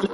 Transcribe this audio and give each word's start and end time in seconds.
Hello, 0.00 0.08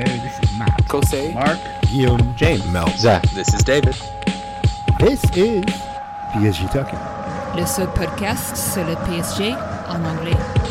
this 0.00 0.40
is 0.42 0.58
Matt. 0.58 0.82
Kosei. 0.88 1.34
Mark. 1.34 1.58
Guillaume, 1.82 2.34
James, 2.34 2.66
Mel, 2.72 2.88
Zach. 2.96 3.22
This 3.34 3.52
is 3.52 3.62
David. 3.62 3.94
This 4.98 5.22
is 5.36 5.62
PSG 6.32 6.72
Talking. 6.72 6.98
Le 7.54 7.66
seul 7.66 7.88
podcast 7.88 8.56
sur 8.56 8.82
le 8.84 8.94
PSG 9.04 9.52
en 9.90 10.02
anglais. 10.06 10.63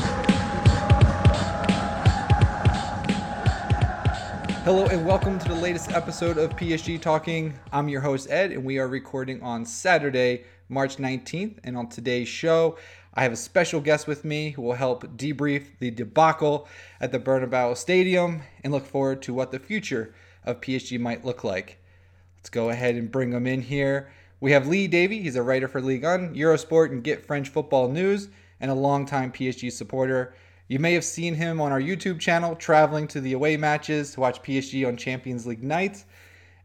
Hello 4.63 4.85
and 4.85 5.05
welcome 5.05 5.37
to 5.39 5.49
the 5.49 5.55
latest 5.55 5.91
episode 5.91 6.37
of 6.37 6.51
PSG 6.51 7.01
Talking. 7.01 7.53
I'm 7.73 7.89
your 7.89 7.99
host 7.99 8.31
Ed, 8.31 8.53
and 8.53 8.63
we 8.63 8.79
are 8.79 8.87
recording 8.87 9.43
on 9.43 9.65
Saturday, 9.65 10.45
March 10.69 10.95
19th. 10.95 11.57
And 11.65 11.75
on 11.75 11.89
today's 11.89 12.29
show, 12.29 12.77
I 13.13 13.23
have 13.23 13.33
a 13.33 13.35
special 13.35 13.81
guest 13.81 14.07
with 14.07 14.23
me 14.23 14.51
who 14.51 14.61
will 14.61 14.75
help 14.75 15.17
debrief 15.17 15.65
the 15.79 15.91
debacle 15.91 16.69
at 17.01 17.11
the 17.11 17.19
Bernabeu 17.19 17.75
Stadium 17.75 18.43
and 18.63 18.71
look 18.71 18.85
forward 18.85 19.21
to 19.23 19.33
what 19.33 19.51
the 19.51 19.59
future 19.59 20.15
of 20.45 20.61
PSG 20.61 20.97
might 20.97 21.25
look 21.25 21.43
like. 21.43 21.77
Let's 22.37 22.49
go 22.49 22.69
ahead 22.69 22.95
and 22.95 23.11
bring 23.11 23.33
him 23.33 23.45
in 23.45 23.63
here. 23.63 24.13
We 24.39 24.53
have 24.53 24.65
Lee 24.65 24.87
Davy. 24.87 25.21
He's 25.21 25.35
a 25.35 25.43
writer 25.43 25.67
for 25.67 25.81
Ligue 25.81 26.03
1, 26.03 26.35
Eurosport, 26.35 26.89
and 26.89 27.03
Get 27.03 27.25
French 27.25 27.49
Football 27.49 27.89
News, 27.89 28.29
and 28.61 28.71
a 28.71 28.75
longtime 28.75 29.33
PSG 29.33 29.73
supporter. 29.73 30.33
You 30.69 30.79
may 30.79 30.93
have 30.93 31.03
seen 31.03 31.35
him 31.35 31.59
on 31.59 31.73
our 31.73 31.81
YouTube 31.81 32.19
channel 32.19 32.55
traveling 32.55 33.07
to 33.09 33.19
the 33.19 33.33
away 33.33 33.57
matches 33.57 34.13
to 34.13 34.21
watch 34.21 34.41
PSG 34.41 34.87
on 34.87 34.95
Champions 34.95 35.45
League 35.45 35.63
nights. 35.63 36.05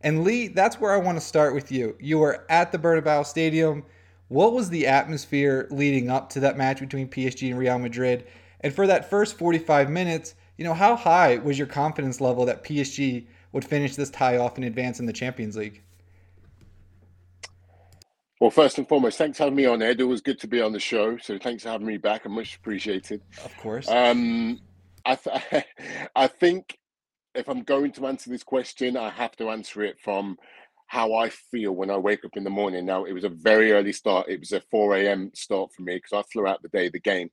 And 0.02 0.22
Lee, 0.22 0.46
that's 0.46 0.80
where 0.80 0.92
I 0.92 0.98
want 0.98 1.18
to 1.18 1.24
start 1.24 1.52
with 1.52 1.72
you. 1.72 1.96
You 1.98 2.18
were 2.18 2.46
at 2.48 2.70
the 2.70 2.78
Bernabeu 2.78 3.26
Stadium. 3.26 3.84
What 4.28 4.52
was 4.52 4.70
the 4.70 4.86
atmosphere 4.86 5.66
leading 5.70 6.10
up 6.10 6.30
to 6.30 6.40
that 6.40 6.56
match 6.56 6.78
between 6.78 7.08
PSG 7.08 7.50
and 7.50 7.58
Real 7.58 7.78
Madrid? 7.78 8.26
And 8.60 8.72
for 8.72 8.86
that 8.86 9.10
first 9.10 9.36
45 9.36 9.90
minutes, 9.90 10.36
you 10.56 10.64
know, 10.64 10.74
how 10.74 10.94
high 10.94 11.38
was 11.38 11.58
your 11.58 11.66
confidence 11.66 12.20
level 12.20 12.44
that 12.46 12.62
PSG 12.62 13.26
would 13.52 13.64
finish 13.64 13.96
this 13.96 14.10
tie 14.10 14.36
off 14.36 14.56
and 14.56 14.64
advance 14.64 15.00
in 15.00 15.06
the 15.06 15.12
Champions 15.12 15.56
League? 15.56 15.82
Well, 18.40 18.50
first 18.50 18.78
and 18.78 18.88
foremost, 18.88 19.18
thanks 19.18 19.38
for 19.38 19.44
having 19.44 19.56
me 19.56 19.66
on, 19.66 19.82
Ed. 19.82 20.00
It 20.00 20.04
was 20.04 20.20
good 20.20 20.38
to 20.40 20.46
be 20.46 20.60
on 20.60 20.72
the 20.72 20.78
show. 20.78 21.16
So 21.18 21.38
thanks 21.38 21.64
for 21.64 21.70
having 21.70 21.86
me 21.86 21.96
back. 21.96 22.24
I'm 22.24 22.32
much 22.32 22.56
appreciated. 22.56 23.20
Of 23.44 23.56
course. 23.56 23.88
Um, 23.88 24.60
I, 25.04 25.16
th- 25.16 25.64
I 26.16 26.26
think 26.28 26.78
if 27.34 27.48
I'm 27.48 27.62
going 27.62 27.92
to 27.92 28.06
answer 28.06 28.30
this 28.30 28.44
question, 28.44 28.96
I 28.96 29.10
have 29.10 29.34
to 29.36 29.50
answer 29.50 29.82
it 29.82 29.98
from 29.98 30.36
how 30.86 31.14
I 31.14 31.30
feel 31.30 31.72
when 31.72 31.90
I 31.90 31.96
wake 31.96 32.24
up 32.24 32.36
in 32.36 32.44
the 32.44 32.50
morning. 32.50 32.86
Now, 32.86 33.04
it 33.04 33.12
was 33.12 33.24
a 33.24 33.28
very 33.28 33.72
early 33.72 33.92
start. 33.92 34.28
It 34.28 34.40
was 34.40 34.52
a 34.52 34.62
4 34.70 34.96
a.m. 34.96 35.30
start 35.34 35.72
for 35.72 35.82
me 35.82 35.96
because 35.96 36.12
I 36.12 36.22
flew 36.30 36.46
out 36.46 36.62
the 36.62 36.68
day 36.68 36.86
of 36.86 36.92
the 36.92 37.00
game. 37.00 37.30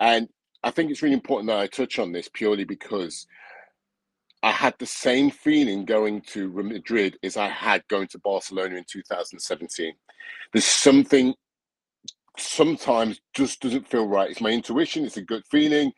And 0.00 0.28
I 0.62 0.70
think 0.70 0.90
it's 0.90 1.02
really 1.02 1.14
important 1.14 1.48
that 1.48 1.58
I 1.58 1.68
touch 1.68 1.98
on 1.98 2.12
this 2.12 2.28
purely 2.32 2.64
because 2.64 3.26
I 4.42 4.50
had 4.50 4.74
the 4.78 4.86
same 4.86 5.30
feeling 5.30 5.84
going 5.84 6.22
to 6.28 6.52
Madrid 6.52 7.16
as 7.22 7.36
I 7.36 7.48
had 7.48 7.86
going 7.88 8.08
to 8.08 8.18
Barcelona 8.18 8.76
in 8.76 8.84
2017. 8.90 9.94
There's 10.52 10.64
something 10.64 11.34
sometimes 12.38 13.20
just 13.34 13.60
doesn't 13.60 13.86
feel 13.86 14.06
right. 14.06 14.30
It's 14.30 14.40
my 14.40 14.50
intuition, 14.50 15.04
it's 15.04 15.16
a 15.16 15.22
good 15.22 15.44
feeling. 15.50 15.92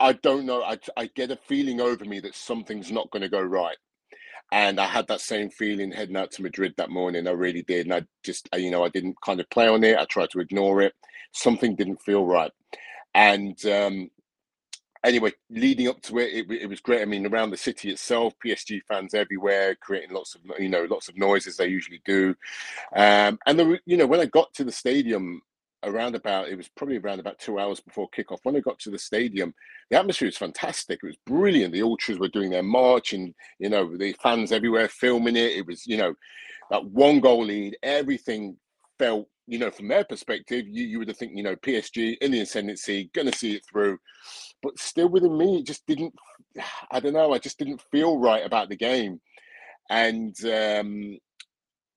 I 0.00 0.12
don't 0.12 0.46
know. 0.46 0.62
I, 0.62 0.78
I 0.96 1.10
get 1.14 1.30
a 1.30 1.36
feeling 1.36 1.80
over 1.80 2.04
me 2.04 2.20
that 2.20 2.34
something's 2.34 2.92
not 2.92 3.10
going 3.10 3.22
to 3.22 3.28
go 3.28 3.40
right. 3.40 3.76
And 4.52 4.80
I 4.80 4.86
had 4.86 5.08
that 5.08 5.20
same 5.20 5.50
feeling 5.50 5.90
heading 5.90 6.16
out 6.16 6.30
to 6.32 6.42
Madrid 6.42 6.74
that 6.76 6.90
morning. 6.90 7.26
I 7.26 7.32
really 7.32 7.62
did. 7.62 7.86
And 7.86 7.94
I 7.94 8.02
just, 8.24 8.48
you 8.56 8.70
know, 8.70 8.84
I 8.84 8.88
didn't 8.88 9.20
kind 9.22 9.40
of 9.40 9.50
play 9.50 9.68
on 9.68 9.84
it. 9.84 9.98
I 9.98 10.04
tried 10.04 10.30
to 10.30 10.40
ignore 10.40 10.80
it. 10.80 10.94
Something 11.32 11.76
didn't 11.76 12.00
feel 12.00 12.24
right. 12.24 12.52
And 13.14 13.62
um, 13.66 14.08
anyway, 15.04 15.32
leading 15.50 15.88
up 15.88 16.00
to 16.02 16.18
it, 16.18 16.32
it, 16.32 16.62
it, 16.62 16.66
was 16.66 16.80
great. 16.80 17.02
I 17.02 17.04
mean, 17.04 17.26
around 17.26 17.50
the 17.50 17.56
city 17.56 17.90
itself, 17.90 18.34
PSG 18.44 18.82
fans 18.88 19.14
everywhere, 19.14 19.74
creating 19.76 20.14
lots 20.14 20.34
of 20.34 20.42
you 20.58 20.68
know 20.68 20.86
lots 20.90 21.08
of 21.08 21.16
noise 21.16 21.46
as 21.46 21.56
they 21.56 21.68
usually 21.68 22.00
do. 22.04 22.34
Um, 22.94 23.38
and 23.46 23.58
the 23.58 23.78
you 23.86 23.96
know 23.96 24.06
when 24.06 24.20
I 24.20 24.26
got 24.26 24.52
to 24.54 24.64
the 24.64 24.72
stadium 24.72 25.42
around 25.84 26.16
about 26.16 26.48
it 26.48 26.56
was 26.56 26.68
probably 26.68 26.98
around 26.98 27.20
about 27.20 27.38
two 27.38 27.58
hours 27.58 27.80
before 27.80 28.08
kickoff. 28.10 28.40
When 28.42 28.56
I 28.56 28.60
got 28.60 28.78
to 28.80 28.90
the 28.90 28.98
stadium, 28.98 29.54
the 29.90 29.98
atmosphere 29.98 30.26
was 30.26 30.36
fantastic. 30.36 31.00
It 31.02 31.06
was 31.06 31.16
brilliant. 31.26 31.72
The 31.72 31.82
ultras 31.82 32.18
were 32.18 32.28
doing 32.28 32.50
their 32.50 32.62
march, 32.62 33.12
and 33.12 33.34
you 33.58 33.68
know 33.68 33.96
the 33.96 34.12
fans 34.22 34.52
everywhere 34.52 34.88
filming 34.88 35.36
it. 35.36 35.52
It 35.52 35.66
was 35.66 35.86
you 35.86 35.96
know 35.96 36.14
that 36.70 36.84
one 36.84 37.20
goal 37.20 37.44
lead. 37.44 37.76
Everything 37.82 38.56
felt 38.98 39.28
you 39.48 39.58
know, 39.58 39.70
from 39.70 39.88
their 39.88 40.04
perspective, 40.04 40.66
you, 40.68 40.84
you 40.84 40.98
would 40.98 41.08
have 41.08 41.16
think, 41.16 41.32
you 41.34 41.42
know, 41.42 41.56
PSG 41.56 42.18
in 42.20 42.30
the 42.30 42.40
ascendancy, 42.40 43.10
to 43.14 43.32
see 43.32 43.54
it 43.54 43.62
through. 43.68 43.98
But 44.62 44.78
still 44.78 45.08
within 45.08 45.38
me, 45.38 45.58
it 45.58 45.66
just 45.66 45.86
didn't, 45.86 46.14
I 46.90 47.00
don't 47.00 47.14
know, 47.14 47.32
I 47.32 47.38
just 47.38 47.58
didn't 47.58 47.82
feel 47.90 48.18
right 48.18 48.44
about 48.44 48.68
the 48.68 48.76
game. 48.76 49.20
And 49.88 50.36
um, 50.44 51.18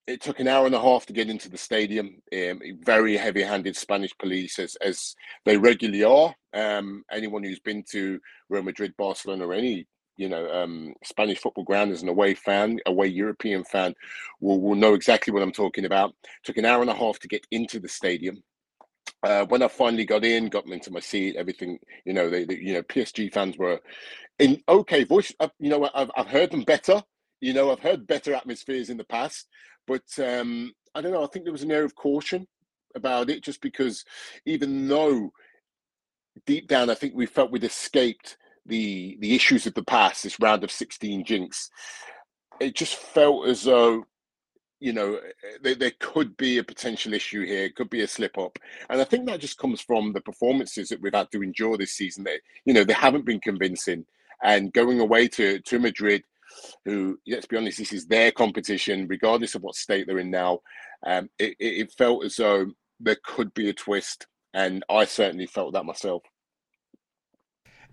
it 0.07 0.22
took 0.22 0.39
an 0.39 0.47
hour 0.47 0.66
and 0.66 0.73
a 0.73 0.81
half 0.81 1.06
to 1.07 1.13
get 1.13 1.29
into 1.29 1.50
the 1.50 1.57
stadium. 1.57 2.22
Um, 2.34 2.62
very 2.85 3.18
heavy 3.18 3.44
handed 3.44 3.75
Spanish 3.75 4.18
police, 4.18 4.57
as, 4.57 4.75
as 4.75 5.13
they 5.44 5.57
regularly 5.57 6.06
are. 6.06 6.33
Um, 6.53 7.03
anyone 7.12 7.44
who's 7.44 7.59
been 7.59 7.83
to 7.91 8.18
Real 8.50 8.63
Madrid, 8.63 8.94
Barcelona, 8.97 9.47
or 9.47 9.53
any 9.53 9.88
you 10.22 10.30
know 10.30 10.48
um, 10.52 10.94
Spanish 11.04 11.40
football 11.40 11.64
ground 11.64 11.92
as 11.92 12.04
an 12.04 12.09
away 12.09 12.36
fan, 12.36 12.80
away 12.86 13.08
European 13.08 13.64
fan, 13.64 13.96
will 14.40 14.62
will 14.62 14.76
know 14.76 14.94
exactly 14.94 15.34
what 15.34 15.42
I'm 15.42 15.52
talking 15.52 15.86
about. 15.86 16.14
Took 16.44 16.58
an 16.58 16.66
hour 16.66 16.82
and 16.82 16.92
a 16.92 16.96
half 16.96 17.18
to 17.20 17.28
get 17.28 17.48
into 17.50 17.80
the 17.80 17.90
stadium. 17.90 18.44
Uh, 19.24 19.46
when 19.46 19.64
I 19.64 19.68
finally 19.68 20.06
got 20.06 20.24
in, 20.24 20.48
got 20.48 20.68
into 20.68 20.92
my 20.92 21.00
seat, 21.00 21.36
everything, 21.36 21.80
you 22.06 22.14
know, 22.14 22.30
they, 22.30 22.46
they 22.46 22.56
you 22.56 22.74
know, 22.74 22.84
PSG 22.84 23.34
fans 23.34 23.58
were 23.58 23.80
in 24.38 24.62
okay 24.70 25.04
voice. 25.04 25.34
Uh, 25.40 25.50
you 25.60 25.70
know, 25.70 25.90
I've 25.94 26.12
I've 26.16 26.28
heard 26.28 26.52
them 26.52 26.64
better. 26.64 27.02
You 27.40 27.54
know, 27.54 27.72
I've 27.72 27.80
heard 27.80 28.06
better 28.06 28.36
atmospheres 28.36 28.92
in 28.92 28.98
the 28.98 29.04
past, 29.06 29.48
but 29.88 30.04
um, 30.20 30.72
I 30.94 31.02
don't 31.02 31.14
know. 31.14 31.24
I 31.24 31.28
think 31.28 31.46
there 31.46 31.52
was 31.52 31.64
an 31.64 31.72
air 31.72 31.84
of 31.84 31.96
caution 31.96 32.48
about 32.96 33.31
it, 33.31 33.44
just 33.44 33.62
because 33.62 34.06
even 34.46 34.88
though 34.88 35.31
deep 36.46 36.68
down, 36.68 36.92
I 36.92 36.94
think 36.94 37.16
we 37.16 37.26
felt 37.26 37.52
we'd 37.52 37.64
escaped 37.64 38.38
the 38.66 39.18
the 39.20 39.36
issues 39.36 39.66
of 39.66 39.74
the 39.74 39.84
past, 39.84 40.24
this 40.24 40.40
round 40.40 40.64
of 40.64 40.72
16 40.72 41.26
jinx, 41.26 41.70
it 42.60 42.76
just 42.76 42.96
felt 42.96 43.48
as 43.48 43.64
though 43.64 44.06
you 44.80 44.94
know 44.94 45.20
there, 45.62 45.76
there 45.76 45.92
could 46.00 46.36
be 46.38 46.58
a 46.58 46.64
potential 46.64 47.14
issue 47.14 47.46
here 47.46 47.70
could 47.70 47.90
be 47.90 48.02
a 48.02 48.08
slip 48.08 48.38
up. 48.38 48.58
And 48.90 49.02
i 49.02 49.04
think 49.04 49.26
that 49.26 49.40
just 49.40 49.58
comes 49.58 49.82
from 49.82 50.14
the 50.14 50.22
performances 50.22 50.90
that 50.90 51.02
we've 51.02 51.14
had 51.14 51.32
to 51.32 51.44
endure 51.44 51.78
this 51.78 51.94
season 51.94 52.24
that 52.26 52.42
you 52.66 52.74
know 52.74 52.84
they 52.84 52.94
haven't 52.94 53.26
been 53.26 53.40
convincing. 53.40 54.06
And 54.44 54.74
going 54.74 55.00
away 55.00 55.28
to 55.30 55.60
to 55.60 55.80
madrid 55.80 56.24
who 56.86 57.18
let's 57.28 57.46
be 57.46 57.58
honest 57.58 57.78
this 57.78 57.94
is 57.94 58.08
their 58.08 58.32
competition 58.32 59.08
regardless 59.08 59.56
of 59.56 59.62
what 59.62 59.76
state 59.76 60.06
they're 60.06 60.20
in 60.20 60.32
now 60.32 60.60
um, 61.06 61.30
it, 61.40 61.56
it 61.60 61.92
felt 61.94 62.26
as 62.26 62.36
though 62.36 62.68
there 63.00 63.18
could 63.24 63.54
be 63.54 63.70
a 63.70 63.74
twist. 63.74 64.28
And 64.54 64.84
i 64.90 65.06
certainly 65.06 65.46
felt 65.46 65.74
that 65.74 65.86
myself 65.86 66.24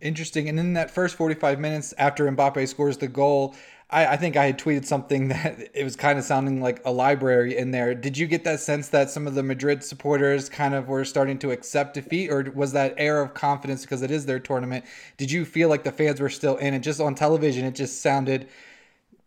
Interesting. 0.00 0.48
And 0.48 0.60
in 0.60 0.74
that 0.74 0.90
first 0.90 1.16
45 1.16 1.58
minutes 1.58 1.92
after 1.98 2.30
Mbappe 2.30 2.68
scores 2.68 2.98
the 2.98 3.08
goal, 3.08 3.54
I, 3.90 4.06
I, 4.06 4.16
think 4.16 4.36
I 4.36 4.46
had 4.46 4.58
tweeted 4.58 4.84
something 4.84 5.28
that 5.28 5.70
it 5.74 5.82
was 5.82 5.96
kind 5.96 6.18
of 6.18 6.24
sounding 6.24 6.60
like 6.60 6.80
a 6.84 6.92
library 6.92 7.56
in 7.56 7.70
there. 7.70 7.94
Did 7.94 8.16
you 8.16 8.26
get 8.26 8.44
that 8.44 8.60
sense 8.60 8.88
that 8.88 9.10
some 9.10 9.26
of 9.26 9.34
the 9.34 9.42
Madrid 9.42 9.82
supporters 9.82 10.48
kind 10.48 10.74
of 10.74 10.88
were 10.88 11.04
starting 11.04 11.38
to 11.40 11.50
accept 11.50 11.94
defeat, 11.94 12.30
or 12.30 12.50
was 12.54 12.72
that 12.72 12.94
air 12.96 13.20
of 13.20 13.34
confidence 13.34 13.82
because 13.82 14.02
it 14.02 14.10
is 14.10 14.26
their 14.26 14.38
tournament? 14.38 14.84
Did 15.16 15.30
you 15.30 15.44
feel 15.44 15.68
like 15.68 15.84
the 15.84 15.92
fans 15.92 16.20
were 16.20 16.28
still 16.28 16.56
in 16.56 16.74
it? 16.74 16.80
Just 16.80 17.00
on 17.00 17.14
television, 17.14 17.64
it 17.64 17.74
just 17.74 18.00
sounded 18.00 18.48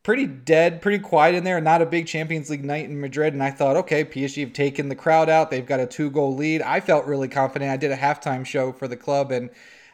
pretty 0.03 0.25
dead, 0.25 0.81
pretty 0.81 0.99
quiet 0.99 1.35
in 1.35 1.43
there. 1.43 1.59
Not 1.61 1.81
a 1.81 1.85
big 1.85 2.07
Champions 2.07 2.49
League 2.49 2.63
night 2.63 2.85
in 2.85 2.99
Madrid. 2.99 3.33
And 3.33 3.43
I 3.43 3.51
thought, 3.51 3.75
okay, 3.77 4.03
PSG 4.03 4.41
have 4.41 4.53
taken 4.53 4.89
the 4.89 4.95
crowd 4.95 5.29
out. 5.29 5.51
They've 5.51 5.65
got 5.65 5.79
a 5.79 5.85
two 5.85 6.09
goal 6.09 6.35
lead. 6.35 6.61
I 6.61 6.79
felt 6.79 7.05
really 7.05 7.27
confident. 7.27 7.71
I 7.71 7.77
did 7.77 7.91
a 7.91 7.97
halftime 7.97 8.45
show 8.45 8.71
for 8.71 8.87
the 8.87 8.97
club 8.97 9.31
and 9.31 9.49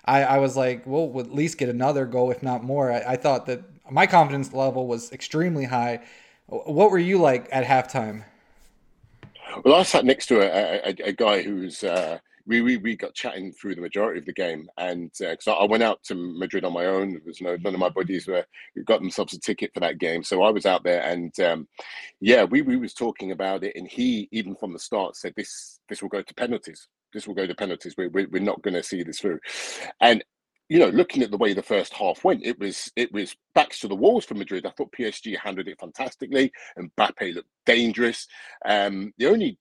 I, 0.07 0.23
I 0.23 0.37
was 0.37 0.55
like, 0.55 0.87
well, 0.87 1.09
we'll 1.09 1.25
at 1.25 1.33
least 1.33 1.57
get 1.57 1.69
another 1.69 2.05
goal, 2.05 2.31
if 2.31 2.41
not 2.41 2.63
more. 2.63 2.91
I, 2.91 2.99
I 2.99 3.15
thought 3.17 3.45
that 3.47 3.61
my 3.91 4.07
confidence 4.07 4.53
level 4.53 4.87
was 4.87 5.11
extremely 5.11 5.65
high. 5.65 6.01
What 6.47 6.91
were 6.91 6.97
you 6.99 7.17
like 7.17 7.49
at 7.51 7.65
halftime? 7.65 8.23
Well, 9.63 9.75
I 9.75 9.83
sat 9.83 10.05
next 10.05 10.27
to 10.27 10.39
a, 10.39 10.89
a, 10.89 11.09
a 11.09 11.11
guy 11.11 11.41
who's 11.41 11.83
uh, 11.83 12.19
we, 12.45 12.61
we 12.61 12.77
we 12.77 12.95
got 12.95 13.13
chatting 13.13 13.51
through 13.51 13.75
the 13.75 13.81
majority 13.81 14.19
of 14.19 14.25
the 14.25 14.33
game, 14.33 14.69
and 14.77 15.11
because 15.19 15.47
uh, 15.47 15.53
I 15.53 15.65
went 15.65 15.83
out 15.83 16.01
to 16.05 16.15
Madrid 16.15 16.63
on 16.63 16.73
my 16.73 16.85
own, 16.85 17.11
there 17.11 17.21
was 17.25 17.41
no 17.41 17.57
none 17.57 17.73
of 17.73 17.79
my 17.79 17.89
buddies 17.89 18.27
were 18.27 18.45
got 18.85 19.01
themselves 19.01 19.33
a 19.33 19.39
ticket 19.39 19.73
for 19.73 19.81
that 19.81 19.97
game, 19.97 20.23
so 20.23 20.43
I 20.43 20.49
was 20.49 20.65
out 20.65 20.83
there, 20.83 21.01
and 21.01 21.37
um, 21.41 21.67
yeah, 22.21 22.45
we 22.45 22.61
we 22.61 22.77
was 22.77 22.93
talking 22.93 23.31
about 23.31 23.63
it, 23.63 23.75
and 23.75 23.87
he 23.87 24.29
even 24.31 24.55
from 24.55 24.71
the 24.71 24.79
start 24.79 25.17
said 25.17 25.33
this 25.35 25.79
this 25.89 26.01
will 26.01 26.09
go 26.09 26.21
to 26.21 26.33
penalties 26.33 26.87
this 27.13 27.27
will 27.27 27.35
go 27.35 27.47
to 27.47 27.55
penalties. 27.55 27.95
We, 27.97 28.07
we, 28.07 28.25
we're 28.25 28.41
not 28.41 28.61
going 28.61 28.73
to 28.73 28.83
see 28.83 29.03
this 29.03 29.19
through. 29.19 29.39
And 30.01 30.23
you 30.69 30.79
know, 30.79 30.89
looking 30.89 31.23
at 31.23 31.31
the 31.31 31.37
way 31.37 31.53
the 31.53 31.63
first 31.63 31.93
half 31.93 32.23
went, 32.23 32.45
it 32.45 32.59
was 32.59 32.91
it 32.95 33.11
was 33.13 33.35
backs 33.55 33.79
to 33.79 33.87
the 33.87 33.95
walls 33.95 34.25
for 34.25 34.35
Madrid. 34.35 34.65
I 34.65 34.71
thought 34.71 34.91
PSG 34.91 35.37
handled 35.37 35.67
it 35.67 35.79
fantastically, 35.79 36.51
and 36.75 36.91
Mbappe 36.95 37.35
looked 37.35 37.49
dangerous. 37.65 38.27
Um, 38.65 39.13
the 39.17 39.27
only 39.27 39.57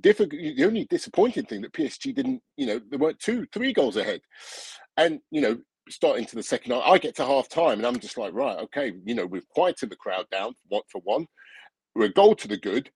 difficult, 0.00 0.40
the 0.40 0.64
only 0.64 0.84
disappointing 0.86 1.44
thing 1.44 1.62
that 1.62 1.72
PSG 1.72 2.14
didn't, 2.14 2.42
you 2.56 2.66
know, 2.66 2.80
there 2.90 2.98
weren't 2.98 3.20
two, 3.20 3.46
three 3.52 3.72
goals 3.72 3.96
ahead, 3.96 4.20
and 4.96 5.20
you 5.30 5.40
know, 5.40 5.58
starting 5.88 6.26
to 6.26 6.36
the 6.36 6.42
second 6.42 6.72
half, 6.72 6.82
I 6.84 6.98
get 6.98 7.14
to 7.16 7.24
half 7.24 7.48
time, 7.48 7.78
and 7.78 7.86
I'm 7.86 8.00
just 8.00 8.18
like, 8.18 8.34
right, 8.34 8.58
okay, 8.58 8.92
you 9.04 9.14
know, 9.14 9.26
we've 9.26 9.48
quieted 9.50 9.90
the 9.90 9.96
crowd 9.96 10.26
down, 10.30 10.54
one 10.68 10.82
for 10.90 11.00
one, 11.04 11.26
we're 11.94 12.06
a 12.06 12.12
goal 12.12 12.34
to 12.36 12.48
the 12.48 12.56
good. 12.56 12.90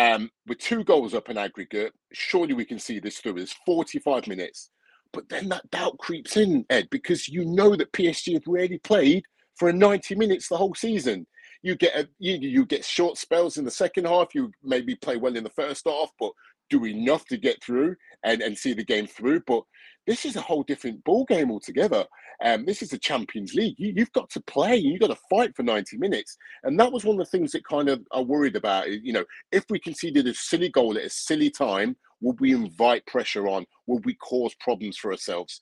Um, 0.00 0.30
with 0.46 0.58
two 0.58 0.82
goals 0.82 1.14
up 1.14 1.28
in 1.28 1.36
aggregate, 1.36 1.92
surely 2.12 2.54
we 2.54 2.64
can 2.64 2.78
see 2.78 2.98
this 2.98 3.18
through. 3.18 3.36
It's 3.36 3.54
45 3.66 4.26
minutes 4.28 4.70
but 5.12 5.28
then 5.28 5.48
that 5.48 5.70
doubt 5.70 5.98
creeps 5.98 6.36
in, 6.36 6.64
Ed, 6.70 6.88
because 6.90 7.28
you 7.28 7.44
know 7.44 7.74
that 7.76 7.92
PSG 7.92 8.34
have 8.34 8.42
really 8.46 8.78
played 8.78 9.24
for 9.56 9.72
90 9.72 10.14
minutes 10.14 10.48
the 10.48 10.56
whole 10.56 10.74
season. 10.74 11.26
You 11.62 11.74
get 11.74 11.94
a, 11.94 12.08
you, 12.18 12.36
you 12.36 12.66
get 12.66 12.84
short 12.84 13.18
spells 13.18 13.58
in 13.58 13.64
the 13.64 13.70
second 13.70 14.06
half. 14.06 14.34
You 14.34 14.50
maybe 14.62 14.94
play 14.94 15.16
well 15.16 15.36
in 15.36 15.44
the 15.44 15.50
first 15.50 15.86
half, 15.86 16.10
but 16.18 16.32
do 16.70 16.86
enough 16.86 17.24
to 17.26 17.36
get 17.36 17.62
through 17.62 17.96
and, 18.22 18.40
and 18.40 18.56
see 18.56 18.72
the 18.72 18.84
game 18.84 19.06
through. 19.06 19.40
But 19.46 19.62
this 20.10 20.24
is 20.24 20.34
a 20.34 20.40
whole 20.40 20.64
different 20.64 21.04
ball 21.04 21.24
game 21.24 21.52
altogether. 21.52 22.04
Um, 22.44 22.64
this 22.64 22.82
is 22.82 22.88
the 22.88 22.98
Champions 22.98 23.54
League. 23.54 23.76
You, 23.78 23.94
have 23.98 24.12
got 24.12 24.28
to 24.30 24.40
play. 24.40 24.74
You've 24.74 24.98
got 24.98 25.06
to 25.06 25.18
fight 25.30 25.54
for 25.54 25.62
90 25.62 25.98
minutes. 25.98 26.36
And 26.64 26.80
that 26.80 26.90
was 26.90 27.04
one 27.04 27.20
of 27.20 27.24
the 27.24 27.30
things 27.30 27.52
that 27.52 27.64
kind 27.64 27.88
of 27.88 28.04
are 28.10 28.24
worried 28.24 28.56
about. 28.56 28.90
You 28.90 29.12
know, 29.12 29.24
if 29.52 29.64
we 29.70 29.78
conceded 29.78 30.26
a 30.26 30.34
silly 30.34 30.68
goal 30.68 30.98
at 30.98 31.04
a 31.04 31.10
silly 31.10 31.48
time, 31.48 31.94
would 32.22 32.40
we 32.40 32.52
invite 32.52 33.06
pressure 33.06 33.46
on? 33.46 33.66
Would 33.86 34.04
we 34.04 34.14
cause 34.14 34.52
problems 34.58 34.96
for 34.96 35.12
ourselves? 35.12 35.60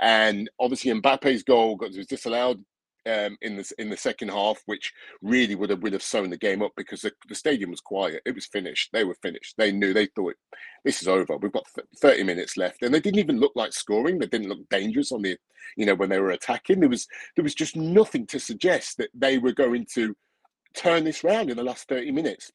And 0.00 0.48
obviously, 0.58 0.92
Mbappe's 0.92 1.42
goal 1.42 1.76
was 1.76 2.06
disallowed 2.06 2.64
um, 3.06 3.36
in 3.42 3.56
the 3.56 3.72
in 3.78 3.90
the 3.90 3.96
second 3.96 4.28
half, 4.30 4.62
which 4.66 4.92
really 5.22 5.54
would 5.54 5.70
have 5.70 5.82
would 5.82 5.92
have 5.92 6.02
sewn 6.02 6.30
the 6.30 6.36
game 6.36 6.62
up 6.62 6.72
because 6.76 7.02
the, 7.02 7.12
the 7.28 7.34
stadium 7.34 7.70
was 7.70 7.80
quiet. 7.80 8.22
It 8.26 8.34
was 8.34 8.46
finished. 8.46 8.90
They 8.92 9.04
were 9.04 9.16
finished. 9.22 9.54
They 9.56 9.72
knew. 9.72 9.92
They 9.92 10.06
thought 10.06 10.34
this 10.84 11.02
is 11.02 11.08
over. 11.08 11.36
We've 11.36 11.52
got 11.52 11.66
thirty 12.00 12.22
minutes 12.22 12.56
left, 12.56 12.82
and 12.82 12.94
they 12.94 13.00
didn't 13.00 13.20
even 13.20 13.40
look 13.40 13.52
like 13.54 13.72
scoring. 13.72 14.18
They 14.18 14.26
didn't 14.26 14.48
look 14.48 14.68
dangerous 14.68 15.12
on 15.12 15.22
the 15.22 15.36
you 15.76 15.86
know 15.86 15.94
when 15.94 16.10
they 16.10 16.20
were 16.20 16.30
attacking. 16.30 16.80
There 16.80 16.88
was 16.88 17.06
there 17.36 17.42
was 17.42 17.54
just 17.54 17.76
nothing 17.76 18.26
to 18.28 18.40
suggest 18.40 18.98
that 18.98 19.10
they 19.14 19.38
were 19.38 19.52
going 19.52 19.86
to 19.94 20.14
turn 20.74 21.04
this 21.04 21.24
round 21.24 21.50
in 21.50 21.56
the 21.56 21.64
last 21.64 21.88
thirty 21.88 22.10
minutes. 22.10 22.50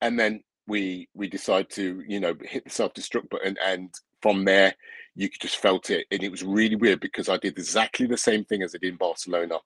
And 0.00 0.18
then 0.18 0.42
we 0.66 1.08
we 1.14 1.28
decide 1.28 1.70
to 1.70 2.02
you 2.06 2.20
know 2.20 2.34
hit 2.42 2.64
the 2.64 2.70
self 2.70 2.94
destruct 2.94 3.30
button, 3.30 3.56
and 3.64 3.92
from 4.20 4.44
there 4.44 4.74
you 5.16 5.30
just 5.40 5.56
felt 5.56 5.90
it, 5.90 6.06
and 6.10 6.22
it 6.22 6.30
was 6.30 6.44
really 6.44 6.76
weird 6.76 7.00
because 7.00 7.28
I 7.28 7.38
did 7.38 7.58
exactly 7.58 8.06
the 8.06 8.18
same 8.18 8.44
thing 8.44 8.62
as 8.62 8.74
I 8.74 8.78
did 8.78 8.90
in 8.90 8.96
Barcelona 8.96 9.58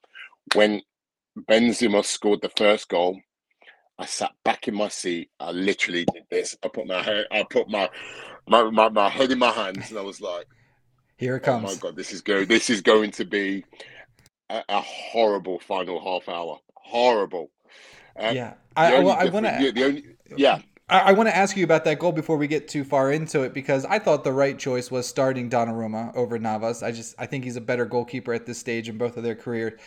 when 0.55 0.81
Benzema 1.37 2.05
scored 2.05 2.41
the 2.41 2.51
first 2.51 2.89
goal. 2.89 3.21
I 3.99 4.07
sat 4.07 4.31
back 4.45 4.69
in 4.69 4.75
my 4.75 4.89
seat. 4.89 5.31
I 5.41 5.51
literally 5.51 6.07
did 6.15 6.23
this. 6.31 6.57
I 6.65 6.69
put 6.69 6.87
my 6.87 7.03
head. 7.03 7.27
I 7.31 7.43
put 7.43 7.69
my 7.69 7.91
my, 8.49 8.71
my, 8.71 8.89
my 8.89 9.09
head 9.09 9.31
in 9.31 9.39
my 9.39 9.51
hands, 9.51 9.91
and 9.91 9.99
I 9.99 10.03
was 10.03 10.21
like, 10.21 10.47
"Here 11.19 11.37
it 11.37 11.41
comes!" 11.41 11.65
Oh 11.65 11.75
my 11.75 11.81
god, 11.81 11.97
this 11.97 12.13
is 12.13 12.23
going. 12.23 12.47
This 12.47 12.71
is 12.71 12.81
going 12.81 13.11
to 13.13 13.25
be 13.25 13.65
a, 14.49 14.63
a 14.69 14.81
horrible 14.81 15.59
final 15.59 16.01
half 16.03 16.29
hour. 16.29 16.59
Horrible. 16.75 17.51
Um, 18.19 18.35
yeah, 18.35 18.55
I, 18.77 19.01
well, 19.01 19.17
I 19.19 19.27
want 19.27 19.47
to. 19.47 19.73
The 19.73 19.85
only, 19.85 20.05
yeah. 20.37 20.61
I, 20.91 21.13
want 21.13 21.29
to 21.29 21.37
ask 21.37 21.57
you 21.57 21.65
about 21.65 21.85
that 21.85 21.99
goal 21.99 22.13
before 22.13 22.37
we 22.37 22.47
get 22.47 22.69
too 22.69 22.85
far 22.85 23.13
into 23.13 23.43
it 23.43 23.55
because 23.55 23.85
I 23.85 23.99
thought 23.99 24.25
the 24.25 24.33
right 24.33 24.59
choice 24.59 24.91
was 24.91 25.07
starting 25.07 25.49
Donnarumma 25.49 26.15
over 26.17 26.39
Navas. 26.39 26.83
I 26.83 26.93
just 26.93 27.15
I 27.19 27.27
think 27.27 27.45
he's 27.45 27.57
a 27.57 27.61
better 27.61 27.85
goalkeeper 27.85 28.33
at 28.33 28.47
this 28.47 28.59
stage 28.59 28.89
in 28.89 28.99
both 28.99 29.17
of 29.17 29.23
their 29.23 29.35
career. 29.35 29.79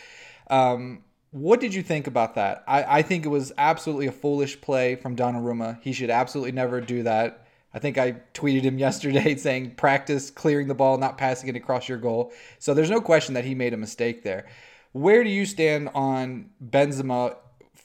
Um, 0.48 1.04
what 1.30 1.60
did 1.60 1.74
you 1.74 1.82
think 1.82 2.06
about 2.06 2.36
that? 2.36 2.64
I, 2.66 2.98
I 2.98 3.02
think 3.02 3.26
it 3.26 3.28
was 3.28 3.52
absolutely 3.58 4.06
a 4.06 4.12
foolish 4.12 4.60
play 4.60 4.94
from 4.94 5.16
Donnarumma. 5.16 5.82
He 5.82 5.92
should 5.92 6.10
absolutely 6.10 6.52
never 6.52 6.80
do 6.80 7.02
that. 7.02 7.46
I 7.74 7.80
think 7.80 7.98
I 7.98 8.12
tweeted 8.32 8.62
him 8.62 8.78
yesterday 8.86 9.34
saying 9.36 9.74
practice 9.74 10.30
clearing 10.30 10.68
the 10.68 10.74
ball, 10.74 10.96
not 10.96 11.18
passing 11.18 11.48
it 11.48 11.56
across 11.56 11.88
your 11.88 11.98
goal. 11.98 12.32
So 12.58 12.72
there's 12.72 12.90
no 12.90 13.00
question 13.00 13.34
that 13.34 13.44
he 13.44 13.54
made 13.54 13.74
a 13.74 13.76
mistake 13.76 14.22
there. 14.22 14.46
Where 14.92 15.24
do 15.24 15.30
you 15.30 15.44
stand 15.44 15.90
on 15.92 16.50
Benzema 16.64 17.36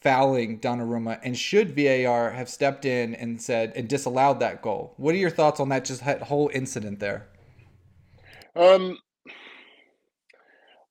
fouling 0.01 0.59
Donnarumma, 0.59 1.19
and 1.23 1.37
should 1.37 1.75
VAR 1.75 2.31
have 2.31 2.49
stepped 2.49 2.85
in 2.85 3.15
and 3.15 3.41
said 3.41 3.73
and 3.75 3.87
disallowed 3.87 4.39
that 4.39 4.61
goal? 4.61 4.93
What 4.97 5.13
are 5.15 5.17
your 5.19 5.29
thoughts 5.29 5.59
on 5.59 5.69
that 5.69 5.85
just 5.85 6.05
that 6.05 6.23
whole 6.23 6.49
incident 6.53 6.99
there? 6.99 7.27
Um, 8.55 8.97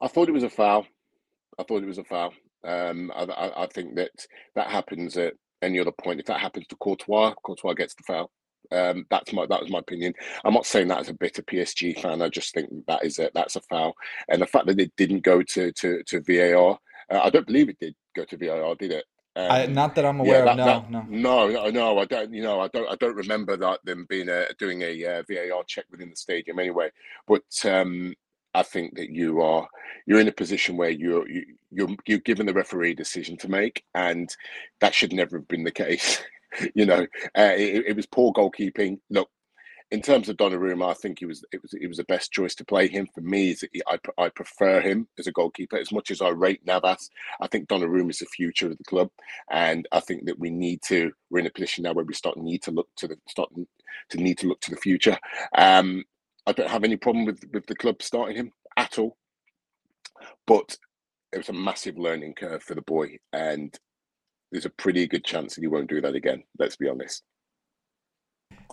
I 0.00 0.08
thought 0.08 0.28
it 0.28 0.32
was 0.32 0.43
a 0.43 0.50
foul. 0.50 0.87
I 1.58 1.62
thought 1.64 1.82
it 1.82 1.87
was 1.87 1.99
a 1.99 2.05
foul. 2.05 2.32
Um, 2.64 3.10
I, 3.14 3.25
I, 3.25 3.64
I 3.64 3.66
think 3.66 3.96
that 3.96 4.10
that 4.55 4.69
happens 4.69 5.16
at 5.16 5.34
any 5.62 5.78
other 5.78 5.93
point. 5.93 6.20
If 6.20 6.26
that 6.26 6.40
happens 6.40 6.66
to 6.69 6.76
Courtois, 6.76 7.34
Courtois 7.43 7.75
gets 7.75 7.94
the 7.94 8.02
foul. 8.06 8.31
Um, 8.70 9.06
that's 9.10 9.32
my 9.32 9.46
that 9.46 9.60
was 9.60 9.70
my 9.70 9.78
opinion. 9.78 10.12
I'm 10.44 10.55
not 10.55 10.66
saying 10.66 10.88
that 10.88 10.99
as 10.99 11.08
a 11.08 11.14
bitter 11.14 11.43
PSG 11.43 12.00
fan. 12.00 12.20
I 12.20 12.28
just 12.28 12.52
think 12.52 12.69
that 12.87 13.05
is 13.05 13.19
it. 13.19 13.32
That's 13.34 13.56
a 13.56 13.62
foul, 13.62 13.94
and 14.28 14.43
the 14.43 14.46
fact 14.46 14.66
that 14.66 14.81
it 14.81 14.93
didn't 14.96 15.22
go 15.22 15.43
to 15.43 15.72
to 15.72 16.02
to 16.02 16.20
VAR, 16.20 16.78
uh, 17.10 17.20
I 17.22 17.31
don't 17.31 17.46
believe 17.46 17.70
it 17.70 17.78
did 17.78 17.94
go 18.19 18.25
to 18.25 18.37
VAR, 18.37 18.75
did 18.75 18.93
it? 18.93 19.05
Um, 19.37 19.50
I, 19.50 19.67
not 19.67 19.94
that 19.94 20.05
I'm 20.05 20.20
aware 20.20 20.44
yeah, 20.44 20.56
that, 20.56 20.69
of. 20.69 20.91
No, 20.91 21.00
that, 21.00 21.11
no, 21.11 21.49
no, 21.49 21.70
no. 21.70 21.99
I 21.99 22.05
don't. 22.06 22.32
You 22.32 22.43
know, 22.43 22.61
I 22.61 22.69
don't. 22.69 22.91
I 22.91 22.97
don't 22.97 23.15
remember 23.15 23.56
that 23.56 23.85
them 23.85 24.06
being 24.09 24.29
a, 24.29 24.47
doing 24.59 24.82
a 24.82 25.05
uh, 25.05 25.23
VAR 25.29 25.62
check 25.67 25.85
within 25.91 26.11
the 26.11 26.17
stadium 26.17 26.59
anyway. 26.59 26.91
But 27.26 27.44
um, 27.65 28.15
I 28.55 28.62
think 28.62 28.97
that 28.97 29.11
you 29.11 29.41
are 29.41 29.69
you're 30.06 30.20
in 30.20 30.29
a 30.29 30.32
position 30.32 30.76
where 30.76 30.91
you're 30.91 31.29
you, 31.29 31.44
you're 31.70 31.88
you're 32.06 32.19
given 32.19 32.47
the 32.47 32.55
referee 32.55 32.94
decision 32.94 33.37
to 33.38 33.49
make, 33.49 33.85
and 33.94 34.35
that 34.81 34.94
should 34.94 35.12
never 35.12 35.38
have 35.38 35.49
been 35.49 35.65
the 35.65 35.70
case. 35.70 36.23
you 36.75 36.87
know, 36.87 37.06
uh, 37.38 37.55
it, 37.55 37.85
it 37.88 37.97
was 37.97 38.06
poor 38.06 38.32
goalkeeping. 38.32 38.99
Look, 39.11 39.31
in 39.90 40.02
terms 40.02 40.29
of 40.29 40.37
Donnarumma, 40.37 40.90
I 40.90 40.94
think 40.94 41.19
he 41.19 41.25
was 41.26 41.44
it 41.50 41.62
was 41.62 41.73
it 41.73 41.87
was 41.87 41.96
the 41.96 42.05
best 42.05 42.31
choice 42.31 42.55
to 42.56 42.64
play 42.64 42.88
him. 42.88 43.08
For 43.14 43.23
me, 43.23 43.56
I 43.87 43.99
I 44.19 44.29
prefer 44.29 44.81
him 44.81 45.08
as 45.19 45.26
a 45.26 45.32
goalkeeper 45.32 45.79
as 45.79 45.93
much 45.93 46.11
as 46.11 46.20
I 46.20 46.29
rate 46.29 46.61
Navas. 46.67 47.08
I 47.40 47.46
think 47.46 47.69
Donnarumma 47.69 48.11
is 48.11 48.19
the 48.19 48.26
future 48.26 48.67
of 48.67 48.76
the 48.76 48.85
club, 48.85 49.11
and 49.50 49.88
I 49.90 50.00
think 50.00 50.26
that 50.26 50.38
we 50.38 50.50
need 50.50 50.82
to. 50.88 51.11
We're 51.31 51.40
in 51.40 51.46
a 51.46 51.50
position 51.50 51.85
now 51.85 51.94
where 51.94 52.05
we 52.05 52.14
start 52.14 52.37
need 52.37 52.62
to 52.64 52.70
look 52.70 52.88
to 52.96 53.08
the 53.08 53.17
start 53.29 53.50
to 54.11 54.19
need 54.19 54.38
to 54.38 54.46
look 54.46 54.61
to 54.62 54.70
the 54.70 54.76
future. 54.76 55.19
Um, 55.56 56.05
I 56.46 56.52
don't 56.52 56.70
have 56.70 56.84
any 56.84 56.96
problem 56.96 57.25
with 57.25 57.43
with 57.52 57.67
the 57.67 57.76
club 57.76 58.02
starting 58.02 58.37
him 58.37 58.52
at 58.76 58.99
all, 58.99 59.17
but 60.46 60.76
it 61.32 61.38
was 61.38 61.49
a 61.49 61.55
massive 61.55 61.99
learning 61.99 62.34
curve 62.34 62.62
for 62.62 62.74
the 62.74 62.82
boy, 62.82 63.19
and 63.32 63.74
there's 64.53 64.67
a 64.67 64.70
pretty 64.70 65.06
good 65.06 65.24
chance 65.24 65.55
that 65.55 65.62
he 65.62 65.67
won't 65.67 65.89
do 65.91 66.03
that 66.03 66.15
again. 66.15 66.43
Let's 66.58 66.77
be 66.77 66.89
honest. 66.89 67.22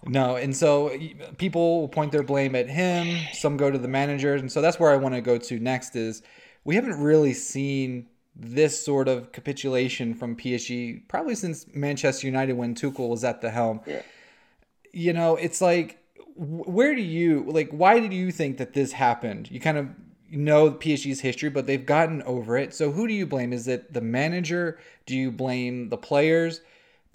No, 0.08 0.36
and 0.36 0.56
so 0.56 0.96
people 1.38 1.88
point 1.90 2.12
their 2.12 2.24
blame 2.24 2.56
at 2.56 2.70
him. 2.70 3.26
Some 3.34 3.58
go 3.58 3.72
to 3.72 3.78
the 3.78 3.88
managers, 3.88 4.42
and 4.42 4.52
so 4.52 4.62
that's 4.62 4.80
where 4.80 4.92
I 4.92 4.98
want 4.98 5.16
to 5.16 5.22
go 5.22 5.38
to 5.38 5.60
next. 5.60 5.96
Is 5.96 6.22
we 6.64 6.76
haven't 6.76 7.02
really 7.02 7.34
seen 7.34 8.08
this 8.36 8.84
sort 8.84 9.08
of 9.08 9.32
capitulation 9.32 10.14
from 10.14 10.36
PSG 10.36 11.08
probably 11.08 11.36
since 11.36 11.66
Manchester 11.74 12.28
United 12.28 12.54
when 12.54 12.76
Tuchel 12.76 13.10
was 13.10 13.24
at 13.24 13.42
the 13.42 13.50
helm. 13.50 13.82
Yeah. 13.86 14.02
You 14.92 15.14
know, 15.14 15.38
it's 15.38 15.62
like 15.62 15.98
where 16.36 16.94
do 16.94 17.02
you 17.02 17.46
like 17.48 17.70
why 17.72 18.00
did 18.00 18.14
you 18.14 18.32
think 18.32 18.58
that 18.58 18.74
this 18.74 18.92
happened? 18.92 19.50
You 19.50 19.60
kind 19.60 19.78
of 19.78 19.90
know 20.30 20.72
PSG's 20.72 21.22
history, 21.22 21.50
but 21.50 21.66
they've 21.66 21.86
gotten 21.86 22.22
over 22.24 22.58
it. 22.58 22.74
So 22.74 22.92
who 22.92 23.08
do 23.08 23.14
you 23.14 23.26
blame? 23.26 23.54
Is 23.54 23.68
it 23.68 23.94
the 23.94 24.02
manager? 24.02 24.80
Do 25.06 25.16
you 25.16 25.32
blame 25.32 25.90
the 25.90 25.98
players? 25.98 26.62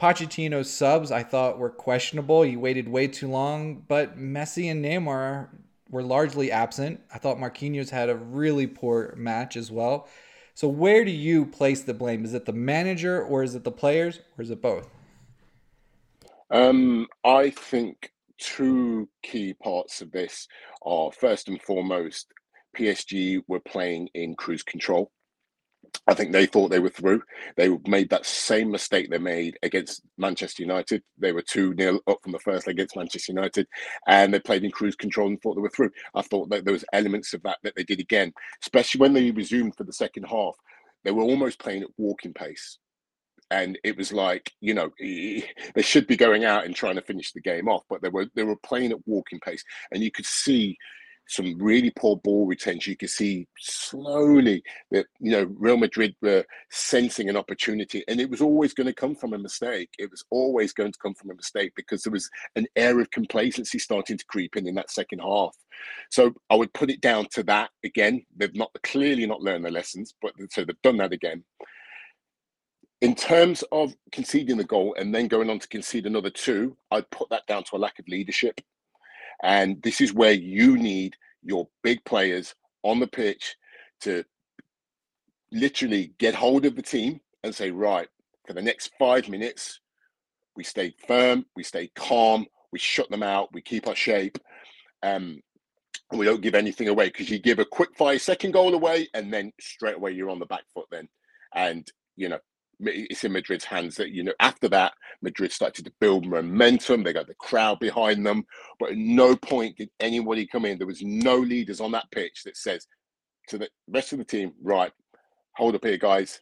Pochettino's 0.01 0.73
subs 0.73 1.13
I 1.13 1.23
thought 1.23 1.59
were 1.59 1.69
questionable. 1.69 2.41
He 2.41 2.57
waited 2.57 2.89
way 2.89 3.07
too 3.07 3.29
long, 3.29 3.85
but 3.87 4.19
Messi 4.19 4.71
and 4.71 4.83
Neymar 4.83 5.51
were 5.91 6.03
largely 6.03 6.51
absent. 6.51 7.01
I 7.13 7.19
thought 7.19 7.37
Marquinhos 7.37 7.91
had 7.91 8.09
a 8.09 8.17
really 8.17 8.67
poor 8.67 9.15
match 9.19 9.57
as 9.57 9.71
well. 9.71 10.09
So 10.55 10.69
where 10.69 11.05
do 11.05 11.11
you 11.11 11.45
place 11.45 11.83
the 11.83 11.93
blame? 11.93 12.25
Is 12.25 12.33
it 12.33 12.47
the 12.47 12.53
manager 12.55 13.23
or 13.23 13.43
is 13.43 13.55
it 13.55 13.63
the 13.63 13.71
players 13.71 14.21
or 14.39 14.43
is 14.43 14.51
it 14.51 14.63
both? 14.63 14.89
Um, 16.51 17.07
I 17.23 17.51
think 17.51 18.11
two 18.39 19.07
key 19.23 19.53
parts 19.53 20.01
of 20.01 20.13
this 20.13 20.49
are 20.81 21.13
first 21.13 21.49
and 21.49 21.61
foremost, 21.61 22.33
PSG 22.75 23.43
were 23.49 23.61
playing 23.61 24.09
in 24.15 24.35
cruise 24.35 24.63
control. 24.63 25.13
I 26.07 26.15
think 26.15 26.33
they 26.33 26.47
thought 26.47 26.71
they 26.71 26.81
were 26.81 26.89
through. 26.89 27.23
They 27.57 27.69
made 27.87 28.11
that 28.11 28.27
same 28.27 28.71
mistake 28.71 29.11
they 29.11 29.19
made 29.19 29.59
against 29.63 30.03
Manchester 30.19 30.63
United. 30.63 31.03
They 31.19 31.33
were 31.33 31.43
2 31.43 31.75
0 31.79 32.01
up 32.09 32.19
from 32.23 32.33
the 32.33 32.39
first 32.39 32.67
leg 32.67 32.77
against 32.77 32.97
Manchester 32.97 33.33
United, 33.33 33.67
and 34.07 34.33
they 34.33 34.41
played 34.41 34.65
in 34.65 34.71
cruise 34.71 34.97
control 34.97 35.29
and 35.29 35.41
thought 35.41 35.55
they 35.55 35.61
were 35.61 35.71
through. 35.71 35.91
I 36.15 36.23
thought 36.23 36.51
that 36.51 36.65
there 36.65 36.73
was 36.73 36.85
elements 36.93 37.33
of 37.35 37.43
that 37.43 37.59
that 37.63 37.75
they 37.77 37.85
did 37.85 38.01
again, 38.01 38.33
especially 38.63 39.01
when 39.01 39.13
they 39.13 39.31
resumed 39.31 39.77
for 39.77 39.85
the 39.85 39.93
second 39.93 40.25
half. 40.25 40.57
They 41.05 41.13
were 41.13 41.23
almost 41.23 41.59
playing 41.59 41.83
at 41.83 41.89
walking 41.97 42.35
pace. 42.35 42.79
And 43.53 43.79
it 43.83 43.97
was 43.97 44.13
like, 44.13 44.53
you 44.61 44.75
know, 44.75 44.91
they 45.01 45.83
should 45.83 46.07
be 46.07 46.17
going 46.17 46.45
out 46.45 46.67
and 46.67 46.75
trying 46.75 46.95
to 46.95 47.03
finish 47.03 47.33
the 47.33 47.41
game 47.41 47.69
off, 47.69 47.83
but 47.91 48.01
they 48.01 48.09
were 48.09 48.27
they 48.35 48.45
were 48.45 48.57
playing 48.57 48.93
at 48.93 49.07
walking 49.07 49.41
pace, 49.41 49.65
and 49.91 50.03
you 50.03 50.11
could 50.11 50.27
see 50.27 50.77
some 51.31 51.57
really 51.59 51.93
poor 51.95 52.17
ball 52.17 52.45
retention. 52.45 52.91
You 52.91 52.97
can 52.97 53.09
see 53.09 53.47
slowly 53.59 54.63
that 54.91 55.07
you 55.21 55.31
know 55.31 55.45
Real 55.59 55.77
Madrid 55.77 56.15
were 56.21 56.45
sensing 56.71 57.29
an 57.29 57.37
opportunity, 57.37 58.03
and 58.09 58.21
it 58.21 58.29
was 58.29 58.41
always 58.41 58.75
going 58.75 58.89
to 58.89 58.93
come 58.93 59.15
from 59.15 59.33
a 59.33 59.39
mistake. 59.39 59.91
It 59.99 60.11
was 60.11 60.25
always 60.31 60.73
going 60.73 60.93
to 60.93 60.99
come 60.99 61.15
from 61.15 61.31
a 61.31 61.35
mistake 61.35 61.73
because 61.77 62.03
there 62.03 62.13
was 62.13 62.29
an 62.57 62.67
air 62.75 62.99
of 62.99 63.11
complacency 63.13 63.79
starting 63.79 64.19
to 64.19 64.27
creep 64.27 64.57
in 64.57 64.67
in 64.67 64.75
that 64.75 64.91
second 64.91 65.21
half. 65.21 65.57
So 66.11 66.35
I 66.51 66.57
would 66.57 66.73
put 66.75 66.91
it 66.91 67.01
down 67.01 67.29
to 67.33 67.45
that 67.45 67.71
again. 67.85 68.25
They've 68.37 68.55
not 68.55 68.71
clearly 68.83 69.25
not 69.25 69.41
learned 69.41 69.65
their 69.65 69.73
lessons, 69.73 70.15
but 70.21 70.33
so 70.51 70.65
they've 70.65 70.83
done 70.83 70.97
that 70.97 71.13
again. 71.13 71.45
In 73.01 73.15
terms 73.15 73.63
of 73.71 73.95
conceding 74.13 74.57
the 74.57 74.65
goal 74.65 74.95
and 74.99 75.15
then 75.15 75.29
going 75.29 75.49
on 75.49 75.61
to 75.61 75.69
concede 75.69 76.07
another 76.07 76.29
two, 76.29 76.77
I'd 76.91 77.09
put 77.11 77.31
that 77.31 77.47
down 77.47 77.63
to 77.65 77.77
a 77.77 77.79
lack 77.79 77.99
of 77.99 78.09
leadership. 78.09 78.61
And 79.43 79.83
this 79.83 80.01
is 80.01 80.13
where 80.13 80.33
you 80.33 80.77
need 80.77 81.17
your 81.43 81.69
big 81.83 82.05
players 82.05 82.55
on 82.83 83.01
the 83.01 83.07
pitch 83.07 83.57
to 84.03 84.25
literally 85.53 86.13
get 86.19 86.35
hold 86.35 86.65
of 86.65 86.77
the 86.77 86.83
team 86.83 87.21
and 87.43 87.55
say, 87.55 87.71
right, 87.71 88.09
for 88.47 88.53
the 88.53 88.63
next 88.63 88.91
five 88.99 89.29
minutes, 89.29 89.81
we 90.57 90.65
stay 90.65 90.95
firm, 91.07 91.47
we 91.57 91.63
stay 91.63 91.91
calm, 91.95 92.47
we 92.73 92.79
shut 92.79 93.11
them 93.11 93.23
out, 93.23 93.53
we 93.53 93.63
keep 93.63 93.87
our 93.87 93.95
shape, 93.97 94.39
um, 95.03 95.41
and 96.11 96.19
we 96.19 96.27
don't 96.27 96.43
give 96.43 96.55
anything 96.55 96.89
away 96.89 97.07
because 97.07 97.31
you 97.31 97.39
give 97.39 97.59
a 97.59 97.65
quick 97.65 97.91
five 97.97 98.21
second 98.21 98.53
goal 98.53 98.75
away 98.75 99.09
and 99.15 99.33
then 99.33 99.53
straight 99.61 99.97
away 99.97 100.13
you're 100.13 100.31
on 100.31 100.39
the 100.39 100.47
back 100.47 100.65
foot 100.75 100.87
then. 100.91 101.09
And, 101.55 101.91
you 102.17 102.29
know, 102.29 102.39
it's 102.83 103.25
in 103.25 103.33
Madrid's 103.33 103.65
hands 103.65 103.97
that 103.97 104.11
you 104.11 104.23
know 104.23 104.35
after 104.41 104.69
that 104.69 104.93
Madrid 105.23 105.53
started 105.53 105.85
to 105.85 105.93
build 106.01 106.27
momentum. 106.27 107.03
They 107.03 107.13
got 107.13 107.27
the 107.27 107.35
crowd 107.35 107.79
behind 107.79 108.25
them, 108.27 108.45
but 108.79 108.91
at 108.91 108.97
no 108.97 109.37
point 109.37 109.77
did 109.77 109.91
anybody 110.01 110.47
come 110.47 110.65
in. 110.65 110.79
There 110.79 110.87
was 110.87 111.03
no 111.03 111.37
leaders 111.37 111.81
on 111.81 111.93
that 111.93 112.11
pitch 112.11 112.43
that 112.45 112.57
says 112.57 112.87
to 113.49 113.59
the 113.59 113.69
rest 113.89 114.13
of 114.13 114.19
the 114.19 114.25
team, 114.25 114.53
"Right, 114.63 114.93
hold 115.57 115.75
up 115.75 115.85
here, 115.85 115.99
guys. 115.99 116.41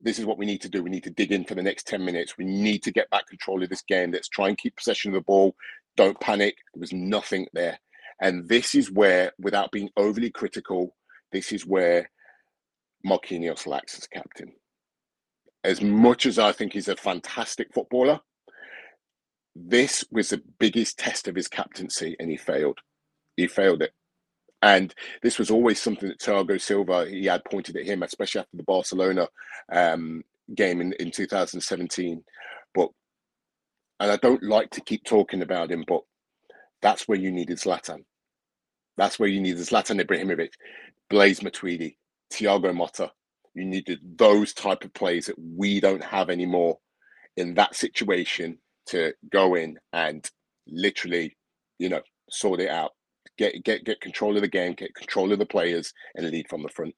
This 0.00 0.18
is 0.18 0.24
what 0.26 0.38
we 0.38 0.46
need 0.46 0.62
to 0.62 0.68
do. 0.68 0.82
We 0.82 0.90
need 0.90 1.04
to 1.04 1.10
dig 1.10 1.32
in 1.32 1.44
for 1.44 1.54
the 1.54 1.62
next 1.62 1.86
ten 1.86 2.04
minutes. 2.04 2.38
We 2.38 2.44
need 2.46 2.82
to 2.84 2.92
get 2.92 3.10
back 3.10 3.26
control 3.28 3.62
of 3.62 3.68
this 3.68 3.82
game. 3.82 4.12
Let's 4.12 4.28
try 4.28 4.48
and 4.48 4.58
keep 4.58 4.76
possession 4.76 5.10
of 5.10 5.14
the 5.14 5.24
ball. 5.24 5.54
Don't 5.96 6.20
panic." 6.20 6.56
There 6.74 6.80
was 6.80 6.92
nothing 6.92 7.46
there, 7.52 7.78
and 8.20 8.48
this 8.48 8.74
is 8.74 8.90
where, 8.90 9.32
without 9.38 9.72
being 9.72 9.90
overly 9.96 10.30
critical, 10.30 10.96
this 11.32 11.52
is 11.52 11.66
where 11.66 12.10
Marquinhos 13.06 13.66
lacks 13.66 13.98
as 13.98 14.06
captain 14.06 14.52
as 15.64 15.82
much 15.82 16.26
as 16.26 16.38
I 16.38 16.52
think 16.52 16.72
he's 16.72 16.88
a 16.88 16.96
fantastic 16.96 17.72
footballer, 17.72 18.20
this 19.54 20.04
was 20.10 20.30
the 20.30 20.42
biggest 20.58 20.98
test 20.98 21.28
of 21.28 21.34
his 21.34 21.48
captaincy 21.48 22.16
and 22.18 22.30
he 22.30 22.36
failed. 22.36 22.78
He 23.36 23.46
failed 23.46 23.82
it. 23.82 23.92
And 24.62 24.94
this 25.22 25.38
was 25.38 25.50
always 25.50 25.80
something 25.80 26.08
that 26.08 26.20
Thiago 26.20 26.60
Silva, 26.60 27.06
he 27.08 27.26
had 27.26 27.44
pointed 27.44 27.76
at 27.76 27.86
him, 27.86 28.02
especially 28.02 28.40
after 28.40 28.56
the 28.56 28.62
Barcelona 28.62 29.28
um, 29.72 30.22
game 30.54 30.80
in, 30.80 30.92
in 30.94 31.10
2017. 31.10 32.22
But, 32.74 32.90
and 33.98 34.10
I 34.10 34.16
don't 34.16 34.42
like 34.42 34.70
to 34.72 34.82
keep 34.82 35.04
talking 35.04 35.42
about 35.42 35.70
him, 35.70 35.84
but 35.86 36.02
that's 36.82 37.08
where 37.08 37.18
you 37.18 37.30
needed 37.30 37.58
Zlatan. 37.58 38.04
That's 38.96 39.18
where 39.18 39.28
you 39.28 39.40
needed 39.40 39.60
Zlatan 39.60 40.02
Ibrahimovic, 40.02 40.50
Blaise 41.08 41.40
Matuidi, 41.40 41.96
Thiago 42.30 42.74
Motta, 42.74 43.10
you 43.60 43.66
needed 43.66 44.00
those 44.16 44.52
type 44.52 44.84
of 44.84 44.94
plays 44.94 45.26
that 45.26 45.36
we 45.38 45.80
don't 45.80 46.02
have 46.02 46.30
anymore 46.30 46.78
in 47.36 47.54
that 47.54 47.76
situation 47.76 48.58
to 48.86 49.12
go 49.30 49.54
in 49.54 49.78
and 49.92 50.28
literally, 50.66 51.36
you 51.78 51.88
know, 51.88 52.00
sort 52.30 52.60
it 52.60 52.70
out, 52.70 52.92
get 53.36 53.62
get 53.64 53.84
get 53.84 54.00
control 54.00 54.36
of 54.36 54.42
the 54.42 54.48
game, 54.48 54.72
get 54.72 54.94
control 54.94 55.32
of 55.32 55.38
the 55.38 55.46
players, 55.46 55.92
and 56.14 56.28
lead 56.28 56.48
from 56.48 56.62
the 56.62 56.68
front. 56.68 56.94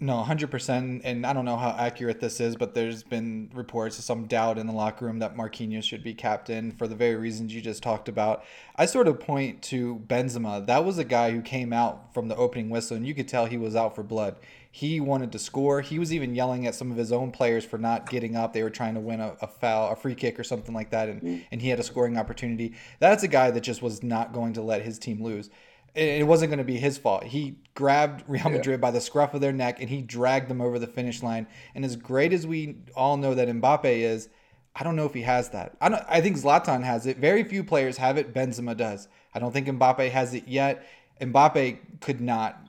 No, 0.00 0.24
100%. 0.24 1.00
And 1.02 1.26
I 1.26 1.32
don't 1.32 1.44
know 1.44 1.56
how 1.56 1.70
accurate 1.70 2.20
this 2.20 2.38
is, 2.38 2.54
but 2.54 2.72
there's 2.72 3.02
been 3.02 3.50
reports 3.52 3.98
of 3.98 4.04
some 4.04 4.26
doubt 4.26 4.56
in 4.56 4.68
the 4.68 4.72
locker 4.72 5.04
room 5.04 5.18
that 5.18 5.36
Marquinhos 5.36 5.82
should 5.82 6.04
be 6.04 6.14
captain 6.14 6.70
for 6.70 6.86
the 6.86 6.94
very 6.94 7.16
reasons 7.16 7.52
you 7.52 7.60
just 7.60 7.82
talked 7.82 8.08
about. 8.08 8.44
I 8.76 8.86
sort 8.86 9.08
of 9.08 9.18
point 9.18 9.60
to 9.62 9.96
Benzema. 10.06 10.64
That 10.66 10.84
was 10.84 10.98
a 10.98 11.04
guy 11.04 11.32
who 11.32 11.42
came 11.42 11.72
out 11.72 12.14
from 12.14 12.28
the 12.28 12.36
opening 12.36 12.70
whistle, 12.70 12.96
and 12.96 13.04
you 13.04 13.14
could 13.14 13.26
tell 13.26 13.46
he 13.46 13.56
was 13.56 13.74
out 13.74 13.96
for 13.96 14.04
blood. 14.04 14.36
He 14.70 15.00
wanted 15.00 15.32
to 15.32 15.38
score. 15.38 15.80
He 15.80 15.98
was 15.98 16.12
even 16.12 16.34
yelling 16.34 16.66
at 16.66 16.74
some 16.74 16.90
of 16.90 16.96
his 16.96 17.10
own 17.10 17.32
players 17.32 17.64
for 17.64 17.78
not 17.78 18.08
getting 18.10 18.36
up. 18.36 18.52
They 18.52 18.62
were 18.62 18.70
trying 18.70 18.94
to 18.94 19.00
win 19.00 19.20
a, 19.20 19.36
a 19.40 19.46
foul, 19.46 19.90
a 19.90 19.96
free 19.96 20.14
kick, 20.14 20.38
or 20.38 20.44
something 20.44 20.74
like 20.74 20.90
that, 20.90 21.08
and, 21.08 21.22
mm. 21.22 21.44
and 21.50 21.60
he 21.60 21.68
had 21.68 21.80
a 21.80 21.82
scoring 21.82 22.16
opportunity. 22.16 22.74
That's 23.00 23.22
a 23.22 23.28
guy 23.28 23.50
that 23.50 23.62
just 23.62 23.82
was 23.82 24.02
not 24.02 24.32
going 24.32 24.52
to 24.54 24.62
let 24.62 24.82
his 24.82 24.98
team 24.98 25.22
lose 25.22 25.50
it 25.94 26.26
wasn't 26.26 26.50
going 26.50 26.58
to 26.58 26.64
be 26.64 26.76
his 26.76 26.98
fault. 26.98 27.24
He 27.24 27.58
grabbed 27.74 28.22
Real 28.28 28.50
Madrid 28.50 28.78
yeah. 28.78 28.82
by 28.82 28.90
the 28.90 29.00
scruff 29.00 29.34
of 29.34 29.40
their 29.40 29.52
neck 29.52 29.80
and 29.80 29.88
he 29.88 30.02
dragged 30.02 30.48
them 30.48 30.60
over 30.60 30.78
the 30.78 30.86
finish 30.86 31.22
line. 31.22 31.46
And 31.74 31.84
as 31.84 31.96
great 31.96 32.32
as 32.32 32.46
we 32.46 32.76
all 32.94 33.16
know 33.16 33.34
that 33.34 33.48
Mbappe 33.48 33.84
is, 33.84 34.28
I 34.76 34.84
don't 34.84 34.94
know 34.94 35.06
if 35.06 35.14
he 35.14 35.22
has 35.22 35.48
that. 35.50 35.76
I 35.80 35.88
don't. 35.88 36.04
I 36.08 36.20
think 36.20 36.36
Zlatan 36.36 36.84
has 36.84 37.06
it. 37.06 37.16
Very 37.16 37.42
few 37.42 37.64
players 37.64 37.96
have 37.96 38.16
it. 38.16 38.32
Benzema 38.32 38.76
does. 38.76 39.08
I 39.34 39.40
don't 39.40 39.52
think 39.52 39.66
Mbappe 39.66 40.08
has 40.10 40.34
it 40.34 40.46
yet. 40.46 40.86
Mbappe 41.20 42.00
could 42.00 42.20
not, 42.20 42.60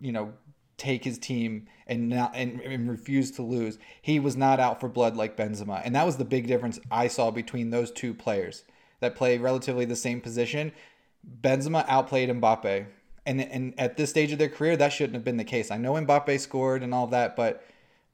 you 0.00 0.12
know, 0.12 0.32
take 0.80 1.04
his 1.04 1.18
team 1.18 1.66
and 1.86 2.08
not 2.08 2.32
and, 2.34 2.60
and 2.60 2.88
refuse 2.88 3.30
to 3.32 3.42
lose. 3.42 3.78
He 4.00 4.18
was 4.18 4.36
not 4.36 4.58
out 4.58 4.80
for 4.80 4.88
blood 4.88 5.16
like 5.16 5.36
Benzema, 5.36 5.82
and 5.84 5.94
that 5.94 6.06
was 6.06 6.16
the 6.16 6.24
big 6.24 6.46
difference 6.46 6.80
I 6.90 7.08
saw 7.08 7.30
between 7.30 7.70
those 7.70 7.90
two 7.90 8.14
players 8.14 8.64
that 9.00 9.14
play 9.14 9.38
relatively 9.38 9.84
the 9.84 9.96
same 9.96 10.20
position. 10.20 10.72
Benzema 11.42 11.84
outplayed 11.88 12.30
Mbappe. 12.30 12.86
And, 13.26 13.40
and 13.42 13.74
at 13.78 13.96
this 13.96 14.08
stage 14.08 14.32
of 14.32 14.38
their 14.38 14.48
career, 14.48 14.76
that 14.76 14.92
shouldn't 14.92 15.14
have 15.14 15.24
been 15.24 15.36
the 15.36 15.44
case. 15.44 15.70
I 15.70 15.76
know 15.76 15.92
Mbappe 15.92 16.40
scored 16.40 16.82
and 16.82 16.94
all 16.94 17.06
that, 17.08 17.36
but 17.36 17.62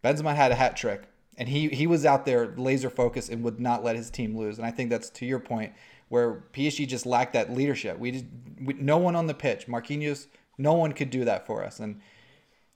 Benzema 0.02 0.34
had 0.34 0.50
a 0.50 0.56
hat 0.56 0.76
trick. 0.76 1.04
And 1.38 1.48
he, 1.48 1.68
he 1.68 1.86
was 1.86 2.04
out 2.04 2.24
there 2.24 2.54
laser 2.56 2.90
focused 2.90 3.30
and 3.30 3.44
would 3.44 3.60
not 3.60 3.84
let 3.84 3.94
his 3.94 4.10
team 4.10 4.36
lose. 4.36 4.58
And 4.58 4.66
I 4.66 4.70
think 4.70 4.90
that's 4.90 5.10
to 5.10 5.26
your 5.26 5.38
point, 5.38 5.72
where 6.08 6.44
PSG 6.52 6.88
just 6.88 7.06
lacked 7.06 7.34
that 7.34 7.52
leadership. 7.52 7.98
We, 7.98 8.10
just, 8.10 8.24
we 8.60 8.74
no 8.74 8.98
one 8.98 9.14
on 9.14 9.26
the 9.26 9.34
pitch, 9.34 9.66
Marquinhos, 9.66 10.26
no 10.58 10.74
one 10.74 10.92
could 10.92 11.10
do 11.10 11.24
that 11.24 11.46
for 11.46 11.64
us. 11.64 11.80
And 11.80 12.00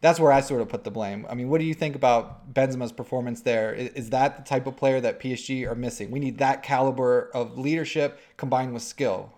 that's 0.01 0.19
where 0.19 0.33
I 0.33 0.41
sort 0.41 0.63
of 0.63 0.69
put 0.69 0.85
the 0.85 0.91
blame. 0.91 1.27
I 1.29 1.35
mean, 1.35 1.49
what 1.49 1.61
do 1.61 1.67
you 1.67 1.75
think 1.75 1.95
about 1.95 2.55
Benzema's 2.55 2.93
performance 2.93 3.43
there? 3.43 3.73
Is, 3.75 3.89
is, 3.91 4.11
that 4.11 4.37
the 4.39 4.43
type 4.43 4.67
of 4.67 4.77
player 4.77 5.01
that 5.01 5.21
PSG 5.21 5.69
are 5.71 5.75
missing? 5.75 6.11
We 6.11 6.21
need 6.21 6.39
that 6.39 6.63
caliber 6.63 7.31
of 7.35 7.59
leadership 7.59 8.19
combined 8.37 8.73
with 8.73 8.83
skill. 8.83 9.33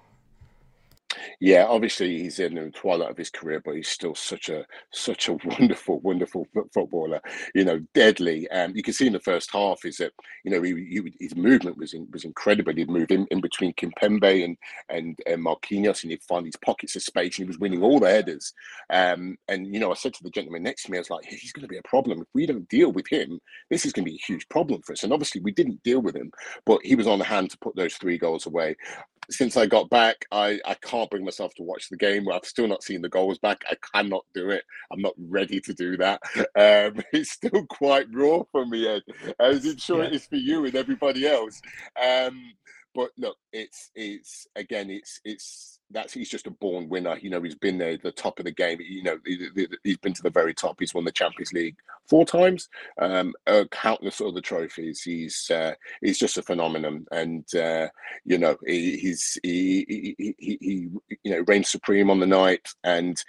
Yeah, 1.40 1.66
obviously 1.68 2.22
he's 2.22 2.38
in 2.38 2.54
the 2.54 2.70
twilight 2.70 3.10
of 3.10 3.16
his 3.16 3.30
career, 3.30 3.60
but 3.64 3.74
he's 3.76 3.88
still 3.88 4.14
such 4.14 4.48
a 4.48 4.64
such 4.92 5.28
a 5.28 5.32
wonderful, 5.44 6.00
wonderful 6.00 6.46
footballer. 6.72 7.20
You 7.54 7.64
know, 7.64 7.80
deadly. 7.94 8.48
Um, 8.50 8.72
you 8.74 8.82
can 8.82 8.94
see 8.94 9.06
in 9.06 9.12
the 9.12 9.20
first 9.20 9.50
half 9.52 9.84
is 9.84 9.96
that 9.98 10.12
you 10.44 10.50
know 10.50 10.62
he, 10.62 10.74
he, 10.74 11.12
his 11.20 11.36
movement 11.36 11.78
was 11.78 11.94
in, 11.94 12.08
was 12.12 12.24
incredible. 12.24 12.72
He'd 12.74 12.90
move 12.90 13.10
in, 13.10 13.26
in 13.30 13.40
between 13.40 13.74
Kimpembe 13.74 14.44
and 14.44 14.56
and 14.88 15.18
uh, 15.26 15.32
Marquinhos, 15.32 16.02
and 16.02 16.10
he'd 16.12 16.22
find 16.22 16.46
these 16.46 16.56
pockets 16.64 16.96
of 16.96 17.02
space, 17.02 17.38
and 17.38 17.46
he 17.46 17.48
was 17.48 17.58
winning 17.58 17.82
all 17.82 18.00
the 18.00 18.08
headers. 18.10 18.52
Um, 18.90 19.36
and 19.48 19.72
you 19.72 19.80
know, 19.80 19.90
I 19.90 19.94
said 19.94 20.14
to 20.14 20.22
the 20.22 20.30
gentleman 20.30 20.62
next 20.62 20.84
to 20.84 20.90
me, 20.90 20.98
I 20.98 21.00
was 21.00 21.10
like, 21.10 21.24
he's 21.24 21.52
going 21.52 21.62
to 21.62 21.68
be 21.68 21.78
a 21.78 21.82
problem 21.88 22.20
if 22.20 22.28
we 22.34 22.46
don't 22.46 22.68
deal 22.68 22.92
with 22.92 23.06
him. 23.08 23.40
This 23.70 23.84
is 23.86 23.92
going 23.92 24.04
to 24.04 24.10
be 24.10 24.16
a 24.16 24.26
huge 24.26 24.48
problem 24.48 24.82
for 24.82 24.92
us. 24.92 25.02
And 25.02 25.12
obviously, 25.12 25.40
we 25.40 25.52
didn't 25.52 25.82
deal 25.82 26.00
with 26.00 26.16
him, 26.16 26.30
but 26.66 26.80
he 26.84 26.94
was 26.94 27.06
on 27.06 27.18
the 27.18 27.24
hand 27.24 27.50
to 27.50 27.58
put 27.58 27.76
those 27.76 27.94
three 27.94 28.18
goals 28.18 28.46
away 28.46 28.76
since 29.30 29.56
I 29.56 29.66
got 29.66 29.90
back, 29.90 30.24
I, 30.30 30.60
I 30.64 30.74
can't 30.74 31.01
bring 31.08 31.24
myself 31.24 31.54
to 31.54 31.62
watch 31.62 31.88
the 31.88 31.96
game. 31.96 32.24
Where 32.24 32.36
I've 32.36 32.44
still 32.44 32.66
not 32.68 32.82
seen 32.82 33.02
the 33.02 33.08
goals 33.08 33.38
back. 33.38 33.62
I 33.70 33.76
cannot 33.94 34.24
do 34.34 34.50
it. 34.50 34.64
I'm 34.90 35.00
not 35.00 35.14
ready 35.18 35.60
to 35.60 35.74
do 35.74 35.96
that. 35.98 36.20
Um, 36.54 37.02
it's 37.12 37.30
still 37.30 37.64
quite 37.66 38.06
raw 38.12 38.42
for 38.52 38.66
me, 38.66 38.86
Ed, 38.86 39.02
as 39.40 39.64
I'm 39.64 39.78
sure 39.78 40.02
yeah. 40.02 40.08
it 40.08 40.14
is 40.14 40.26
for 40.26 40.36
you 40.36 40.64
and 40.64 40.74
everybody 40.74 41.26
else. 41.26 41.60
Um, 42.00 42.52
but 42.94 43.10
look, 43.16 43.36
it's 43.52 43.90
it's 43.94 44.46
again, 44.56 44.90
it's 44.90 45.20
it's 45.24 45.80
that's 45.90 46.12
he's 46.12 46.28
just 46.28 46.46
a 46.46 46.50
born 46.50 46.88
winner. 46.88 47.16
You 47.18 47.30
know, 47.30 47.42
he's 47.42 47.54
been 47.54 47.78
there, 47.78 47.96
the 47.96 48.12
top 48.12 48.38
of 48.38 48.44
the 48.44 48.50
game. 48.50 48.78
You 48.80 49.02
know, 49.02 49.18
he, 49.24 49.48
has 49.84 49.96
been 49.98 50.12
to 50.12 50.22
the 50.22 50.30
very 50.30 50.54
top. 50.54 50.76
He's 50.78 50.94
won 50.94 51.04
the 51.04 51.12
Champions 51.12 51.52
League 51.52 51.76
four 52.08 52.24
times, 52.24 52.68
um, 52.98 53.32
uh, 53.46 53.64
countless 53.70 54.20
other 54.20 54.40
trophies. 54.40 55.02
He's 55.02 55.50
uh, 55.50 55.72
he's 56.00 56.18
just 56.18 56.38
a 56.38 56.42
phenomenon, 56.42 57.06
and 57.12 57.44
uh, 57.54 57.88
you 58.24 58.38
know, 58.38 58.56
he, 58.66 58.98
he's 58.98 59.38
he, 59.42 60.14
he, 60.18 60.34
he, 60.38 60.58
he 60.60 60.88
you 61.22 61.32
know 61.32 61.44
reigns 61.46 61.70
supreme 61.70 62.10
on 62.10 62.20
the 62.20 62.26
night, 62.26 62.68
and 62.84 63.22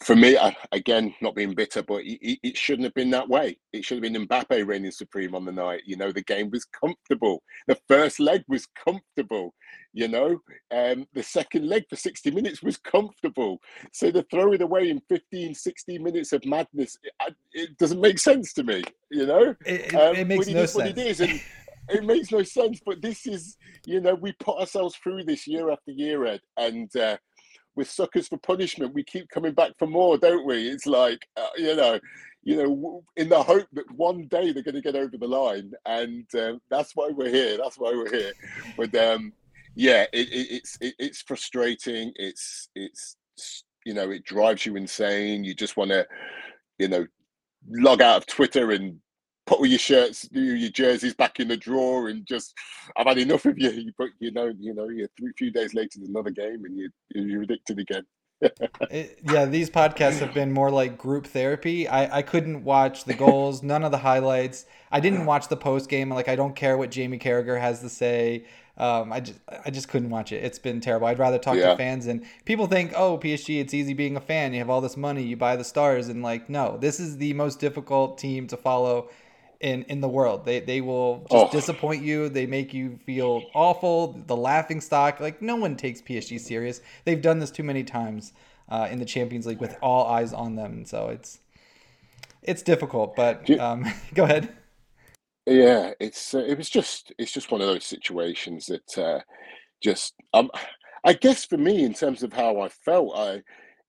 for 0.00 0.16
me, 0.16 0.36
I, 0.36 0.54
again, 0.72 1.14
not 1.22 1.34
being 1.34 1.54
bitter, 1.54 1.82
but 1.82 2.02
it, 2.04 2.38
it, 2.42 2.56
shouldn't 2.56 2.84
have 2.84 2.94
been 2.94 3.10
that 3.10 3.28
way. 3.28 3.56
It 3.72 3.84
should 3.84 4.02
have 4.02 4.12
been 4.12 4.26
Mbappe 4.26 4.66
reigning 4.66 4.90
supreme 4.90 5.34
on 5.34 5.44
the 5.44 5.52
night. 5.52 5.82
You 5.86 5.96
know, 5.96 6.12
the 6.12 6.22
game 6.22 6.50
was 6.50 6.64
comfortable. 6.64 7.42
The 7.68 7.78
first 7.88 8.18
leg 8.18 8.42
was 8.48 8.66
comfortable. 8.66 9.54
You 9.92 10.08
know, 10.08 10.40
um, 10.72 11.06
the 11.14 11.22
second 11.22 11.68
leg 11.68 11.84
for 11.88 11.96
60 11.96 12.30
minutes 12.32 12.62
was 12.62 12.76
comfortable. 12.76 13.60
So 13.92 14.10
to 14.10 14.24
throw 14.30 14.52
it 14.52 14.62
away 14.62 14.90
in 14.90 15.00
15, 15.08 15.54
16 15.54 16.02
minutes 16.02 16.32
of 16.32 16.44
madness, 16.44 16.98
it, 17.02 17.34
it 17.52 17.78
doesn't 17.78 18.00
make 18.00 18.18
sense 18.18 18.52
to 18.54 18.64
me. 18.64 18.82
You 19.10 19.26
know, 19.26 19.54
it, 19.64 19.94
um, 19.94 20.28
makes 20.28 20.48
no 20.48 20.66
sense. 20.66 20.74
What 20.74 20.86
it 20.88 20.98
is, 20.98 21.20
and 21.20 21.40
it 21.88 22.04
makes 22.04 22.32
no 22.32 22.42
sense. 22.42 22.80
But 22.84 23.00
this 23.00 23.26
is, 23.26 23.56
you 23.86 24.00
know, 24.00 24.14
we 24.16 24.32
put 24.32 24.58
ourselves 24.58 24.96
through 24.96 25.24
this 25.24 25.46
year 25.46 25.70
after 25.70 25.92
year, 25.92 26.26
Ed, 26.26 26.40
and. 26.56 26.94
Uh, 26.96 27.16
we're 27.76 27.84
suckers 27.84 28.28
for 28.28 28.38
punishment. 28.38 28.94
We 28.94 29.04
keep 29.04 29.28
coming 29.28 29.52
back 29.52 29.72
for 29.78 29.86
more, 29.86 30.18
don't 30.18 30.46
we? 30.46 30.68
It's 30.68 30.86
like 30.86 31.26
uh, 31.36 31.48
you 31.56 31.76
know, 31.76 32.00
you 32.42 32.56
know, 32.56 33.04
in 33.16 33.28
the 33.28 33.42
hope 33.42 33.66
that 33.72 33.90
one 33.92 34.26
day 34.28 34.52
they're 34.52 34.62
going 34.62 34.74
to 34.74 34.80
get 34.80 34.96
over 34.96 35.16
the 35.16 35.26
line, 35.28 35.72
and 35.86 36.26
um, 36.34 36.60
that's 36.70 36.94
why 36.94 37.08
we're 37.08 37.30
here. 37.30 37.56
That's 37.56 37.78
why 37.78 37.92
we're 37.92 38.10
here. 38.10 38.32
But 38.76 38.94
um, 38.94 39.32
yeah, 39.74 40.02
it, 40.12 40.28
it, 40.28 40.46
it's 40.50 40.78
it, 40.80 40.94
it's 40.98 41.22
frustrating. 41.22 42.12
It's 42.16 42.68
it's 42.74 43.16
you 43.84 43.94
know, 43.94 44.10
it 44.10 44.24
drives 44.24 44.66
you 44.66 44.76
insane. 44.76 45.44
You 45.44 45.54
just 45.54 45.76
want 45.76 45.90
to, 45.90 46.06
you 46.78 46.88
know, 46.88 47.06
log 47.68 48.02
out 48.02 48.18
of 48.18 48.26
Twitter 48.26 48.70
and 48.70 48.98
put 49.46 49.58
all 49.58 49.66
your 49.66 49.78
shirts, 49.78 50.28
your 50.32 50.70
jerseys 50.70 51.14
back 51.14 51.40
in 51.40 51.48
the 51.48 51.56
drawer, 51.56 52.08
and 52.08 52.26
just 52.26 52.54
I've 52.96 53.06
had 53.06 53.18
enough 53.18 53.44
of 53.44 53.58
you. 53.58 53.70
You 53.84 53.92
put, 53.92 54.10
you 54.18 54.30
know, 54.30 54.52
you 54.58 54.74
know, 54.74 54.88
you're 54.88 55.08
three 55.18 55.32
few 55.36 55.50
days 55.50 55.74
later, 55.74 55.98
there's 55.98 56.08
another 56.08 56.30
game, 56.30 56.64
and 56.64 56.76
you 56.76 56.90
you're 57.14 57.42
addicted 57.42 57.78
again. 57.78 58.04
it, 58.40 59.18
yeah, 59.30 59.44
these 59.44 59.70
podcasts 59.70 60.18
have 60.20 60.34
been 60.34 60.52
more 60.52 60.70
like 60.70 60.96
group 60.96 61.26
therapy. 61.26 61.86
I, 61.86 62.18
I 62.18 62.22
couldn't 62.22 62.64
watch 62.64 63.04
the 63.04 63.14
goals, 63.14 63.62
none 63.62 63.84
of 63.84 63.90
the 63.90 63.98
highlights. 63.98 64.66
I 64.90 65.00
didn't 65.00 65.26
watch 65.26 65.48
the 65.48 65.56
post 65.56 65.88
game. 65.88 66.08
Like 66.10 66.28
I 66.28 66.36
don't 66.36 66.56
care 66.56 66.78
what 66.78 66.90
Jamie 66.90 67.18
Carragher 67.18 67.60
has 67.60 67.80
to 67.80 67.88
say. 67.88 68.46
Um, 68.76 69.12
I 69.12 69.20
just 69.20 69.38
I 69.64 69.70
just 69.70 69.88
couldn't 69.88 70.10
watch 70.10 70.32
it. 70.32 70.42
It's 70.42 70.58
been 70.58 70.80
terrible. 70.80 71.06
I'd 71.06 71.18
rather 71.18 71.38
talk 71.38 71.56
yeah. 71.56 71.70
to 71.70 71.76
fans 71.76 72.06
and 72.06 72.24
people 72.44 72.66
think, 72.66 72.92
oh, 72.96 73.18
PSG, 73.18 73.60
it's 73.60 73.72
easy 73.72 73.94
being 73.94 74.16
a 74.16 74.20
fan. 74.20 74.52
You 74.52 74.58
have 74.58 74.70
all 74.70 74.80
this 74.80 74.96
money, 74.96 75.22
you 75.22 75.36
buy 75.36 75.56
the 75.56 75.64
stars, 75.64 76.08
and 76.08 76.22
like, 76.22 76.48
no, 76.48 76.76
this 76.78 76.98
is 76.98 77.18
the 77.18 77.34
most 77.34 77.60
difficult 77.60 78.18
team 78.18 78.46
to 78.48 78.56
follow 78.56 79.10
in 79.64 79.82
in 79.84 80.02
the 80.02 80.08
world. 80.08 80.44
They 80.44 80.60
they 80.60 80.82
will 80.82 81.26
just 81.30 81.46
oh. 81.46 81.50
disappoint 81.50 82.02
you. 82.02 82.28
They 82.28 82.46
make 82.46 82.74
you 82.74 82.98
feel 83.06 83.42
awful. 83.54 84.22
The 84.26 84.36
laughing 84.36 84.80
stock. 84.80 85.20
Like 85.20 85.40
no 85.40 85.56
one 85.56 85.74
takes 85.74 86.02
PSG 86.02 86.38
serious. 86.38 86.82
They've 87.04 87.20
done 87.20 87.38
this 87.38 87.50
too 87.50 87.62
many 87.62 87.82
times 87.82 88.34
uh, 88.68 88.88
in 88.90 88.98
the 88.98 89.06
Champions 89.06 89.46
League 89.46 89.60
with 89.60 89.76
all 89.80 90.06
eyes 90.06 90.34
on 90.34 90.54
them. 90.54 90.84
So 90.84 91.08
it's 91.08 91.40
it's 92.42 92.62
difficult. 92.62 93.16
But 93.16 93.48
um, 93.58 93.86
go 94.14 94.24
ahead. 94.24 94.54
Yeah, 95.46 95.92
it's 95.98 96.34
uh, 96.34 96.44
it 96.46 96.58
was 96.58 96.68
just 96.68 97.12
it's 97.18 97.32
just 97.32 97.50
one 97.50 97.62
of 97.62 97.66
those 97.66 97.86
situations 97.86 98.66
that 98.66 98.98
uh, 98.98 99.20
just 99.82 100.14
um 100.34 100.50
I 101.04 101.14
guess 101.14 101.46
for 101.46 101.56
me 101.56 101.84
in 101.84 101.94
terms 101.94 102.22
of 102.22 102.34
how 102.34 102.60
I 102.60 102.68
felt 102.68 103.16
I 103.16 103.42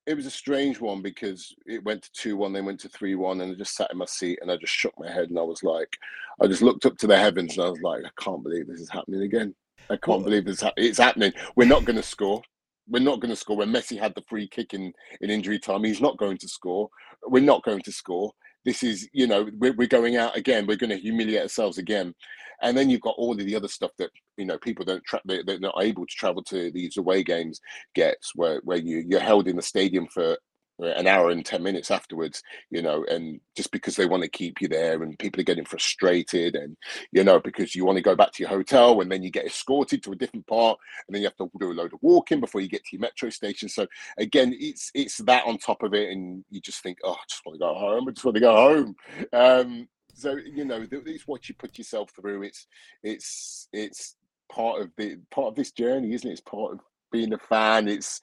it 0.08 0.16
was 0.16 0.26
a 0.26 0.32
strange 0.32 0.80
one 0.80 1.02
because 1.02 1.56
it 1.66 1.84
went 1.84 2.04
to 2.04 2.12
two 2.12 2.38
one, 2.38 2.54
then 2.54 2.66
went 2.66 2.80
to 2.82 2.90
three 2.90 3.16
one, 3.16 3.42
and 3.42 3.52
I 3.52 3.56
just 3.56 3.76
sat 3.76 3.92
in 3.92 3.98
my 3.98 4.06
seat 4.06 4.40
and 4.42 4.52
I 4.52 4.58
just 4.58 4.74
shook 4.74 4.94
my 5.00 5.12
head 5.12 5.30
and 5.30 5.40
I 5.40 5.44
was 5.44 5.64
like, 5.64 5.98
I 6.42 6.48
just 6.48 6.62
looked 6.62 6.86
up 6.86 6.98
to 6.98 7.08
the 7.08 7.18
heavens 7.18 7.58
and 7.58 7.66
I 7.66 7.70
was 7.70 7.82
like, 7.82 8.04
I 8.06 8.22
can't 8.22 8.44
believe 8.44 8.68
this 8.68 8.82
is 8.82 8.90
happening 8.90 9.24
again. 9.24 9.56
I 9.90 9.98
can't 9.98 10.24
believe 10.24 10.46
this. 10.46 10.62
Ha- 10.62 10.74
it's 10.78 10.98
happening. 10.98 11.34
We're 11.56 11.68
not 11.68 11.86
going 11.86 11.96
to 11.96 12.04
score. 12.04 12.42
We're 12.88 13.00
not 13.00 13.20
going 13.20 13.30
to 13.30 13.36
score. 13.36 13.58
When 13.58 13.72
Messi 13.72 14.00
had 14.00 14.14
the 14.16 14.24
free 14.28 14.48
kick 14.48 14.74
in 14.74 14.94
in 15.22 15.30
injury 15.30 15.60
time, 15.60 15.84
he's 15.84 16.02
not 16.02 16.18
going 16.18 16.38
to 16.40 16.48
score. 16.48 16.90
We're 17.24 17.44
not 17.44 17.64
going 17.64 17.82
to 17.82 17.92
score. 17.92 18.32
This 18.66 18.84
is, 18.84 19.08
you 19.14 19.28
know, 19.28 19.48
we're, 19.58 19.74
we're 19.74 19.88
going 19.88 20.18
out 20.18 20.36
again. 20.36 20.66
We're 20.68 20.78
going 20.78 20.90
to 20.90 20.98
humiliate 20.98 21.44
ourselves 21.44 21.78
again. 21.78 22.14
And 22.62 22.78
then 22.78 22.90
you've 22.90 23.02
got 23.02 23.16
all 23.18 23.32
of 23.32 23.38
the 23.38 23.56
other 23.56 23.68
stuff 23.68 23.92
that 23.98 24.10
you 24.38 24.46
know 24.46 24.58
people 24.58 24.86
don't 24.86 25.04
tra- 25.06 25.22
they, 25.26 25.44
they're 25.44 25.60
not 25.60 25.76
able 25.82 26.06
to 26.06 26.16
travel 26.16 26.44
to 26.44 26.72
these 26.72 26.98
away 26.98 27.22
games 27.24 27.60
gets 27.94 28.34
where 28.34 28.62
where 28.64 28.78
you 28.78 29.04
you're 29.08 29.20
held 29.20 29.48
in 29.48 29.58
the 29.58 29.62
stadium 29.62 30.08
for 30.08 30.38
an 30.80 31.08
hour 31.08 31.30
and 31.30 31.46
10 31.46 31.64
minutes 31.64 31.90
afterwards 31.90 32.44
you 32.70 32.82
know 32.82 33.06
and 33.10 33.40
just 33.56 33.72
because 33.72 33.96
they 33.96 34.06
want 34.06 34.22
to 34.24 34.30
keep 34.30 34.60
you 34.60 34.68
there 34.68 35.04
and 35.04 35.18
people 35.20 35.40
are 35.40 35.46
getting 35.46 35.66
frustrated 35.66 36.56
and 36.56 36.76
you 37.12 37.24
know 37.24 37.40
because 37.40 37.76
you 37.76 37.86
want 37.86 37.98
to 37.98 38.02
go 38.02 38.16
back 38.16 38.32
to 38.32 38.44
your 38.44 38.50
hotel 38.50 39.00
and 39.02 39.12
then 39.12 39.24
you 39.24 39.32
get 39.32 39.46
escorted 39.46 40.04
to 40.04 40.12
a 40.12 40.16
different 40.16 40.46
part 40.48 40.78
and 41.08 41.16
then 41.16 41.22
you 41.22 41.28
have 41.28 41.36
to 41.38 41.50
do 41.60 41.72
a 41.72 41.74
load 41.74 41.94
of 41.94 42.00
walking 42.02 42.40
before 42.40 42.62
you 42.62 42.68
get 42.68 42.84
to 42.84 42.96
your 42.96 43.02
metro 43.02 43.30
station. 43.30 43.70
So 43.70 43.88
again 44.18 44.56
it's 44.60 44.92
it's 44.94 45.18
that 45.20 45.46
on 45.46 45.58
top 45.58 45.84
of 45.84 45.94
it 45.94 46.12
and 46.12 46.44
you 46.50 46.62
just 46.62 46.82
think 46.82 46.98
oh 47.04 47.14
i 47.14 47.24
just 47.30 47.46
want 47.46 47.56
to 47.56 47.66
go 47.66 47.74
home 47.74 48.08
i 48.08 48.12
just 48.12 48.26
want 48.26 48.36
to 48.36 48.42
go 48.42 48.56
home. 48.56 48.96
Um 49.34 49.88
so 50.14 50.36
you 50.38 50.66
know 50.66 50.86
it's 50.92 51.28
what 51.28 51.50
you 51.50 51.56
put 51.56 51.78
yourself 51.78 52.12
through. 52.16 52.44
It's 52.44 52.68
it's 53.04 53.68
it's 53.74 54.16
part 54.52 54.82
of 54.82 54.92
the 54.98 55.18
part 55.32 55.48
of 55.48 55.56
this 55.56 55.72
journey 55.72 56.14
isn't 56.14 56.30
it? 56.30 56.34
It's 56.34 56.42
part 56.42 56.74
of 56.74 56.80
being 57.12 57.34
a 57.34 57.38
fan 57.38 57.88
it's 57.88 58.22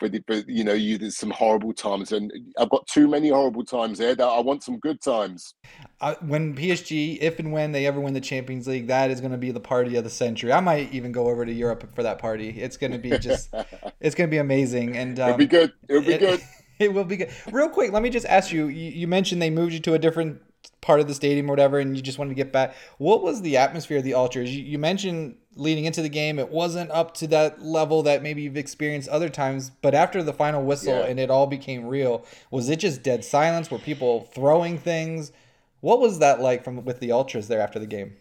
but, 0.00 0.12
but 0.26 0.48
you 0.48 0.64
know 0.64 0.72
you 0.72 0.98
there's 0.98 1.16
some 1.16 1.30
horrible 1.30 1.72
times 1.72 2.12
and 2.12 2.32
i've 2.58 2.70
got 2.70 2.86
too 2.86 3.08
many 3.08 3.28
horrible 3.28 3.64
times 3.64 3.98
there 3.98 4.14
that 4.14 4.26
i 4.26 4.40
want 4.40 4.62
some 4.62 4.78
good 4.78 5.00
times. 5.00 5.54
Uh, 6.00 6.14
when 6.26 6.54
psg 6.54 7.18
if 7.20 7.38
and 7.38 7.52
when 7.52 7.72
they 7.72 7.86
ever 7.86 8.00
win 8.00 8.14
the 8.14 8.20
champions 8.20 8.66
league 8.66 8.86
that 8.86 9.10
is 9.10 9.20
going 9.20 9.32
to 9.32 9.38
be 9.38 9.50
the 9.50 9.60
party 9.60 9.96
of 9.96 10.04
the 10.04 10.10
century. 10.10 10.52
I 10.52 10.60
might 10.60 10.92
even 10.92 11.12
go 11.12 11.28
over 11.28 11.44
to 11.44 11.52
europe 11.52 11.94
for 11.94 12.02
that 12.02 12.18
party. 12.18 12.50
It's 12.50 12.76
going 12.76 12.92
to 12.92 12.98
be 12.98 13.10
just 13.18 13.52
it's 14.00 14.14
going 14.14 14.28
to 14.28 14.30
be 14.30 14.38
amazing 14.38 14.96
and 14.96 15.18
um, 15.20 15.28
it'll 15.28 15.38
be 15.38 15.46
good. 15.46 15.72
It'll 15.88 16.02
be 16.02 16.14
it, 16.14 16.20
good. 16.20 16.42
it 16.78 16.92
will 16.92 17.04
be 17.04 17.16
good. 17.16 17.30
Real 17.50 17.68
quick 17.68 17.92
let 17.92 18.02
me 18.02 18.10
just 18.10 18.26
ask 18.26 18.52
you 18.52 18.68
you, 18.68 18.90
you 18.90 19.06
mentioned 19.06 19.40
they 19.40 19.50
moved 19.50 19.72
you 19.72 19.80
to 19.80 19.94
a 19.94 19.98
different 19.98 20.40
part 20.82 21.00
of 21.00 21.08
the 21.08 21.14
stadium 21.14 21.48
or 21.48 21.52
whatever, 21.52 21.78
and 21.78 21.96
you 21.96 22.02
just 22.02 22.18
wanted 22.18 22.30
to 22.30 22.34
get 22.34 22.52
back. 22.52 22.74
What 22.98 23.22
was 23.22 23.40
the 23.40 23.56
atmosphere 23.56 23.98
of 23.98 24.04
the 24.04 24.14
Ultras? 24.14 24.54
You, 24.54 24.62
you, 24.62 24.78
mentioned 24.78 25.36
leading 25.54 25.84
into 25.84 26.02
the 26.02 26.08
game, 26.08 26.38
it 26.38 26.50
wasn't 26.50 26.90
up 26.90 27.14
to 27.14 27.26
that 27.28 27.62
level 27.62 28.02
that 28.02 28.22
maybe 28.22 28.42
you've 28.42 28.56
experienced 28.56 29.08
other 29.08 29.28
times, 29.28 29.70
but 29.80 29.94
after 29.94 30.22
the 30.22 30.32
final 30.32 30.62
whistle 30.62 30.98
yeah. 30.98 31.06
and 31.06 31.18
it 31.18 31.30
all 31.30 31.46
became 31.46 31.86
real, 31.86 32.26
was 32.50 32.68
it 32.68 32.80
just 32.80 33.02
dead 33.02 33.24
silence? 33.24 33.70
Were 33.70 33.78
people 33.78 34.28
throwing 34.34 34.76
things? 34.76 35.32
What 35.80 36.00
was 36.00 36.18
that 36.18 36.40
like 36.40 36.64
from 36.64 36.84
with 36.84 37.00
the 37.00 37.12
Ultras 37.12 37.48
there 37.48 37.60
after 37.60 37.78
the 37.78 37.86
game? 37.86 38.16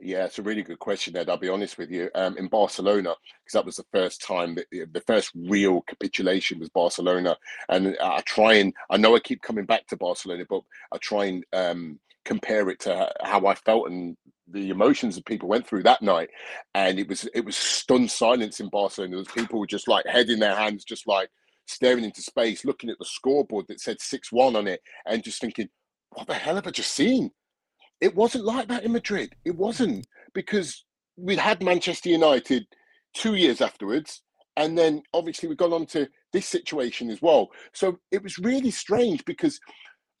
Yeah, 0.00 0.26
it's 0.26 0.38
a 0.38 0.42
really 0.42 0.62
good 0.62 0.78
question, 0.78 1.16
Ed. 1.16 1.30
I'll 1.30 1.36
be 1.36 1.48
honest 1.48 1.78
with 1.78 1.90
you. 1.90 2.10
Um, 2.14 2.36
in 2.36 2.48
Barcelona, 2.48 3.14
because 3.42 3.52
that 3.54 3.64
was 3.64 3.76
the 3.76 3.86
first 3.92 4.22
time 4.22 4.54
that 4.56 4.66
the 4.70 5.02
first 5.06 5.32
real 5.34 5.82
capitulation 5.82 6.58
was 6.58 6.68
Barcelona, 6.68 7.36
and 7.68 7.96
I 8.02 8.20
try 8.26 8.54
and 8.54 8.74
I 8.90 8.96
know 8.96 9.16
I 9.16 9.20
keep 9.20 9.42
coming 9.42 9.64
back 9.64 9.86
to 9.88 9.96
Barcelona, 9.96 10.44
but 10.48 10.62
I 10.92 10.98
try 10.98 11.26
and 11.26 11.44
um, 11.52 12.00
compare 12.24 12.68
it 12.70 12.80
to 12.80 13.12
how 13.22 13.46
I 13.46 13.54
felt 13.54 13.90
and 13.90 14.16
the 14.48 14.70
emotions 14.70 15.14
that 15.14 15.26
people 15.26 15.48
went 15.48 15.66
through 15.66 15.82
that 15.84 16.02
night. 16.02 16.28
And 16.74 16.98
it 16.98 17.08
was 17.08 17.28
it 17.34 17.44
was 17.44 17.56
stunned 17.56 18.10
silence 18.10 18.60
in 18.60 18.68
Barcelona. 18.68 19.16
There 19.16 19.24
people 19.24 19.58
were 19.58 19.66
just 19.66 19.88
like 19.88 20.06
head 20.06 20.28
in 20.28 20.38
their 20.38 20.54
hands, 20.56 20.84
just 20.84 21.06
like 21.06 21.30
staring 21.66 22.04
into 22.04 22.20
space, 22.20 22.64
looking 22.64 22.90
at 22.90 22.98
the 22.98 23.06
scoreboard 23.06 23.66
that 23.68 23.80
said 23.80 24.00
six 24.00 24.30
one 24.30 24.56
on 24.56 24.66
it, 24.66 24.82
and 25.06 25.24
just 25.24 25.40
thinking, 25.40 25.68
"What 26.10 26.26
the 26.26 26.34
hell 26.34 26.56
have 26.56 26.66
I 26.66 26.70
just 26.70 26.92
seen?" 26.92 27.30
It 28.04 28.14
wasn't 28.14 28.44
like 28.44 28.68
that 28.68 28.84
in 28.84 28.92
Madrid. 28.92 29.34
It 29.46 29.56
wasn't 29.56 30.06
because 30.34 30.84
we'd 31.16 31.38
had 31.38 31.62
Manchester 31.62 32.10
United 32.10 32.66
two 33.14 33.34
years 33.34 33.62
afterwards, 33.62 34.20
and 34.58 34.76
then 34.76 35.02
obviously 35.14 35.48
we've 35.48 35.56
gone 35.56 35.72
on 35.72 35.86
to 35.86 36.06
this 36.30 36.44
situation 36.44 37.08
as 37.08 37.22
well. 37.22 37.48
So 37.72 37.98
it 38.12 38.22
was 38.22 38.38
really 38.38 38.70
strange 38.70 39.24
because 39.24 39.58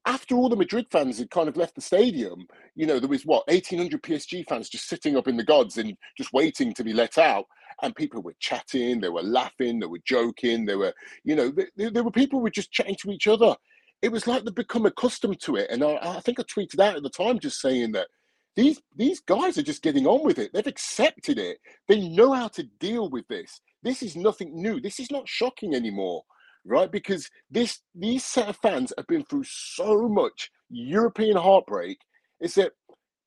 after 0.06 0.34
all 0.34 0.48
the 0.48 0.56
Madrid 0.56 0.86
fans 0.90 1.18
had 1.18 1.28
kind 1.28 1.46
of 1.46 1.58
left 1.58 1.74
the 1.74 1.82
stadium, 1.82 2.46
you 2.74 2.86
know, 2.86 2.98
there 2.98 3.06
was 3.06 3.26
what 3.26 3.46
1800 3.48 4.02
PSG 4.02 4.48
fans 4.48 4.70
just 4.70 4.88
sitting 4.88 5.14
up 5.14 5.28
in 5.28 5.36
the 5.36 5.44
gods 5.44 5.76
and 5.76 5.94
just 6.16 6.32
waiting 6.32 6.72
to 6.72 6.84
be 6.84 6.94
let 6.94 7.18
out. 7.18 7.44
And 7.82 7.94
people 7.94 8.22
were 8.22 8.36
chatting, 8.40 8.98
they 8.98 9.10
were 9.10 9.22
laughing, 9.22 9.78
they 9.78 9.86
were 9.86 10.00
joking, 10.06 10.64
they 10.64 10.76
were, 10.76 10.94
you 11.22 11.36
know, 11.36 11.52
there, 11.76 11.90
there 11.90 12.04
were 12.04 12.10
people 12.10 12.40
were 12.40 12.48
just 12.48 12.72
chatting 12.72 12.96
to 13.02 13.10
each 13.10 13.26
other 13.26 13.54
it 14.02 14.12
was 14.12 14.26
like 14.26 14.44
they've 14.44 14.54
become 14.54 14.86
accustomed 14.86 15.40
to 15.40 15.56
it. 15.56 15.70
And 15.70 15.82
I, 15.82 15.98
I 16.00 16.20
think 16.20 16.38
I 16.38 16.42
tweeted 16.42 16.80
out 16.80 16.96
at 16.96 17.02
the 17.02 17.10
time 17.10 17.38
just 17.38 17.60
saying 17.60 17.92
that 17.92 18.08
these 18.56 18.80
these 18.94 19.20
guys 19.20 19.58
are 19.58 19.62
just 19.62 19.82
getting 19.82 20.06
on 20.06 20.24
with 20.24 20.38
it. 20.38 20.52
They've 20.52 20.66
accepted 20.66 21.38
it. 21.38 21.58
They 21.88 22.08
know 22.08 22.32
how 22.32 22.48
to 22.48 22.62
deal 22.78 23.10
with 23.10 23.26
this. 23.28 23.60
This 23.82 24.02
is 24.02 24.16
nothing 24.16 24.50
new. 24.54 24.80
This 24.80 25.00
is 25.00 25.10
not 25.10 25.28
shocking 25.28 25.74
anymore, 25.74 26.22
right? 26.64 26.90
Because 26.90 27.28
this 27.50 27.80
these 27.94 28.24
set 28.24 28.48
of 28.48 28.56
fans 28.58 28.92
have 28.96 29.06
been 29.06 29.24
through 29.24 29.44
so 29.44 30.08
much 30.08 30.50
European 30.70 31.36
heartbreak. 31.36 31.98
Is 32.40 32.54
that 32.54 32.72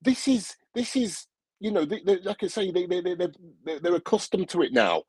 this 0.02 0.28
is 0.28 0.56
this 0.74 0.96
is 0.96 1.28
you 1.60 1.72
know 1.72 1.84
they, 1.86 2.02
they, 2.06 2.18
like 2.20 2.44
I 2.44 2.48
say 2.48 2.72
they 2.72 2.86
they 2.86 3.02
they 3.02 3.16
they're, 3.16 3.80
they're 3.80 3.96
accustomed 3.96 4.50
to 4.50 4.62
it 4.62 4.72
now, 4.72 5.04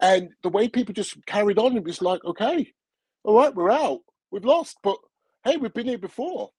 and 0.00 0.30
the 0.42 0.48
way 0.48 0.68
people 0.68 0.94
just 0.94 1.24
carried 1.26 1.58
on, 1.58 1.76
it 1.76 1.84
was 1.84 2.02
like 2.02 2.24
okay, 2.24 2.72
all 3.22 3.36
right, 3.36 3.54
we're 3.54 3.70
out 3.70 4.00
we've 4.34 4.44
lost, 4.44 4.78
but 4.82 4.96
hey, 5.44 5.56
we've 5.56 5.72
been 5.72 5.86
here 5.86 5.96
before. 5.96 6.50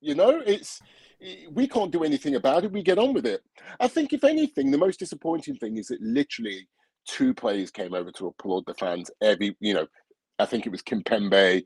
You 0.00 0.14
know, 0.14 0.42
it's 0.44 0.80
we 1.50 1.66
can't 1.66 1.90
do 1.90 2.04
anything 2.04 2.34
about 2.34 2.64
it. 2.64 2.72
We 2.72 2.82
get 2.82 2.98
on 2.98 3.14
with 3.14 3.24
it. 3.24 3.42
I 3.80 3.88
think, 3.88 4.12
if 4.12 4.24
anything, 4.24 4.70
the 4.70 4.78
most 4.78 4.98
disappointing 4.98 5.56
thing 5.56 5.78
is 5.78 5.88
that 5.88 6.02
literally 6.02 6.68
two 7.06 7.32
players 7.32 7.70
came 7.70 7.94
over 7.94 8.10
to 8.12 8.26
applaud 8.26 8.64
the 8.66 8.74
fans. 8.74 9.10
Every, 9.22 9.56
you 9.60 9.74
know, 9.74 9.86
I 10.38 10.44
think 10.44 10.66
it 10.66 10.70
was 10.70 10.82
Kimpembe. 10.82 11.64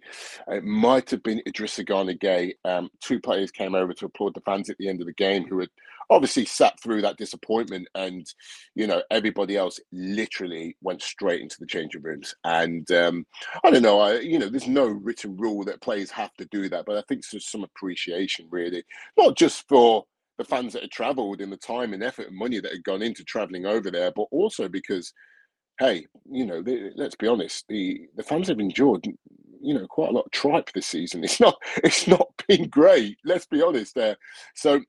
It 0.49 0.65
might 0.65 1.11
have 1.11 1.23
been 1.23 1.43
Idrissa 1.49 1.85
Gueye. 1.85 2.53
Um, 2.65 2.91
two 3.01 3.19
players 3.19 3.51
came 3.51 3.75
over 3.75 3.95
to 3.95 4.07
applaud 4.07 4.35
the 4.35 4.43
fans 4.43 4.71
at 4.71 4.77
the 4.79 4.89
end 4.89 5.01
of 5.01 5.07
the 5.07 5.15
game 5.15 5.47
who 5.49 5.59
had 5.61 5.71
obviously 6.11 6.45
sat 6.45 6.81
through 6.83 7.03
that 7.03 7.16
disappointment. 7.16 7.88
And, 7.95 8.27
you 8.75 8.87
know, 8.87 9.03
everybody 9.11 9.57
else 9.57 9.81
literally 9.92 10.77
went 10.83 11.03
straight 11.03 11.40
into 11.40 11.57
the 11.59 11.66
changing 11.66 12.03
rooms. 12.03 12.35
And 12.45 12.90
um, 12.92 13.27
I 13.64 13.71
don't 13.71 13.83
know, 13.83 14.01
I, 14.01 14.21
you 14.21 14.38
know, 14.38 14.49
there's 14.49 14.69
no 14.69 14.87
written 14.87 15.37
rule 15.37 15.64
that 15.64 15.83
players 15.83 16.11
have 16.12 16.35
to 16.35 16.47
do 16.51 16.69
that. 16.69 16.85
But 16.87 16.97
I 16.97 17.03
think 17.09 17.23
there's 17.31 17.51
some 17.51 17.64
appreciation, 17.64 18.47
really, 18.51 18.85
not 19.16 19.37
just 19.37 19.66
for 19.69 20.05
the 20.38 20.45
fans 20.45 20.75
that 20.75 20.83
had 20.83 20.90
travelled 20.90 21.40
and 21.40 21.51
the 21.51 21.57
time 21.57 21.95
and 21.95 22.03
effort 22.03 22.29
and 22.29 22.37
money 22.37 22.61
that 22.61 22.73
had 22.73 22.85
gone 22.85 23.03
into 23.03 23.25
travelling 23.25 23.66
over 23.66 23.90
there, 23.90 24.12
but 24.14 24.27
also 24.31 24.69
because 24.69 25.12
hey, 25.79 26.07
you 26.31 26.47
know, 26.47 26.62
let's 26.97 27.16
be 27.16 27.27
honest, 27.27 27.64
the 27.69 28.01
the 28.16 28.23
fans 28.23 28.49
have 28.49 28.61
endured, 28.61 29.07
you 29.61 29.75
know, 29.75 29.87
quite 29.87 30.11
a 30.11 30.12
lot 30.12 30.25
of 30.27 30.31
tripe 30.33 30.71
this 30.73 30.87
season. 30.87 31.25
It's 31.25 31.40
not 31.40 31.57
it's 31.85 32.07
not 32.07 32.29
been 32.49 32.69
great. 32.69 33.16
Let's 33.25 33.47
be 33.47 33.62
honest 33.62 33.95
there. 33.95 34.16
So 34.55 34.81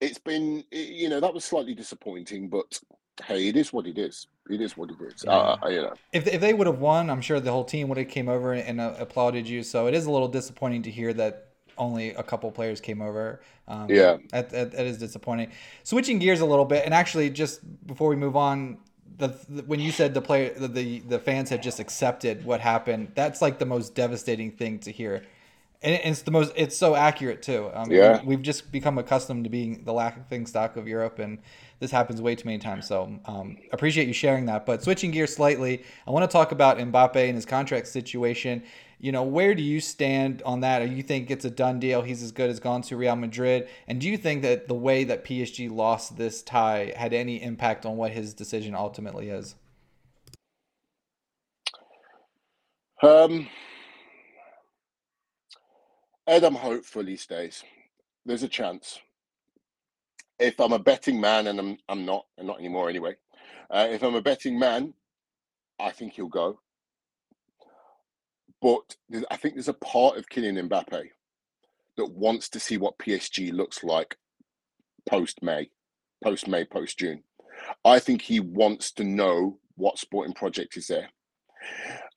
it's 0.00 0.18
been, 0.18 0.64
you 0.70 1.08
know, 1.08 1.20
that 1.20 1.32
was 1.32 1.44
slightly 1.44 1.74
disappointing, 1.74 2.48
but 2.48 2.80
hey, 3.24 3.48
it 3.48 3.56
is 3.56 3.72
what 3.72 3.86
it 3.86 3.98
is. 3.98 4.26
It 4.48 4.60
is 4.60 4.76
what 4.76 4.90
it 4.90 4.96
is. 5.00 5.24
Yeah. 5.24 5.32
Uh, 5.32 5.68
you 5.68 5.82
know, 5.82 5.94
if 6.12 6.26
if 6.26 6.40
they 6.40 6.54
would 6.54 6.66
have 6.66 6.80
won, 6.80 7.10
I'm 7.10 7.20
sure 7.20 7.38
the 7.38 7.52
whole 7.52 7.64
team 7.64 7.88
would 7.88 7.98
have 7.98 8.08
came 8.08 8.28
over 8.28 8.52
and 8.52 8.80
uh, 8.80 8.94
applauded 8.98 9.48
you. 9.48 9.62
So 9.62 9.86
it 9.86 9.94
is 9.94 10.06
a 10.06 10.10
little 10.10 10.28
disappointing 10.28 10.82
to 10.82 10.90
hear 10.90 11.12
that 11.14 11.48
only 11.78 12.10
a 12.10 12.22
couple 12.22 12.50
players 12.50 12.80
came 12.80 13.00
over. 13.00 13.40
Um, 13.68 13.88
yeah, 13.88 14.16
that, 14.30 14.50
that, 14.50 14.72
that 14.72 14.86
is 14.86 14.98
disappointing. 14.98 15.52
Switching 15.84 16.18
gears 16.18 16.40
a 16.40 16.46
little 16.46 16.64
bit, 16.64 16.84
and 16.84 16.92
actually, 16.92 17.30
just 17.30 17.60
before 17.86 18.08
we 18.08 18.16
move 18.16 18.36
on, 18.36 18.78
the, 19.18 19.28
the, 19.48 19.62
when 19.62 19.80
you 19.80 19.92
said 19.92 20.14
the 20.14 20.22
player 20.22 20.52
the, 20.54 20.68
the 20.68 21.00
the 21.00 21.18
fans 21.18 21.50
had 21.50 21.62
just 21.62 21.78
accepted 21.78 22.44
what 22.44 22.60
happened 22.60 23.12
that's 23.14 23.42
like 23.42 23.58
the 23.58 23.66
most 23.66 23.94
devastating 23.94 24.50
thing 24.50 24.78
to 24.78 24.90
hear 24.90 25.22
and 25.82 25.94
it's 26.04 26.22
the 26.22 26.30
most 26.30 26.52
it's 26.56 26.76
so 26.76 26.94
accurate 26.94 27.42
too 27.42 27.70
um, 27.74 27.90
yeah 27.90 28.20
we've 28.24 28.42
just 28.42 28.70
become 28.70 28.98
accustomed 28.98 29.44
to 29.44 29.50
being 29.50 29.82
the 29.84 29.92
laughing 29.92 30.46
stock 30.46 30.76
of 30.76 30.86
europe 30.86 31.18
and 31.18 31.38
this 31.78 31.90
happens 31.90 32.20
way 32.20 32.34
too 32.34 32.46
many 32.46 32.58
times 32.58 32.86
so 32.86 33.18
um, 33.24 33.56
appreciate 33.72 34.06
you 34.06 34.12
sharing 34.12 34.46
that 34.46 34.66
but 34.66 34.82
switching 34.82 35.10
gears 35.10 35.34
slightly 35.34 35.82
i 36.06 36.10
want 36.10 36.28
to 36.28 36.32
talk 36.32 36.52
about 36.52 36.78
mbappe 36.78 37.16
and 37.16 37.34
his 37.34 37.46
contract 37.46 37.86
situation 37.86 38.62
you 39.02 39.12
know, 39.12 39.22
where 39.22 39.54
do 39.54 39.62
you 39.62 39.80
stand 39.80 40.42
on 40.42 40.60
that? 40.60 40.82
Or 40.82 40.84
you 40.84 41.02
think 41.02 41.30
it's 41.30 41.46
a 41.46 41.50
done 41.50 41.80
deal? 41.80 42.02
He's 42.02 42.22
as 42.22 42.32
good 42.32 42.50
as 42.50 42.60
gone 42.60 42.82
to 42.82 42.96
Real 42.96 43.16
Madrid. 43.16 43.66
And 43.88 43.98
do 43.98 44.08
you 44.08 44.18
think 44.18 44.42
that 44.42 44.68
the 44.68 44.74
way 44.74 45.04
that 45.04 45.24
PSG 45.24 45.70
lost 45.70 46.18
this 46.18 46.42
tie 46.42 46.92
had 46.94 47.14
any 47.14 47.42
impact 47.42 47.86
on 47.86 47.96
what 47.96 48.12
his 48.12 48.34
decision 48.34 48.74
ultimately 48.74 49.30
is? 49.30 49.54
Um, 53.02 53.48
Ed, 56.30 56.44
I'm 56.44 56.54
hopeful 56.54 57.04
he 57.04 57.16
stays. 57.16 57.64
There's 58.24 58.44
a 58.44 58.48
chance. 58.48 59.00
If 60.38 60.60
I'm 60.60 60.72
a 60.72 60.78
betting 60.78 61.20
man, 61.20 61.48
and 61.48 61.58
I'm 61.58 61.78
I'm 61.88 62.06
not, 62.06 62.24
I'm 62.38 62.46
not 62.46 62.60
anymore 62.60 62.88
anyway. 62.88 63.16
Uh, 63.68 63.88
if 63.90 64.04
I'm 64.04 64.14
a 64.14 64.22
betting 64.22 64.56
man, 64.56 64.94
I 65.80 65.90
think 65.90 66.12
he'll 66.12 66.28
go. 66.28 66.60
But 68.62 68.94
I 69.28 69.36
think 69.38 69.54
there's 69.54 69.66
a 69.66 69.74
part 69.74 70.18
of 70.18 70.28
Kylian 70.28 70.68
Mbappe 70.68 71.02
that 71.96 72.12
wants 72.12 72.48
to 72.50 72.60
see 72.60 72.76
what 72.76 72.98
PSG 72.98 73.52
looks 73.52 73.82
like 73.82 74.16
post 75.08 75.42
May, 75.42 75.70
post 76.22 76.46
May, 76.46 76.64
post 76.64 76.96
June. 77.00 77.24
I 77.84 77.98
think 77.98 78.22
he 78.22 78.38
wants 78.38 78.92
to 78.92 79.02
know 79.02 79.58
what 79.74 79.98
sporting 79.98 80.34
project 80.34 80.76
is 80.76 80.86
there. 80.86 81.08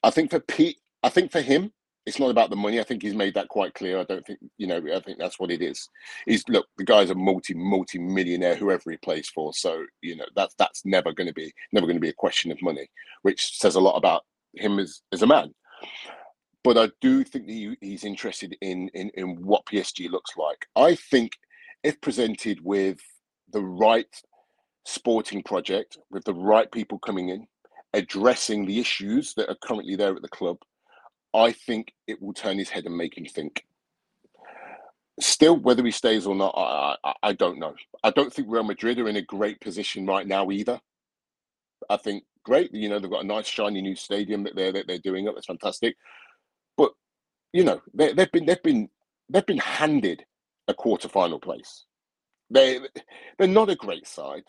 I 0.04 0.12
think 0.12 0.30
for 0.30 0.40
Pete, 0.40 0.78
I 1.02 1.10
think 1.10 1.32
for 1.32 1.42
him, 1.42 1.72
it's 2.06 2.20
not 2.20 2.32
about 2.32 2.50
the 2.50 2.56
money. 2.56 2.80
I 2.80 2.84
think 2.84 3.02
he's 3.02 3.16
made 3.16 3.34
that 3.36 3.48
quite 3.48 3.74
clear. 3.74 4.00
I 4.00 4.04
don't 4.04 4.26
think 4.26 4.40
you 4.58 4.68
know. 4.68 4.82
I 4.94 5.00
think 5.00 5.20
that's 5.20 5.40
what 5.40 5.52
it 5.52 5.62
is. 5.62 5.90
He's 6.26 6.44
look, 6.50 6.68
the 6.78 6.84
guy's 6.84 7.10
a 7.10 7.16
multi 7.16 7.54
multi 7.54 8.00
millionaire, 8.00 8.56
whoever 8.56 8.92
he 8.92 8.98
plays 8.98 9.30
for. 9.30 9.54
So 9.54 9.86
you 10.02 10.16
know 10.16 10.26
that's 10.36 10.56
that's 10.56 10.86
never 10.86 11.14
going 11.14 11.28
to 11.28 11.34
be 11.34 11.54
never 11.72 11.86
going 11.86 11.98
to 11.98 12.02
be 12.02 12.10
a 12.10 12.14
question 12.14 12.52
of 12.52 12.62
money, 12.62 12.90
which 13.22 13.58
says 13.58 13.76
a 13.76 13.82
lot 13.82 13.98
about 13.98 14.24
him 14.56 14.80
as 14.80 15.02
as 15.12 15.22
a 15.22 15.28
man 15.28 15.54
but 16.64 16.78
I 16.78 16.90
do 17.02 17.24
think 17.24 17.48
he, 17.48 17.78
he's 17.82 18.06
interested 18.06 18.56
in, 18.62 18.90
in 18.94 19.12
in 19.16 19.46
what 19.46 19.66
PSG 19.66 20.10
looks 20.10 20.32
like. 20.38 20.66
I 20.76 20.96
think 20.96 21.34
if 21.84 22.00
presented 22.00 22.62
with 22.64 23.00
the 23.52 23.62
right 23.62 24.08
sporting 24.86 25.44
project, 25.44 25.98
with 26.10 26.24
the 26.24 26.34
right 26.34 26.72
people 26.72 27.00
coming 27.00 27.30
in, 27.30 27.48
addressing 27.94 28.66
the 28.66 28.80
issues 28.80 29.34
that 29.36 29.50
are 29.50 29.58
currently 29.62 29.96
there 29.96 30.16
at 30.16 30.22
the 30.22 30.30
club, 30.30 30.58
I 31.34 31.52
think 31.54 31.94
it 32.08 32.22
will 32.22 32.34
turn 32.34 32.60
his 32.60 32.70
head 32.70 32.86
and 32.86 32.98
make 32.98 33.18
him 33.18 33.26
think. 33.26 33.66
Still, 35.20 35.58
whether 35.58 35.84
he 35.86 35.92
stays 35.92 36.28
or 36.28 36.36
not, 36.36 36.56
I, 36.58 36.98
I, 37.04 37.14
I 37.24 37.34
don't 37.34 37.60
know. 37.60 37.76
I 38.04 38.12
don't 38.12 38.34
think 38.34 38.48
Real 38.50 38.64
Madrid 38.64 39.00
are 39.00 39.10
in 39.10 39.18
a 39.18 39.22
great 39.22 39.62
position 39.62 40.06
right 40.06 40.28
now 40.28 40.52
either. 40.52 40.80
I 41.90 41.98
think 41.98 42.24
great, 42.46 42.74
you 42.74 42.90
know, 42.90 43.00
they've 43.00 43.12
got 43.12 43.24
a 43.24 43.28
nice 43.28 43.48
shiny 43.48 43.82
new 43.82 43.96
stadium 43.96 44.44
that 44.46 44.56
they're 44.56 44.72
that 44.74 44.88
they're 44.88 45.00
doing 45.00 45.28
up. 45.28 45.36
That's 45.36 45.48
fantastic 45.48 45.96
But 46.78 46.92
you 47.54 47.64
know, 47.64 47.82
they, 47.94 48.14
have 48.18 48.32
been 48.32 48.46
they've 48.46 48.64
been 48.64 48.90
they've 49.30 49.46
been 49.46 49.58
handed 49.60 50.24
a 50.68 50.74
quarter-final 50.74 51.40
place. 51.40 51.86
They 52.52 52.80
they're 53.38 53.48
not 53.48 53.70
a 53.70 53.76
great 53.76 54.08
side. 54.08 54.44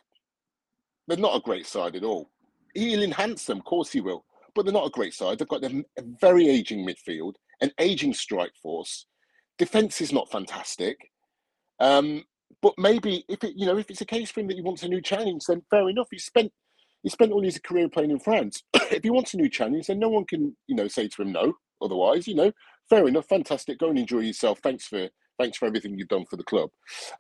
They're 1.09 1.19
not 1.19 1.37
a 1.37 1.41
great 1.43 1.67
side 1.67 1.97
at 1.97 2.05
all. 2.05 2.31
He'll 2.75 3.03
enhance 3.03 3.47
them, 3.47 3.59
of 3.59 3.65
course 3.65 3.93
he 3.93 4.01
will, 4.01 4.25
but 4.55 4.65
they're 4.65 4.73
not 4.73 4.87
a 4.87 4.91
great 4.91 5.15
side. 5.15 5.39
They've 5.39 5.49
got 5.49 5.65
a 5.65 5.85
very 6.21 6.49
aging 6.49 6.87
midfield, 6.87 7.35
an 7.61 7.73
aging 7.79 8.15
strike 8.15 8.55
force. 8.63 9.07
Defense 9.59 10.01
is 10.01 10.13
not 10.13 10.31
fantastic. 10.31 10.99
Um, 11.81 12.25
but 12.63 12.75
maybe 12.79 13.25
if 13.29 13.43
it, 13.45 13.55
you 13.57 13.67
know, 13.67 13.79
if 13.79 13.91
it's 13.91 14.01
a 14.01 14.07
case 14.07 14.31
for 14.31 14.41
him 14.41 14.49
that 14.49 14.57
he 14.57 14.63
wants 14.63 14.83
a 14.83 14.89
new 14.89 15.03
challenge, 15.03 15.45
then 15.47 15.63
fair 15.71 15.89
enough. 15.89 16.09
He 16.11 16.19
spent 16.19 16.53
he 17.03 17.11
spent 17.11 17.33
all 17.33 17.43
his 17.43 17.59
career 17.59 17.89
playing 17.89 18.11
in 18.11 18.19
France. 18.19 18.63
if 18.75 19.03
he 19.03 19.11
wants 19.11 19.35
a 19.35 19.37
new 19.37 19.49
challenge, 19.49 19.87
then 19.87 19.99
no 19.99 20.09
one 20.09 20.25
can, 20.25 20.57
you 20.67 20.75
know, 20.75 20.89
say 20.89 21.07
to 21.09 21.23
him 21.23 21.33
no. 21.33 21.53
Otherwise, 21.83 22.27
you 22.27 22.35
know, 22.35 22.51
fair 22.89 23.07
enough, 23.07 23.27
fantastic. 23.27 23.79
Go 23.79 23.91
and 23.91 23.99
enjoy 23.99 24.21
yourself. 24.21 24.61
Thanks 24.63 24.87
for 24.87 25.09
thanks 25.39 25.59
for 25.59 25.67
everything 25.67 25.99
you've 25.99 26.09
done 26.09 26.25
for 26.25 26.37
the 26.37 26.45
club. 26.45 26.71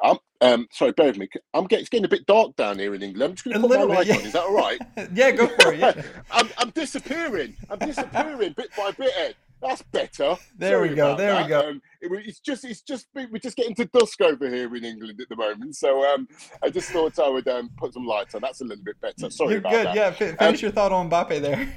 Um, 0.02 0.18
um 0.40 0.66
sorry, 0.70 0.92
bear 0.92 1.06
with 1.06 1.18
me. 1.18 1.28
I'm 1.52 1.64
getting 1.64 1.82
it's 1.82 1.88
getting 1.88 2.04
a 2.04 2.08
bit 2.08 2.26
dark 2.26 2.56
down 2.56 2.78
here 2.78 2.94
in 2.94 3.02
England. 3.02 3.30
I'm 3.30 3.34
just 3.34 3.44
going 3.44 3.60
to 3.60 3.68
put 3.68 3.88
my 3.88 3.94
light 3.94 4.06
yeah. 4.06 4.16
on. 4.16 4.20
Is 4.22 4.32
that 4.32 4.42
all 4.42 4.54
right? 4.54 4.78
yeah, 5.14 5.30
go 5.32 5.46
for 5.46 5.72
it. 5.72 5.78
Yeah. 5.78 6.02
I'm, 6.30 6.48
I'm 6.58 6.70
disappearing. 6.70 7.56
I'm 7.70 7.78
disappearing 7.78 8.54
bit 8.56 8.70
by 8.76 8.92
bit. 8.92 9.12
Ed. 9.16 9.34
That's 9.62 9.80
better. 9.80 10.36
There 10.58 10.76
Sorry 10.76 10.90
we 10.90 10.94
go. 10.94 11.16
There 11.16 11.32
that. 11.32 11.42
we 11.44 11.48
go. 11.48 11.68
Um, 11.68 11.82
it, 12.02 12.12
it's 12.26 12.40
just, 12.40 12.66
it's 12.66 12.82
just, 12.82 13.06
we're 13.14 13.38
just 13.38 13.56
getting 13.56 13.74
to 13.76 13.86
dusk 13.86 14.20
over 14.20 14.46
here 14.48 14.74
in 14.76 14.84
England 14.84 15.18
at 15.20 15.28
the 15.30 15.36
moment. 15.36 15.74
So 15.76 16.04
um, 16.12 16.28
I 16.62 16.68
just 16.68 16.90
thought 16.90 17.18
I 17.18 17.28
would 17.28 17.48
um, 17.48 17.70
put 17.78 17.94
some 17.94 18.04
light 18.04 18.34
on. 18.34 18.42
That's 18.42 18.60
a 18.60 18.64
little 18.64 18.84
bit 18.84 19.00
better. 19.00 19.30
Sorry 19.30 19.52
You're 19.52 19.58
about 19.60 19.72
good. 19.72 19.86
that. 19.86 19.96
Yeah, 19.96 20.10
finish 20.10 20.38
um, 20.40 20.56
your 20.56 20.70
thought 20.72 20.92
on 20.92 21.08
Mbappe 21.08 21.40
there. 21.40 21.72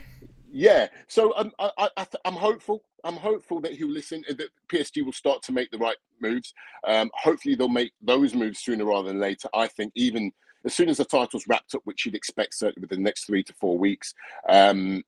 Yeah. 0.51 0.87
So 1.07 1.33
um, 1.37 1.51
I, 1.59 1.71
I, 1.77 1.89
I 1.97 2.07
am 2.25 2.33
hopeful. 2.33 2.83
I'm 3.03 3.15
hopeful 3.15 3.59
that 3.61 3.73
he'll 3.73 3.89
listen 3.89 4.23
and 4.27 4.37
that 4.37 4.49
PSG 4.69 5.05
will 5.05 5.13
start 5.13 5.41
to 5.43 5.51
make 5.51 5.71
the 5.71 5.77
right 5.77 5.97
moves. 6.19 6.53
Um, 6.85 7.09
hopefully, 7.13 7.55
they'll 7.55 7.69
make 7.69 7.93
those 8.01 8.33
moves 8.33 8.59
sooner 8.59 8.85
rather 8.85 9.07
than 9.07 9.19
later. 9.19 9.49
I 9.53 9.67
think 9.67 9.91
even 9.95 10.31
as 10.65 10.73
soon 10.73 10.89
as 10.89 10.97
the 10.97 11.05
title's 11.05 11.45
wrapped 11.47 11.75
up, 11.75 11.81
which 11.85 12.05
you'd 12.05 12.15
expect 12.15 12.55
certainly 12.55 12.81
within 12.81 13.03
the 13.03 13.07
next 13.07 13.25
three 13.25 13.43
to 13.43 13.53
four 13.53 13.77
weeks, 13.77 14.13
um, 14.49 15.03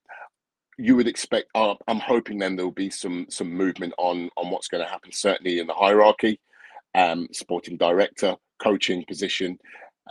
you 0.78 0.96
would 0.96 1.08
expect. 1.08 1.48
Uh, 1.54 1.74
I'm 1.88 1.98
hoping 1.98 2.38
then 2.38 2.56
there'll 2.56 2.70
be 2.70 2.90
some 2.90 3.26
some 3.28 3.52
movement 3.52 3.92
on 3.98 4.30
on 4.36 4.50
what's 4.50 4.68
going 4.68 4.84
to 4.84 4.90
happen. 4.90 5.12
Certainly 5.12 5.58
in 5.58 5.66
the 5.66 5.74
hierarchy, 5.74 6.40
um, 6.94 7.28
sporting 7.32 7.76
director, 7.76 8.36
coaching 8.62 9.04
position, 9.06 9.58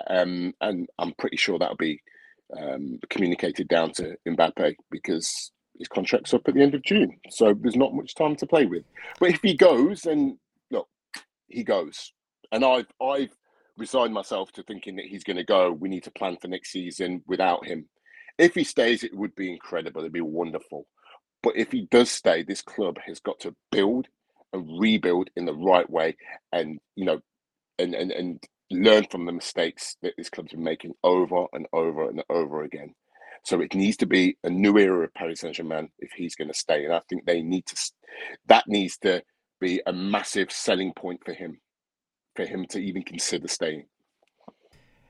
um, 0.08 0.54
and 0.62 0.88
I'm 1.00 1.14
pretty 1.18 1.38
sure 1.38 1.58
that'll 1.58 1.76
be 1.76 2.02
um, 2.58 3.00
communicated 3.10 3.68
down 3.68 3.92
to 3.94 4.16
Mbappe 4.28 4.76
because 4.92 5.52
his 5.80 5.88
contract's 5.88 6.34
up 6.34 6.48
at 6.48 6.54
the 6.54 6.62
end 6.62 6.76
of 6.76 6.84
June. 6.84 7.18
So 7.30 7.54
there's 7.54 7.76
not 7.76 7.96
much 7.96 8.14
time 8.14 8.36
to 8.38 8.46
play 8.46 8.66
with. 8.66 8.84
But 9.20 9.32
if 9.32 9.42
he 9.42 9.56
goes, 9.56 10.02
then 10.02 10.38
look, 10.70 10.88
he 11.48 11.64
goes. 11.64 12.14
And 12.52 12.64
I've 12.64 12.88
I've 13.02 13.36
resigned 13.78 14.14
myself 14.14 14.52
to 14.52 14.64
thinking 14.64 14.98
that 14.98 15.06
he's 15.06 15.24
going 15.24 15.38
to 15.38 15.44
go. 15.44 15.72
We 15.72 15.90
need 15.90 16.04
to 16.04 16.12
plan 16.12 16.38
for 16.40 16.50
next 16.50 16.72
season 16.72 17.24
without 17.26 17.66
him. 17.66 17.88
If 18.38 18.54
he 18.56 18.64
stays, 18.64 19.04
it 19.04 19.16
would 19.16 19.34
be 19.36 19.52
incredible. 19.52 20.02
It'd 20.02 20.14
be 20.14 20.22
wonderful. 20.22 20.86
But 21.42 21.56
if 21.56 21.72
he 21.72 21.88
does 21.90 22.12
stay, 22.12 22.44
this 22.44 22.62
club 22.62 22.98
has 23.06 23.20
got 23.20 23.40
to 23.42 23.56
build 23.72 24.08
and 24.52 24.80
rebuild 24.80 25.30
in 25.36 25.46
the 25.46 25.54
right 25.54 25.90
way, 25.90 26.18
and 26.52 26.80
you 26.96 27.06
know, 27.06 27.22
and 27.78 27.96
and 27.96 28.12
and 28.12 28.44
learn 28.72 29.06
from 29.10 29.26
the 29.26 29.32
mistakes 29.32 29.96
that 30.02 30.14
this 30.18 30.30
club's 30.30 30.52
been 30.52 30.64
making 30.64 30.94
over 31.04 31.46
and 31.54 31.68
over 31.74 32.10
and 32.10 32.24
over 32.30 32.64
again. 32.64 32.94
So 33.44 33.62
it 33.62 33.74
needs 33.74 33.98
to 33.98 34.06
be 34.06 34.38
a 34.44 34.50
new 34.50 34.78
era 34.78 35.06
of 35.06 35.14
Paris 35.14 35.42
Saint 35.42 35.56
Germain 35.56 35.90
if 36.00 36.12
he's 36.12 36.36
going 36.36 36.50
to 36.50 36.54
stay, 36.54 36.86
and 36.86 36.94
I 36.94 37.02
think 37.10 37.26
they 37.26 37.42
need 37.42 37.66
to. 37.68 37.92
That 38.48 38.68
needs 38.68 38.98
to 39.00 39.24
be 39.60 39.82
a 39.86 39.94
massive 39.94 40.52
selling 40.52 40.94
point 40.94 41.22
for 41.24 41.34
him, 41.34 41.60
for 42.36 42.46
him 42.46 42.66
to 42.70 42.80
even 42.80 43.04
consider 43.04 43.48
staying. 43.48 43.86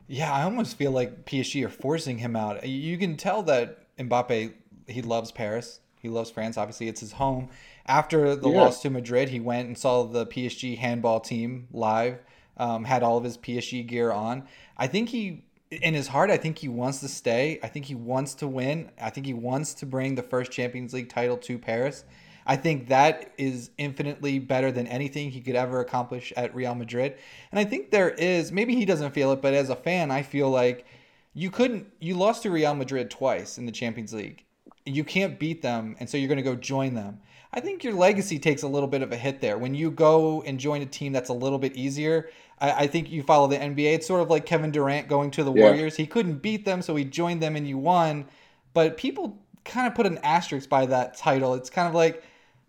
Yeah, 0.08 0.34
I 0.34 0.44
almost 0.44 0.76
feel 0.76 0.92
like 0.92 1.26
PSG 1.26 1.64
are 1.66 1.70
forcing 1.70 2.18
him 2.18 2.36
out. 2.36 2.68
You 2.68 2.98
can 2.98 3.16
tell 3.16 3.44
that 3.44 3.96
Mbappe 3.98 4.54
he 4.88 5.02
loves 5.02 5.32
Paris. 5.32 5.80
He 6.02 6.10
loves 6.10 6.32
France. 6.32 6.58
Obviously, 6.58 6.88
it's 6.88 7.02
his 7.02 7.14
home. 7.14 7.50
After 7.86 8.36
the 8.36 8.50
yeah. 8.50 8.62
loss 8.62 8.82
to 8.82 8.90
Madrid, 8.90 9.30
he 9.30 9.40
went 9.40 9.68
and 9.68 9.78
saw 9.78 10.04
the 10.04 10.26
PSG 10.26 10.78
handball 10.78 11.20
team 11.20 11.68
live. 11.72 12.20
Um, 12.58 12.84
had 12.84 13.04
all 13.04 13.18
of 13.18 13.24
his 13.24 13.38
PSG 13.38 13.88
gear 13.88 14.12
on. 14.12 14.44
I 14.76 14.88
think 14.88 15.10
he 15.10 15.46
in 15.72 15.94
his 15.94 16.08
heart, 16.08 16.32
I 16.32 16.38
think 16.38 16.58
he 16.58 16.68
wants 16.68 17.00
to 17.02 17.08
stay. 17.08 17.60
I 17.62 17.68
think 17.68 17.86
he 17.86 17.96
wants 17.96 18.34
to 18.36 18.48
win. 18.48 18.92
I 19.00 19.10
think 19.10 19.26
he 19.26 19.34
wants 19.34 19.74
to 19.76 19.86
bring 19.86 20.16
the 20.16 20.24
first 20.24 20.52
Champions 20.52 20.94
League 20.94 21.10
title 21.10 21.38
to 21.38 21.58
Paris. 21.60 22.06
I 22.46 22.56
think 22.56 22.88
that 22.88 23.32
is 23.38 23.70
infinitely 23.78 24.40
better 24.40 24.72
than 24.72 24.88
anything 24.88 25.30
he 25.30 25.42
could 25.42 25.56
ever 25.56 25.82
accomplish 25.82 26.34
at 26.36 26.56
Real 26.56 26.74
Madrid. 26.74 27.16
And 27.52 27.60
I 27.60 27.66
think 27.66 27.92
there 27.92 28.10
is, 28.10 28.52
maybe 28.52 28.76
he 28.76 28.86
doesn't 28.86 29.14
feel 29.14 29.32
it, 29.32 29.42
but 29.42 29.54
as 29.54 29.70
a 29.70 29.76
fan, 29.76 30.10
I 30.10 30.24
feel 30.24 30.50
like 30.50 30.88
you 31.36 31.52
couldn't 31.52 31.92
you 32.00 32.16
lost 32.16 32.44
to 32.44 32.50
Real 32.50 32.74
Madrid 32.74 33.12
twice 33.12 33.60
in 33.60 33.68
the 33.68 33.72
Champions 33.72 34.14
League. 34.14 34.46
You 34.86 35.04
can't 35.04 35.38
beat 35.38 35.62
them, 35.62 35.96
and 36.00 36.10
so 36.10 36.18
you're 36.18 36.28
going 36.28 36.38
to 36.38 36.44
go 36.44 36.56
join 36.56 36.96
them. 36.96 37.20
I 37.52 37.60
think 37.60 37.84
your 37.84 37.94
legacy 37.94 38.40
takes 38.40 38.64
a 38.64 38.68
little 38.68 38.88
bit 38.88 39.02
of 39.02 39.12
a 39.12 39.18
hit 39.18 39.42
there 39.42 39.58
when 39.58 39.74
you 39.74 39.90
go 39.90 40.42
and 40.44 40.60
join 40.60 40.82
a 40.82 40.86
team 40.86 41.14
that's 41.14 41.30
a 41.30 41.34
little 41.34 41.58
bit 41.58 41.76
easier. 41.76 42.30
I, 42.62 42.72
I 42.72 42.88
think 42.88 43.12
you 43.12 43.24
follow 43.24 43.48
the 43.48 43.58
NBA. 43.58 43.94
It's 43.94 44.08
sort 44.08 44.22
of 44.22 44.30
like 44.30 44.46
Kevin 44.46 44.72
Durant 44.72 45.08
going 45.08 45.32
to 45.32 45.44
the 45.44 45.54
yeah. 45.54 45.64
Warriors. 45.64 45.96
He 45.96 46.08
couldn't 46.08 46.42
beat 46.42 46.66
them, 46.66 46.82
so 46.82 46.96
he 46.96 47.04
joined 47.04 47.42
them 47.42 47.56
and 47.56 47.68
you 47.68 47.78
won. 47.78 48.26
But 48.74 48.98
people 48.98 49.38
kind 49.66 49.88
of 49.88 49.96
put 49.96 50.06
an 50.06 50.20
asterisk 50.20 50.70
by 50.70 50.86
that 50.88 51.18
title. 51.18 51.54
It's 51.54 51.70
kind 51.70 51.88
of 51.88 51.94
like, 51.94 52.24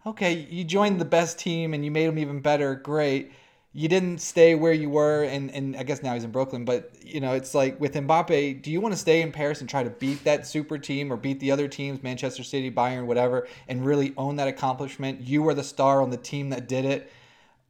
okay, 0.07 0.33
you 0.33 0.65
joined 0.65 1.01
the 1.01 1.05
best 1.05 1.39
team 1.39 1.75
and 1.75 1.85
you 1.85 1.91
made 1.91 2.07
them 2.07 2.19
even 2.19 2.41
better. 2.41 2.75
Great 2.75 3.33
you 3.73 3.89
didn't 3.89 4.19
stay 4.19 4.57
where 4.57 4.73
you 4.73 4.91
were, 4.91 5.23
and, 5.23 5.51
and 5.53 5.77
I 5.77 5.85
guess 5.85 6.03
now 6.03 6.15
he's 6.15 6.25
in 6.25 6.33
Brooklyn. 6.33 6.65
But 6.65 6.93
you 7.05 7.21
know, 7.21 7.35
it's 7.35 7.55
like 7.55 7.81
with 7.81 7.95
Mbappe, 7.95 8.63
do 8.63 8.71
you 8.71 8.81
want 8.81 8.95
to 8.95 8.99
stay 8.99 9.23
in 9.23 9.31
Paris 9.31 9.61
and 9.61 9.71
try 9.71 9.85
to 9.85 9.91
beat 9.91 10.25
that 10.25 10.47
super 10.47 10.77
team 10.77 11.13
or 11.13 11.17
beat 11.17 11.39
the 11.39 11.53
other 11.53 11.69
teams, 11.69 12.03
Manchester 12.03 12.43
City, 12.43 12.71
Bayern, 12.71 13.07
whatever, 13.07 13.47
and 13.69 13.87
really 13.87 14.13
own 14.17 14.37
that 14.37 14.49
accomplishment? 14.49 15.21
You 15.21 15.43
were 15.43 15.55
the 15.55 15.63
star 15.63 16.03
on 16.03 16.11
the 16.11 16.17
team 16.17 16.51
that 16.51 16.67
did 16.67 16.85
it, 16.85 17.13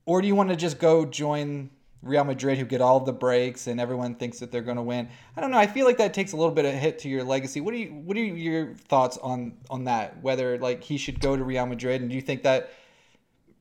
or 0.07 0.23
do 0.23 0.29
you 0.29 0.35
want 0.35 0.49
to 0.49 0.57
just 0.57 0.79
go 0.79 1.05
join 1.05 1.69
Real 2.03 2.25
Madrid, 2.25 2.57
who 2.59 2.65
get 2.65 2.81
all 2.81 3.01
the 3.01 3.13
breaks 3.13 3.67
and 3.67 3.79
everyone 3.79 4.15
thinks 4.15 4.39
that 4.39 4.51
they're 4.51 4.63
going 4.63 4.77
to 4.77 4.83
win? 4.83 5.09
I 5.37 5.41
don't 5.41 5.51
know. 5.51 5.59
I 5.59 5.67
feel 5.67 5.87
like 5.87 5.99
that 5.99 6.15
takes 6.15 6.33
a 6.33 6.37
little 6.37 6.55
bit 6.55 6.65
of 6.65 6.75
hit 6.75 6.99
to 7.01 7.09
your 7.09 7.25
legacy. 7.25 7.61
What 7.61 7.73
do 7.73 7.79
you 7.79 7.89
What 7.89 8.17
are 8.17 8.25
your 8.25 8.75
thoughts 8.75 9.19
on 9.19 9.59
on 9.69 9.85
that? 9.85 10.23
Whether 10.23 10.59
like 10.59 10.83
he 10.83 10.97
should 10.97 11.21
go 11.21 11.37
to 11.37 11.45
Real 11.45 11.67
Madrid, 11.67 12.01
and 12.01 12.11
do 12.11 12.17
you 12.17 12.23
think 12.23 12.43
that 12.43 12.71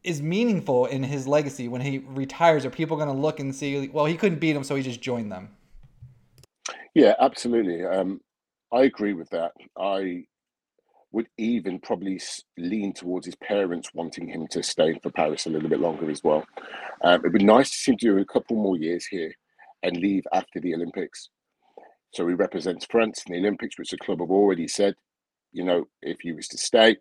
is 0.04 0.22
meaningful 0.22 0.86
in 0.86 1.04
his 1.04 1.28
legacy 1.28 1.68
when 1.68 1.82
he 1.82 2.00
retires? 2.00 2.66
Are 2.66 2.70
people 2.70 2.96
going 2.98 3.10
to 3.10 3.14
look 3.14 3.40
and 3.40 3.54
see, 3.54 3.90
well, 3.90 4.06
he 4.06 4.16
couldn't 4.16 4.40
beat 4.40 4.54
them 4.54 4.64
so 4.64 4.76
he 4.76 4.82
just 4.82 5.02
joined 5.02 5.32
them? 5.32 5.50
Yeah, 6.94 7.16
absolutely. 7.20 7.86
Um, 7.86 8.22
I 8.72 8.84
agree 8.84 9.14
with 9.14 9.30
that. 9.32 9.52
I 9.78 10.24
would 11.12 11.28
even 11.38 11.80
probably 11.80 12.20
lean 12.58 12.94
towards 12.94 13.26
his 13.26 13.36
parents 13.36 13.90
wanting 13.94 14.28
him 14.28 14.48
to 14.48 14.62
stay 14.62 14.98
for 15.02 15.10
Paris 15.10 15.46
a 15.46 15.50
little 15.50 15.70
bit 15.70 15.80
longer 15.80 16.10
as 16.10 16.24
well. 16.24 16.46
Um, 17.04 17.22
it'd 17.22 17.34
be 17.34 17.44
nice 17.44 17.72
to 17.72 17.76
see 17.76 17.92
him 17.92 17.98
do 17.98 18.18
a 18.20 18.26
couple 18.26 18.56
more 18.56 18.78
years 18.78 19.06
here 19.06 19.34
and 19.82 19.98
leave 19.98 20.24
after 20.34 20.60
the 20.60 20.76
Olympics. 20.76 21.30
So 22.12 22.28
he 22.28 22.34
represents 22.34 22.86
France 22.90 23.24
in 23.26 23.34
the 23.34 23.40
Olympics, 23.40 23.78
which 23.78 23.92
the 23.92 23.98
club 23.98 24.20
have 24.20 24.32
already 24.32 24.68
said, 24.68 24.96
you 25.52 25.64
know, 25.64 25.88
if 26.02 26.20
he 26.22 26.32
was 26.32 26.48
to 26.50 26.58
stay, 26.58 26.98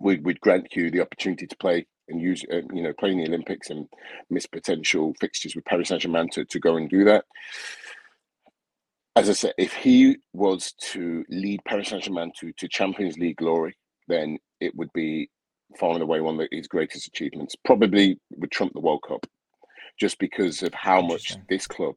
we'd, 0.00 0.24
we'd 0.24 0.40
grant 0.40 0.68
you 0.74 0.90
the 0.90 1.00
opportunity 1.00 1.46
to 1.46 1.56
play 1.56 1.86
and 2.08 2.20
use, 2.20 2.44
uh, 2.52 2.60
you 2.72 2.82
know, 2.82 2.92
play 2.92 3.10
in 3.10 3.18
the 3.18 3.26
Olympics 3.26 3.70
and 3.70 3.88
miss 4.30 4.46
potential 4.46 5.14
fixtures 5.20 5.54
with 5.54 5.64
Paris 5.64 5.88
Saint 5.88 6.02
Germain 6.02 6.28
to, 6.30 6.44
to 6.44 6.60
go 6.60 6.76
and 6.76 6.88
do 6.88 7.04
that. 7.04 7.24
As 9.16 9.30
I 9.30 9.32
said, 9.32 9.54
if 9.56 9.72
he 9.72 10.18
was 10.34 10.72
to 10.92 11.24
lead 11.30 11.62
Paris 11.66 11.88
Saint 11.88 12.02
Germain 12.02 12.32
to, 12.38 12.52
to 12.52 12.68
Champions 12.68 13.16
League 13.16 13.36
glory, 13.36 13.74
then 14.08 14.36
it 14.60 14.76
would 14.76 14.92
be 14.92 15.30
far 15.80 15.94
and 15.94 16.02
away 16.02 16.20
one 16.20 16.38
of 16.38 16.46
his 16.52 16.68
greatest 16.68 17.06
achievements. 17.08 17.56
Probably 17.64 18.20
would 18.36 18.50
trump 18.50 18.74
the 18.74 18.80
World 18.80 19.02
Cup, 19.08 19.26
just 19.98 20.18
because 20.18 20.62
of 20.62 20.74
how 20.74 21.00
much 21.00 21.34
this 21.48 21.66
club, 21.66 21.94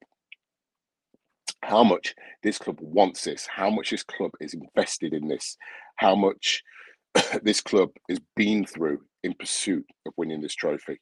how 1.62 1.84
much 1.84 2.15
this 2.41 2.58
club 2.58 2.77
wants 2.79 3.25
this, 3.25 3.45
how 3.45 3.69
much 3.69 3.89
this 3.89 4.03
club 4.03 4.32
is 4.39 4.53
invested 4.53 5.13
in 5.13 5.27
this, 5.27 5.58
how 5.97 6.15
much 6.15 6.63
this 7.43 7.60
club 7.60 7.89
has 8.08 8.19
been 8.38 8.65
through 8.65 9.01
in 9.25 9.34
pursuit 9.34 9.86
of 10.05 10.13
winning 10.15 10.39
this 10.39 10.55
trophy. 10.55 10.97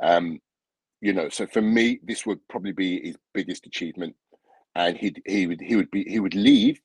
Um, 0.00 0.38
you 1.00 1.12
know, 1.12 1.28
so 1.28 1.46
for 1.46 1.60
me, 1.60 2.00
this 2.04 2.24
would 2.24 2.38
probably 2.48 2.72
be 2.72 3.00
his 3.04 3.16
biggest 3.34 3.66
achievement, 3.66 4.14
and 4.76 4.96
he 4.96 5.14
he 5.26 5.46
would 5.46 5.60
he 5.60 5.74
would 5.74 5.90
be 5.90 6.04
he 6.04 6.20
would 6.20 6.34
leave 6.34 6.78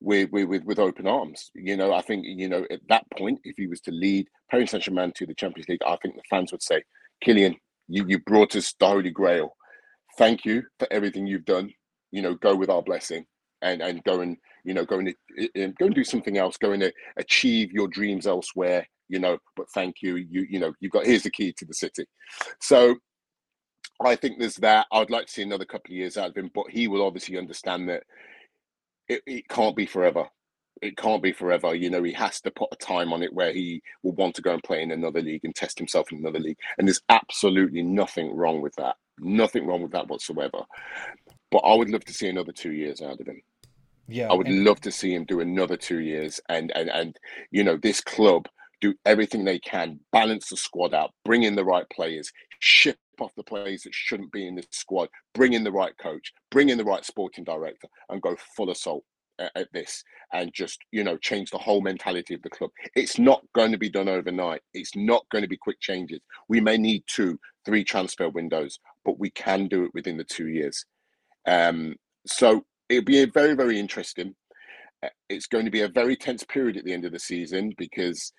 with 0.00 0.30
with 0.32 0.64
with 0.64 0.78
open 0.78 1.06
arms. 1.06 1.50
You 1.54 1.76
know, 1.76 1.94
I 1.94 2.02
think 2.02 2.24
you 2.26 2.48
know 2.48 2.66
at 2.70 2.80
that 2.88 3.04
point, 3.16 3.40
if 3.44 3.56
he 3.56 3.66
was 3.66 3.80
to 3.82 3.92
lead 3.92 4.28
Paris 4.50 4.72
Saint 4.72 4.82
Germain 4.82 5.12
to 5.16 5.26
the 5.26 5.34
Champions 5.34 5.68
League, 5.68 5.82
I 5.86 5.96
think 6.02 6.16
the 6.16 6.22
fans 6.28 6.52
would 6.52 6.62
say, 6.62 6.82
"Kylian, 7.24 7.54
you 7.88 8.04
you 8.08 8.18
brought 8.18 8.56
us 8.56 8.74
the 8.78 8.86
Holy 8.86 9.10
Grail. 9.10 9.56
Thank 10.18 10.44
you 10.44 10.64
for 10.78 10.88
everything 10.90 11.26
you've 11.26 11.44
done. 11.44 11.70
You 12.10 12.22
know, 12.22 12.34
go 12.34 12.54
with 12.54 12.68
our 12.68 12.82
blessing." 12.82 13.24
and 13.62 13.82
and 13.82 14.02
go 14.04 14.20
and 14.20 14.36
you 14.64 14.74
know 14.74 14.84
go 14.84 14.98
and 14.98 15.08
eh, 15.08 15.46
eh, 15.54 15.68
go 15.78 15.86
and 15.86 15.94
do 15.94 16.04
something 16.04 16.38
else 16.38 16.56
go 16.56 16.72
and 16.72 16.82
eh, 16.82 16.90
achieve 17.16 17.70
your 17.72 17.88
dreams 17.88 18.26
elsewhere 18.26 18.86
you 19.08 19.18
know 19.18 19.38
but 19.56 19.66
thank 19.74 19.96
you 20.02 20.16
you 20.16 20.46
you 20.48 20.58
know 20.58 20.72
you've 20.80 20.92
got 20.92 21.06
here's 21.06 21.22
the 21.22 21.30
key 21.30 21.52
to 21.56 21.64
the 21.64 21.74
city 21.74 22.04
so 22.60 22.96
i 24.04 24.16
think 24.16 24.38
there's 24.38 24.56
that 24.56 24.86
i'd 24.92 25.10
like 25.10 25.26
to 25.26 25.32
see 25.32 25.42
another 25.42 25.64
couple 25.64 25.92
of 25.92 25.96
years 25.96 26.16
out 26.16 26.30
of 26.30 26.36
him 26.36 26.50
but 26.54 26.70
he 26.70 26.88
will 26.88 27.04
obviously 27.04 27.36
understand 27.38 27.88
that 27.88 28.02
it, 29.08 29.22
it 29.26 29.48
can't 29.48 29.76
be 29.76 29.86
forever 29.86 30.26
it 30.82 30.96
can't 30.96 31.22
be 31.22 31.32
forever. 31.32 31.74
You 31.74 31.90
know, 31.90 32.02
he 32.02 32.12
has 32.14 32.40
to 32.42 32.50
put 32.50 32.70
a 32.72 32.76
time 32.76 33.12
on 33.12 33.22
it 33.22 33.32
where 33.32 33.52
he 33.52 33.82
will 34.02 34.12
want 34.12 34.34
to 34.36 34.42
go 34.42 34.52
and 34.52 34.62
play 34.62 34.82
in 34.82 34.90
another 34.90 35.20
league 35.20 35.44
and 35.44 35.54
test 35.54 35.78
himself 35.78 36.10
in 36.10 36.18
another 36.18 36.38
league. 36.38 36.56
And 36.78 36.88
there's 36.88 37.02
absolutely 37.08 37.82
nothing 37.82 38.34
wrong 38.34 38.60
with 38.60 38.74
that. 38.76 38.96
Nothing 39.18 39.66
wrong 39.66 39.82
with 39.82 39.92
that 39.92 40.08
whatsoever. 40.08 40.62
But 41.50 41.58
I 41.58 41.74
would 41.74 41.90
love 41.90 42.04
to 42.06 42.14
see 42.14 42.28
another 42.28 42.52
two 42.52 42.72
years 42.72 43.02
out 43.02 43.20
of 43.20 43.26
him. 43.26 43.42
Yeah, 44.08 44.28
I 44.30 44.34
would 44.34 44.46
and- 44.48 44.64
love 44.64 44.80
to 44.82 44.90
see 44.90 45.14
him 45.14 45.24
do 45.24 45.40
another 45.40 45.76
two 45.76 46.00
years, 46.00 46.40
and 46.48 46.72
and 46.74 46.90
and 46.90 47.16
you 47.52 47.62
know 47.62 47.76
this 47.76 48.00
club 48.00 48.48
do 48.80 48.94
everything 49.04 49.44
they 49.44 49.58
can, 49.58 50.00
balance 50.12 50.48
the 50.48 50.56
squad 50.56 50.94
out, 50.94 51.12
bring 51.24 51.42
in 51.42 51.54
the 51.54 51.64
right 51.64 51.88
players, 51.90 52.30
ship 52.60 52.96
off 53.20 53.34
the 53.36 53.42
players 53.42 53.82
that 53.82 53.94
shouldn't 53.94 54.32
be 54.32 54.46
in 54.46 54.54
the 54.54 54.64
squad, 54.70 55.08
bring 55.34 55.52
in 55.52 55.64
the 55.64 55.72
right 55.72 55.96
coach, 55.98 56.32
bring 56.50 56.70
in 56.70 56.78
the 56.78 56.84
right 56.84 57.04
sporting 57.04 57.44
director, 57.44 57.88
and 58.08 58.22
go 58.22 58.36
full 58.56 58.70
assault 58.70 59.04
at, 59.54 59.68
this 59.72 60.04
and 60.32 60.52
just 60.52 60.78
you 60.92 61.02
know 61.02 61.16
change 61.16 61.50
the 61.50 61.58
whole 61.58 61.80
mentality 61.80 62.34
of 62.34 62.42
the 62.42 62.50
club. 62.50 62.70
It's 62.94 63.18
not 63.18 63.42
going 63.54 63.72
to 63.72 63.78
be 63.78 63.90
done 63.90 64.08
overnight. 64.08 64.60
It's 64.74 64.94
not 64.94 65.24
going 65.30 65.42
to 65.42 65.48
be 65.48 65.56
quick 65.56 65.80
changes. 65.80 66.20
We 66.48 66.60
may 66.60 66.76
need 66.76 67.04
two, 67.06 67.38
three 67.64 67.84
transfer 67.84 68.28
windows, 68.28 68.78
but 69.04 69.18
we 69.18 69.30
can 69.30 69.68
do 69.68 69.84
it 69.84 69.92
within 69.94 70.16
the 70.16 70.24
two 70.24 70.48
years. 70.48 70.84
Um, 71.46 71.96
so 72.26 72.64
it'll 72.88 73.04
be 73.04 73.24
very, 73.26 73.54
very 73.54 73.78
interesting. 73.78 74.34
Uh, 75.02 75.08
it's 75.28 75.46
going 75.46 75.64
to 75.64 75.70
be 75.70 75.82
a 75.82 75.88
very 75.88 76.16
tense 76.16 76.44
period 76.44 76.76
at 76.76 76.84
the 76.84 76.92
end 76.92 77.04
of 77.04 77.12
the 77.12 77.18
season 77.18 77.72
because 77.78 78.32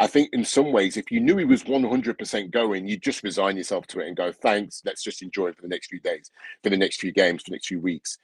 I 0.00 0.06
think 0.06 0.30
in 0.32 0.46
some 0.46 0.72
ways, 0.72 0.96
if 0.96 1.10
you 1.10 1.20
knew 1.20 1.36
he 1.36 1.44
was 1.44 1.64
100% 1.64 2.50
going, 2.50 2.88
you'd 2.88 3.02
just 3.02 3.22
resign 3.22 3.58
yourself 3.58 3.86
to 3.88 4.00
it 4.00 4.08
and 4.08 4.16
go, 4.16 4.32
thanks, 4.32 4.80
let's 4.86 5.02
just 5.02 5.20
enjoy 5.20 5.48
it 5.48 5.56
for 5.56 5.62
the 5.62 5.68
next 5.68 5.88
few 5.88 6.00
days, 6.00 6.30
for 6.62 6.70
the 6.70 6.76
next 6.78 7.00
few 7.00 7.12
games, 7.12 7.42
for 7.42 7.50
the 7.50 7.56
next 7.56 7.66
few 7.66 7.80
weeks. 7.80 8.16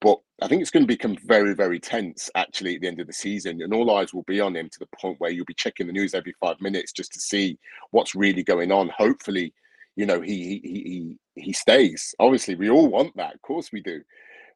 But 0.00 0.18
I 0.42 0.48
think 0.48 0.62
it's 0.62 0.72
going 0.72 0.82
to 0.82 0.88
become 0.88 1.16
very, 1.24 1.54
very 1.54 1.78
tense 1.78 2.28
actually 2.34 2.74
at 2.74 2.80
the 2.80 2.88
end 2.88 2.98
of 2.98 3.06
the 3.06 3.12
season. 3.12 3.62
And 3.62 3.72
all 3.72 3.96
eyes 3.96 4.12
will 4.12 4.24
be 4.24 4.40
on 4.40 4.56
him 4.56 4.68
to 4.68 4.78
the 4.80 4.88
point 5.00 5.20
where 5.20 5.30
you'll 5.30 5.44
be 5.44 5.54
checking 5.54 5.86
the 5.86 5.92
news 5.92 6.12
every 6.12 6.34
five 6.40 6.60
minutes 6.60 6.90
just 6.90 7.12
to 7.12 7.20
see 7.20 7.56
what's 7.92 8.16
really 8.16 8.42
going 8.42 8.72
on. 8.72 8.88
Hopefully, 8.88 9.54
you 9.94 10.06
know, 10.06 10.20
he 10.20 10.60
he 10.64 11.16
he 11.34 11.40
he 11.40 11.52
stays. 11.52 12.16
Obviously, 12.18 12.56
we 12.56 12.68
all 12.68 12.88
want 12.88 13.16
that. 13.16 13.36
Of 13.36 13.42
course 13.42 13.70
we 13.72 13.80
do. 13.80 14.00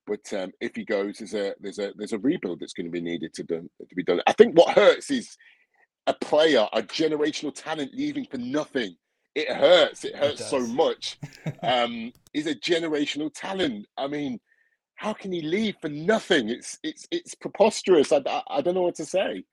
But 0.05 0.33
um, 0.33 0.51
if 0.61 0.75
he 0.75 0.85
goes, 0.85 1.19
there's 1.19 1.35
a 1.35 1.55
there's 1.61 1.79
a 1.79 1.93
there's 1.97 2.13
a 2.13 2.19
rebuild 2.19 2.59
that's 2.59 2.73
going 2.73 2.87
to 2.87 2.93
be 2.93 3.01
needed 3.01 3.33
to 3.35 3.45
done 3.45 3.71
to 3.89 3.95
be 3.95 4.03
done. 4.03 4.21
I 4.27 4.33
think 4.33 4.59
what 4.59 4.75
hurts 4.75 5.13
is 5.13 5.37
a 6.07 6.15
player, 6.15 6.69
a 6.73 6.83
generational 6.83 7.55
talent 7.55 7.95
leaving 7.95 8.27
for 8.27 8.39
nothing. 8.39 8.97
It 9.35 9.49
hurts. 9.49 10.05
It 10.05 10.17
hurts 10.17 10.41
it 10.41 10.45
so 10.45 10.61
much. 10.61 11.19
um, 11.63 12.13
he's 12.33 12.47
a 12.47 12.55
generational 12.55 13.31
talent. 13.35 13.87
I 13.99 14.07
mean, 14.07 14.41
how 14.95 15.13
can 15.13 15.31
he 15.31 15.43
leave 15.43 15.77
for 15.81 15.89
nothing? 15.89 16.49
It's 16.49 16.79
it's 16.83 17.07
it's 17.11 17.35
preposterous. 17.35 18.13
I, 18.13 18.23
I, 18.27 18.43
I 18.49 18.61
don't 18.63 18.75
know 18.75 18.83
what 18.83 18.95
to 18.97 19.05
say. 19.05 19.45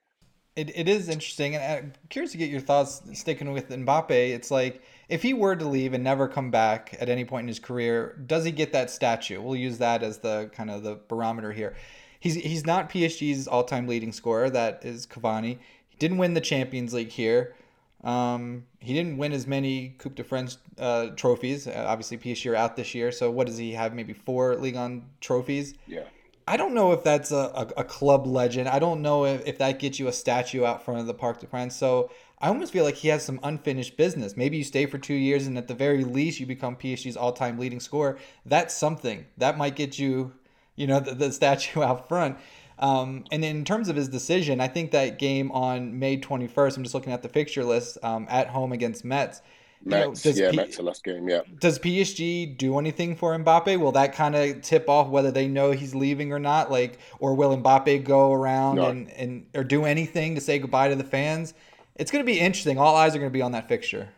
It, 0.55 0.77
it 0.77 0.87
is 0.87 1.09
interesting, 1.09 1.55
and 1.55 1.63
I'm 1.63 1.93
curious 2.09 2.31
to 2.33 2.37
get 2.37 2.49
your 2.49 2.61
thoughts. 2.61 3.01
Sticking 3.13 3.51
with 3.51 3.69
Mbappe, 3.69 4.11
it's 4.11 4.51
like 4.51 4.81
if 5.09 5.21
he 5.21 5.33
were 5.33 5.55
to 5.55 5.67
leave 5.67 5.93
and 5.93 6.03
never 6.03 6.27
come 6.27 6.49
back 6.49 6.95
at 6.99 7.09
any 7.09 7.25
point 7.25 7.43
in 7.45 7.47
his 7.47 7.59
career, 7.59 8.21
does 8.25 8.45
he 8.45 8.51
get 8.51 8.71
that 8.71 8.89
statue? 8.89 9.41
We'll 9.41 9.55
use 9.55 9.79
that 9.79 10.01
as 10.03 10.19
the 10.19 10.49
kind 10.53 10.71
of 10.71 10.83
the 10.83 10.99
barometer 11.09 11.51
here. 11.51 11.75
He's 12.19 12.35
he's 12.35 12.65
not 12.65 12.89
PSG's 12.89 13.49
all-time 13.49 13.85
leading 13.85 14.13
scorer. 14.13 14.49
That 14.49 14.85
is 14.85 15.05
Cavani. 15.05 15.57
He 15.93 15.97
didn't 15.99 16.17
win 16.17 16.33
the 16.33 16.41
Champions 16.41 16.93
League 16.93 17.09
here. 17.09 17.55
Um, 18.03 18.65
he 18.79 18.93
didn't 18.93 19.17
win 19.17 19.31
as 19.31 19.47
many 19.47 19.95
Coupe 19.97 20.15
de 20.15 20.23
France 20.23 20.57
uh, 20.77 21.07
trophies. 21.15 21.67
Uh, 21.67 21.85
obviously, 21.87 22.17
PSG 22.17 22.51
are 22.51 22.55
out 22.55 22.75
this 22.75 22.93
year. 22.93 23.11
So 23.11 23.31
what 23.31 23.47
does 23.47 23.57
he 23.57 23.71
have? 23.73 23.93
Maybe 23.93 24.13
four 24.13 24.55
Ligue 24.55 24.75
1 24.75 25.05
trophies. 25.21 25.75
Yeah. 25.87 26.03
I 26.45 26.57
don't 26.57 26.73
know 26.73 26.91
if 26.91 27.03
that's 27.03 27.31
a, 27.31 27.35
a, 27.55 27.67
a, 27.77 27.83
club 27.85 28.27
legend. 28.27 28.67
I 28.67 28.77
don't 28.77 29.01
know 29.01 29.25
if, 29.25 29.47
if 29.47 29.57
that 29.59 29.79
gets 29.79 29.97
you 29.97 30.09
a 30.09 30.11
statue 30.11 30.65
out 30.65 30.83
front 30.83 30.99
of 30.99 31.07
the 31.07 31.13
Parc 31.13 31.39
des 31.39 31.47
Princes. 31.47 31.79
So 31.79 32.11
I 32.41 32.49
almost 32.49 32.73
feel 32.73 32.83
like 32.83 32.95
he 32.95 33.07
has 33.07 33.23
some 33.23 33.39
unfinished 33.43 33.95
business. 33.95 34.35
Maybe 34.35 34.57
you 34.57 34.65
stay 34.65 34.85
for 34.85 34.97
two 34.97 35.13
years 35.13 35.47
and 35.47 35.57
at 35.57 35.69
the 35.69 35.73
very 35.73 36.03
least 36.03 36.41
you 36.41 36.45
become 36.45 36.75
PSG's 36.75 37.15
all 37.15 37.31
time 37.31 37.57
leading 37.57 37.79
scorer. 37.79 38.17
That's 38.45 38.75
something. 38.75 39.25
That 39.37 39.57
might 39.57 39.77
get 39.77 39.97
you, 39.97 40.33
you 40.75 40.85
know, 40.85 40.99
the, 40.99 41.15
the 41.15 41.31
statue 41.31 41.81
out 41.83 42.09
front. 42.09 42.37
Um, 42.79 43.25
and 43.31 43.43
in 43.45 43.63
terms 43.65 43.89
of 43.89 43.95
his 43.95 44.09
decision, 44.09 44.59
I 44.59 44.67
think 44.67 44.91
that 44.91 45.19
game 45.19 45.51
on 45.51 45.99
May 45.99 46.17
21st, 46.17 46.77
I'm 46.77 46.83
just 46.83 46.95
looking 46.95 47.13
at 47.13 47.21
the 47.21 47.29
fixture 47.29 47.63
list 47.63 47.97
um, 48.03 48.27
at 48.29 48.47
home 48.47 48.71
against 48.71 49.05
Metz. 49.05 49.41
Mets, 49.85 50.21
does 50.21 50.39
yeah, 50.39 50.51
P- 50.51 50.57
Metz 50.57 50.77
the 50.77 50.83
last 50.83 51.03
game, 51.03 51.27
yeah. 51.27 51.41
Does 51.59 51.77
PSG 51.77 52.57
do 52.57 52.79
anything 52.79 53.15
for 53.15 53.37
Mbappe? 53.37 53.77
Will 53.79 53.91
that 53.91 54.13
kind 54.13 54.35
of 54.35 54.61
tip 54.61 54.87
off 54.87 55.09
whether 55.09 55.29
they 55.29 55.47
know 55.47 55.71
he's 55.71 55.93
leaving 55.93 56.31
or 56.31 56.39
not? 56.39 56.71
Like, 56.71 56.99
or 57.19 57.35
will 57.35 57.57
Mbappe 57.57 58.05
go 58.05 58.31
around 58.31 58.77
No. 58.77 58.87
and, 58.87 59.09
and 59.11 59.45
or 59.53 59.63
do 59.63 59.83
anything 59.83 60.35
to 60.35 60.41
say 60.41 60.57
goodbye 60.57 60.87
to 60.89 60.95
the 60.95 61.03
fans? 61.03 61.53
It's 61.95 62.11
going 62.11 62.23
to 62.23 62.31
be 62.31 62.39
interesting. 62.39 62.77
All 62.77 62.95
eyes 62.95 63.13
are 63.13 63.19
going 63.19 63.29
to 63.29 63.33
be 63.33 63.41
on 63.41 63.51
that 63.51 63.67
fixture. 63.67 64.09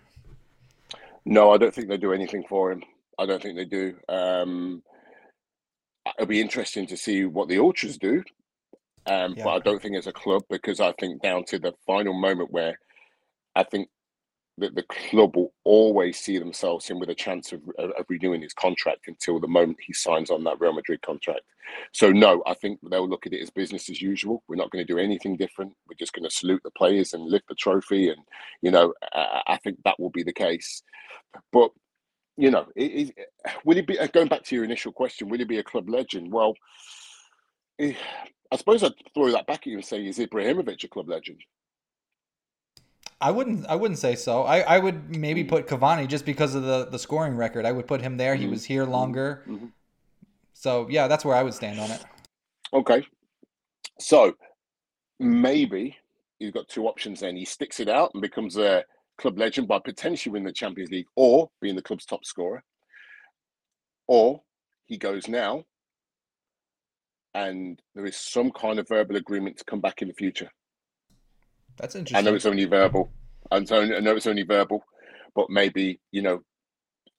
No, 1.25 1.51
I 1.51 1.57
don't 1.57 1.73
think 1.73 1.87
they 1.87 1.97
do 1.97 2.13
anything 2.13 2.43
for 2.47 2.71
him. 2.71 2.83
I 3.17 3.25
don't 3.25 3.41
think 3.41 3.55
they 3.55 3.65
do. 3.65 3.95
Um, 4.07 4.83
it'll 6.17 6.27
be 6.27 6.41
interesting 6.41 6.85
to 6.87 6.97
see 6.97 7.25
what 7.25 7.47
the 7.47 7.57
Ultras 7.57 7.97
do, 7.97 8.23
um, 9.07 9.35
Yeah. 9.35 9.45
but 9.45 9.49
I 9.51 9.59
don't 9.59 9.81
think 9.81 9.95
as 9.95 10.07
a 10.07 10.13
club 10.13 10.43
because 10.49 10.79
I 10.79 10.91
think 10.93 11.21
down 11.21 11.43
to 11.45 11.59
the 11.59 11.73
final 11.85 12.13
moment 12.13 12.51
where 12.51 12.79
I 13.55 13.63
think 13.63 13.89
that 14.57 14.73
the 14.73 14.83
club 14.83 15.35
will 15.35 15.53
always 15.65 16.17
see 16.17 16.37
themselves 16.37 16.89
in 16.89 16.97
with 16.97 17.09
a 17.09 17.15
chance 17.15 17.51
of, 17.51 17.61
of, 17.77 17.91
renewing 18.07 18.41
his 18.41 18.53
contract 18.53 19.07
until 19.07 19.39
the 19.39 19.47
moment 19.47 19.77
he 19.85 19.91
signs 19.91 20.31
on 20.31 20.45
that 20.45 20.59
Real 20.61 20.71
Madrid 20.71 21.01
contract. 21.01 21.41
So 21.91 22.11
no, 22.11 22.41
I 22.45 22.53
think 22.53 22.79
they'll 22.89 23.09
look 23.09 23.25
at 23.25 23.33
it 23.33 23.41
as 23.41 23.49
business 23.49 23.89
as 23.89 24.01
usual. 24.01 24.43
We're 24.47 24.55
not 24.55 24.71
going 24.71 24.85
to 24.85 24.93
do 24.93 24.99
anything 24.99 25.35
different. 25.35 25.73
We're 25.87 25.97
just 25.99 26.13
going 26.13 26.23
to 26.23 26.33
salute 26.33 26.61
the 26.63 26.71
players 26.71 27.13
and 27.13 27.23
lift 27.25 27.49
the 27.49 27.55
trophy, 27.55 28.09
and 28.09 28.19
you 28.61 28.71
know, 28.71 28.93
I, 29.13 29.41
I 29.47 29.57
think 29.57 29.79
that 29.83 29.99
will 29.99 30.11
be 30.11 30.23
the 30.23 30.31
case. 30.31 30.83
But 31.51 31.71
you 32.37 32.51
know, 32.51 32.67
it, 32.75 33.13
it, 33.17 33.29
will 33.65 33.77
it 33.77 33.87
be 33.87 33.99
uh, 33.99 34.07
going 34.07 34.27
back 34.27 34.43
to 34.43 34.55
your 34.55 34.63
initial 34.63 34.91
question? 34.91 35.27
Will 35.27 35.39
he 35.39 35.43
be 35.45 35.59
a 35.59 35.63
club 35.63 35.89
legend? 35.89 36.31
Well, 36.31 36.53
I 37.79 38.57
suppose 38.57 38.83
I'd 38.83 38.93
throw 39.13 39.31
that 39.31 39.47
back 39.47 39.61
at 39.61 39.67
you 39.67 39.77
and 39.77 39.85
say, 39.85 40.05
is 40.05 40.17
Ibrahimovic 40.19 40.83
a 40.83 40.87
club 40.87 41.09
legend? 41.09 41.41
I 43.21 43.31
wouldn't. 43.31 43.65
I 43.67 43.75
wouldn't 43.75 43.99
say 43.99 44.15
so. 44.15 44.43
I, 44.43 44.59
I 44.59 44.77
would 44.79 45.15
maybe 45.15 45.43
Mm. 45.43 45.49
put 45.49 45.67
Cavani 45.67 46.07
just 46.07 46.25
because 46.25 46.53
of 46.53 46.63
the 46.63 46.85
the 46.85 46.99
scoring 46.99 47.35
record. 47.37 47.65
I 47.65 47.71
would 47.71 47.87
put 47.87 48.01
him 48.01 48.17
there. 48.17 48.35
He 48.35 48.45
Mhm. 48.45 48.49
was 48.51 48.65
here 48.65 48.83
longer. 48.85 49.43
Mhm. 49.47 49.71
So 50.53 50.87
yeah, 50.89 51.07
that's 51.07 51.23
where 51.23 51.35
I 51.35 51.41
would 51.41 51.53
stand 51.53 51.79
on 51.79 51.91
it. 51.91 52.03
Okay, 52.73 53.05
so 53.99 54.35
maybe 55.17 55.97
he's 56.39 56.51
got 56.51 56.67
two 56.67 56.87
options. 56.87 57.21
Then 57.21 57.37
he 57.37 57.45
sticks 57.45 57.79
it 57.79 57.87
out 57.87 58.11
and 58.13 58.21
becomes 58.21 58.57
a 58.57 58.83
club 59.17 59.37
legend 59.39 59.67
by 59.69 59.79
potentially 59.79 60.33
winning 60.33 60.47
the 60.47 60.53
Champions 60.53 60.91
League 60.91 61.07
or 61.15 61.49
being 61.61 61.75
the 61.77 61.81
club's 61.81 62.05
top 62.05 62.25
scorer, 62.25 62.63
or 64.07 64.43
he 64.85 64.97
goes 64.97 65.29
now, 65.29 65.63
and 67.35 67.79
there 67.93 68.05
is 68.05 68.15
some 68.15 68.49
kind 68.49 68.79
of 68.79 68.87
verbal 68.87 69.17
agreement 69.17 69.57
to 69.57 69.65
come 69.65 69.81
back 69.81 70.01
in 70.01 70.07
the 70.07 70.13
future. 70.13 70.49
That's 71.77 71.93
interesting. 71.93 72.17
I 72.17 72.21
know 72.21 72.35
it's 72.35 72.45
only 72.45 72.65
verbal. 72.65 73.11
And 73.51 73.67
so 73.67 73.81
I 73.81 73.99
know 73.99 74.15
it's 74.15 74.25
only 74.25 74.43
verbal, 74.43 74.83
but 75.35 75.51
maybe 75.51 75.99
you 76.11 76.23
know, 76.23 76.39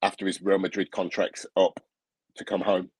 after 0.03 0.27
his 0.27 0.43
Real 0.43 0.59
Madrid 0.59 0.91
contract's 0.91 1.47
up, 1.57 1.79
to 2.37 2.45
come 2.45 2.61
home. 2.61 2.91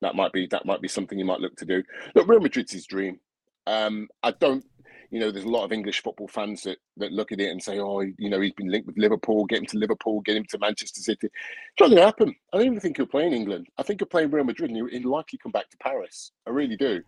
That 0.00 0.14
might 0.14 0.32
be 0.32 0.46
that 0.50 0.66
might 0.66 0.82
be 0.82 0.88
something 0.88 1.16
he 1.18 1.24
might 1.24 1.40
look 1.40 1.56
to 1.56 1.64
do. 1.64 1.82
Look, 2.14 2.28
Real 2.28 2.40
Madrid's 2.40 2.72
his 2.72 2.86
dream. 2.86 3.20
Um, 3.66 4.08
I 4.22 4.32
don't, 4.32 4.64
you 5.10 5.20
know, 5.20 5.30
there's 5.30 5.44
a 5.44 5.50
lot 5.50 5.64
of 5.64 5.72
English 5.72 6.02
football 6.02 6.28
fans 6.28 6.62
that 6.62 6.78
that 6.96 7.12
look 7.12 7.32
at 7.32 7.40
it 7.40 7.50
and 7.50 7.62
say, 7.62 7.78
oh, 7.78 8.00
you 8.00 8.30
know, 8.30 8.40
he's 8.40 8.52
been 8.52 8.70
linked 8.70 8.86
with 8.86 8.98
Liverpool. 8.98 9.44
Get 9.46 9.58
him 9.58 9.66
to 9.66 9.78
Liverpool. 9.78 10.20
Get 10.20 10.36
him 10.36 10.44
to 10.50 10.58
Manchester 10.58 11.00
City. 11.00 11.26
It's 11.26 11.80
not 11.80 11.88
going 11.88 11.98
to 11.98 12.04
happen. 12.04 12.34
I 12.52 12.58
don't 12.58 12.66
even 12.66 12.80
think 12.80 12.96
he'll 12.96 13.06
play 13.06 13.26
in 13.26 13.32
England. 13.32 13.68
I 13.78 13.82
think 13.82 14.00
he'll 14.00 14.08
play 14.08 14.24
in 14.24 14.30
Real 14.30 14.44
Madrid, 14.44 14.70
and 14.70 14.90
he'll, 14.90 15.10
likely 15.10 15.38
come 15.38 15.52
back 15.52 15.70
to 15.70 15.76
Paris. 15.78 16.32
I 16.46 16.50
really 16.50 16.76
do. 16.76 17.02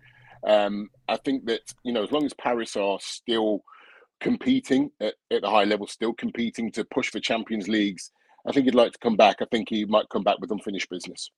Um, 0.46 0.90
I 1.08 1.16
think 1.16 1.46
that 1.46 1.62
you 1.82 1.92
know, 1.92 2.02
as 2.02 2.12
long 2.12 2.24
as 2.24 2.34
Paris 2.34 2.76
are 2.76 2.98
still 3.00 3.62
competing 4.20 4.90
at, 5.00 5.14
at 5.30 5.42
the 5.42 5.50
high 5.50 5.64
level, 5.64 5.86
still 5.86 6.12
competing 6.12 6.70
to 6.72 6.84
push 6.84 7.10
for 7.10 7.20
Champions 7.20 7.68
Leagues. 7.68 8.10
I 8.46 8.52
think 8.52 8.66
he'd 8.66 8.74
like 8.74 8.92
to 8.92 8.98
come 8.98 9.16
back. 9.16 9.36
I 9.40 9.46
think 9.50 9.68
he 9.68 9.84
might 9.84 10.08
come 10.08 10.22
back 10.22 10.38
with 10.40 10.52
unfinished 10.52 10.88
business. 10.88 11.30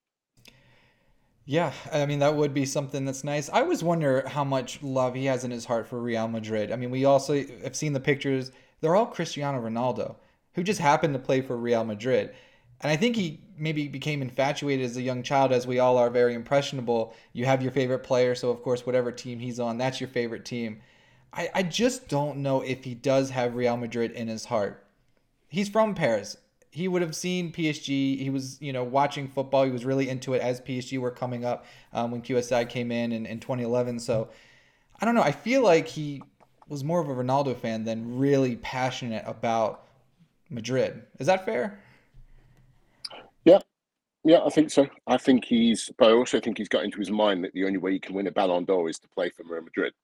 Yeah, 1.50 1.72
I 1.90 2.04
mean 2.04 2.18
that 2.18 2.36
would 2.36 2.52
be 2.52 2.66
something 2.66 3.06
that's 3.06 3.24
nice. 3.24 3.48
I 3.48 3.62
always 3.62 3.82
wonder 3.82 4.22
how 4.28 4.44
much 4.44 4.82
love 4.82 5.14
he 5.14 5.24
has 5.24 5.44
in 5.44 5.50
his 5.50 5.64
heart 5.64 5.88
for 5.88 5.98
Real 5.98 6.28
Madrid. 6.28 6.70
I 6.70 6.76
mean, 6.76 6.90
we 6.90 7.06
also 7.06 7.42
have 7.62 7.74
seen 7.74 7.94
the 7.94 8.00
pictures. 8.00 8.52
They're 8.82 8.94
all 8.94 9.06
Cristiano 9.06 9.58
Ronaldo, 9.58 10.16
who 10.52 10.62
just 10.62 10.78
happened 10.78 11.14
to 11.14 11.18
play 11.18 11.40
for 11.40 11.56
Real 11.56 11.84
Madrid. 11.84 12.34
And 12.82 12.92
I 12.92 12.96
think 12.96 13.16
he 13.16 13.40
maybe 13.56 13.88
became 13.88 14.20
infatuated 14.20 14.84
as 14.84 14.98
a 14.98 15.02
young 15.02 15.22
child, 15.22 15.50
as 15.52 15.66
we 15.66 15.78
all 15.78 15.96
are 15.96 16.10
very 16.10 16.34
impressionable. 16.34 17.14
You 17.32 17.46
have 17.46 17.62
your 17.62 17.72
favorite 17.72 18.00
player, 18.00 18.34
so 18.34 18.50
of 18.50 18.62
course, 18.62 18.84
whatever 18.84 19.10
team 19.10 19.38
he's 19.38 19.58
on, 19.58 19.78
that's 19.78 20.02
your 20.02 20.10
favorite 20.10 20.44
team. 20.44 20.82
I, 21.32 21.48
I 21.54 21.62
just 21.62 22.08
don't 22.08 22.42
know 22.42 22.60
if 22.60 22.84
he 22.84 22.92
does 22.92 23.30
have 23.30 23.54
Real 23.54 23.78
Madrid 23.78 24.10
in 24.10 24.28
his 24.28 24.44
heart. 24.44 24.84
He's 25.48 25.70
from 25.70 25.94
Paris. 25.94 26.36
He 26.70 26.88
would 26.88 27.02
have 27.02 27.16
seen 27.16 27.52
PSG. 27.52 28.18
He 28.18 28.30
was, 28.30 28.60
you 28.60 28.72
know, 28.72 28.84
watching 28.84 29.28
football. 29.28 29.64
He 29.64 29.70
was 29.70 29.84
really 29.84 30.08
into 30.08 30.34
it 30.34 30.42
as 30.42 30.60
PSG 30.60 30.98
were 30.98 31.10
coming 31.10 31.44
up 31.44 31.64
um, 31.92 32.10
when 32.10 32.22
QSI 32.22 32.68
came 32.68 32.92
in, 32.92 33.12
in 33.12 33.26
in 33.26 33.40
2011. 33.40 34.00
So 34.00 34.28
I 35.00 35.04
don't 35.04 35.14
know. 35.14 35.22
I 35.22 35.32
feel 35.32 35.62
like 35.62 35.88
he 35.88 36.22
was 36.68 36.84
more 36.84 37.00
of 37.00 37.08
a 37.08 37.14
Ronaldo 37.14 37.56
fan 37.56 37.84
than 37.84 38.18
really 38.18 38.56
passionate 38.56 39.24
about 39.26 39.86
Madrid. 40.50 41.02
Is 41.18 41.26
that 41.26 41.44
fair? 41.44 41.80
Yeah, 43.44 43.60
yeah, 44.24 44.40
I 44.44 44.50
think 44.50 44.70
so. 44.70 44.86
I 45.06 45.16
think 45.16 45.44
he's, 45.44 45.90
but 45.96 46.10
I 46.10 46.12
also 46.12 46.40
think 46.40 46.58
he's 46.58 46.68
got 46.68 46.84
into 46.84 46.98
his 46.98 47.10
mind 47.10 47.44
that 47.44 47.52
the 47.54 47.64
only 47.64 47.78
way 47.78 47.92
he 47.92 47.98
can 47.98 48.14
win 48.14 48.26
a 48.26 48.30
Ballon 48.30 48.64
d'Or 48.64 48.88
is 48.88 48.98
to 48.98 49.08
play 49.08 49.30
for 49.30 49.44
Real 49.44 49.62
Madrid. 49.62 49.94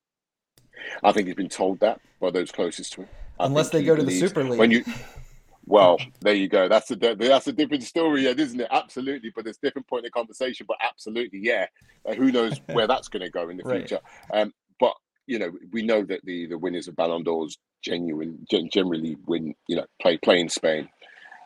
I 1.03 1.12
think 1.12 1.27
he's 1.27 1.37
been 1.37 1.48
told 1.48 1.81
that 1.81 2.00
by 2.20 2.31
those 2.31 2.50
closest 2.50 2.94
to 2.94 3.03
him. 3.03 3.09
I 3.38 3.46
Unless 3.46 3.70
they 3.70 3.83
go 3.83 3.96
to 3.96 4.03
the 4.03 4.18
Super 4.18 4.44
League. 4.44 4.59
When 4.59 4.70
you, 4.70 4.85
well, 5.66 5.98
there 6.20 6.35
you 6.35 6.48
go. 6.48 6.68
That's 6.68 6.90
a 6.90 6.96
that's 6.96 7.46
a 7.46 7.53
different 7.53 7.83
story, 7.85 8.27
Ed, 8.27 8.40
isn't 8.40 8.61
it? 8.61 8.68
Absolutely, 8.70 9.31
but 9.35 9.46
it's 9.46 9.59
a 9.59 9.66
different 9.66 9.87
point 9.88 10.07
of 10.07 10.12
conversation. 10.12 10.66
But 10.68 10.77
absolutely, 10.83 11.40
yeah. 11.42 11.66
Uh, 12.07 12.14
who 12.14 12.31
knows 12.33 12.61
where 12.72 12.87
that's 12.87 13.09
going 13.09 13.22
to 13.22 13.31
go 13.31 13.48
in 13.48 13.57
the 13.57 13.64
Right. 13.64 13.81
future? 13.81 14.00
Um, 14.33 14.53
but 14.79 14.94
you 15.27 15.38
know, 15.38 15.53
we 15.72 15.83
know 15.83 16.03
that 16.05 16.24
the 16.24 16.46
the 16.46 16.59
winners 16.59 16.88
of 16.88 16.96
Ballon 16.96 17.22
d'Ors 17.24 17.57
genuine 17.83 18.44
gen- 18.50 18.68
generally 18.72 19.16
win. 19.27 19.55
You 19.68 19.77
know, 19.77 19.87
play 20.00 20.18
play 20.18 20.40
in 20.40 20.48
Spain, 20.48 20.88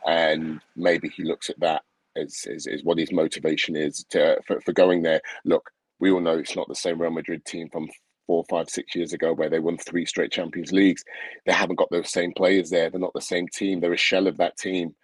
and 0.07 0.61
maybe 0.77 1.09
he 1.09 1.23
looks 1.25 1.51
at 1.51 1.61
that 1.61 1.83
as 2.17 2.45
as, 2.53 2.67
as 2.67 2.83
what 2.83 2.99
his 2.99 3.13
motivation 3.13 3.77
is 3.77 4.05
to 4.11 4.39
for, 4.47 4.61
for 4.63 4.73
going 4.73 5.03
there. 5.03 5.21
Look, 5.45 5.71
we 6.01 6.11
all 6.11 6.21
know 6.21 6.39
it's 6.39 6.57
not 6.57 6.69
the 6.69 6.75
same 6.75 7.01
Real 7.01 7.11
Madrid 7.11 7.45
team 7.45 7.69
from 7.71 7.89
four, 8.29 8.45
five, 8.49 8.69
six 8.69 8.95
years 8.95 9.13
ago 9.15 9.33
where 9.33 9.49
they 9.49 9.59
won 9.59 9.79
three 9.79 10.05
straight 10.07 10.31
Champions 10.31 10.71
Leagues. 10.71 11.03
They 11.47 11.53
haven't 11.53 11.77
got 11.77 11.91
those 11.91 12.13
same 12.13 12.33
players 12.37 12.71
there. 12.71 12.91
They're 12.91 13.01
not 13.01 13.15
the 13.15 13.21
same 13.23 13.49
team. 13.49 13.81
They're 13.81 13.93
a 13.95 13.97
shell 13.97 14.29
of 14.29 14.37
that 14.37 14.57
team. 14.59 14.95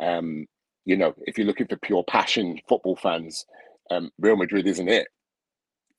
Um, 0.00 0.46
you 0.84 0.96
know, 0.96 1.14
if 1.26 1.38
you're 1.38 1.46
looking 1.46 1.68
for 1.68 1.76
pure 1.76 2.04
passion, 2.04 2.60
football 2.68 2.96
fans, 2.96 3.46
um, 3.90 4.10
Real 4.18 4.36
Madrid 4.36 4.66
isn't 4.66 4.88
it. 4.88 5.06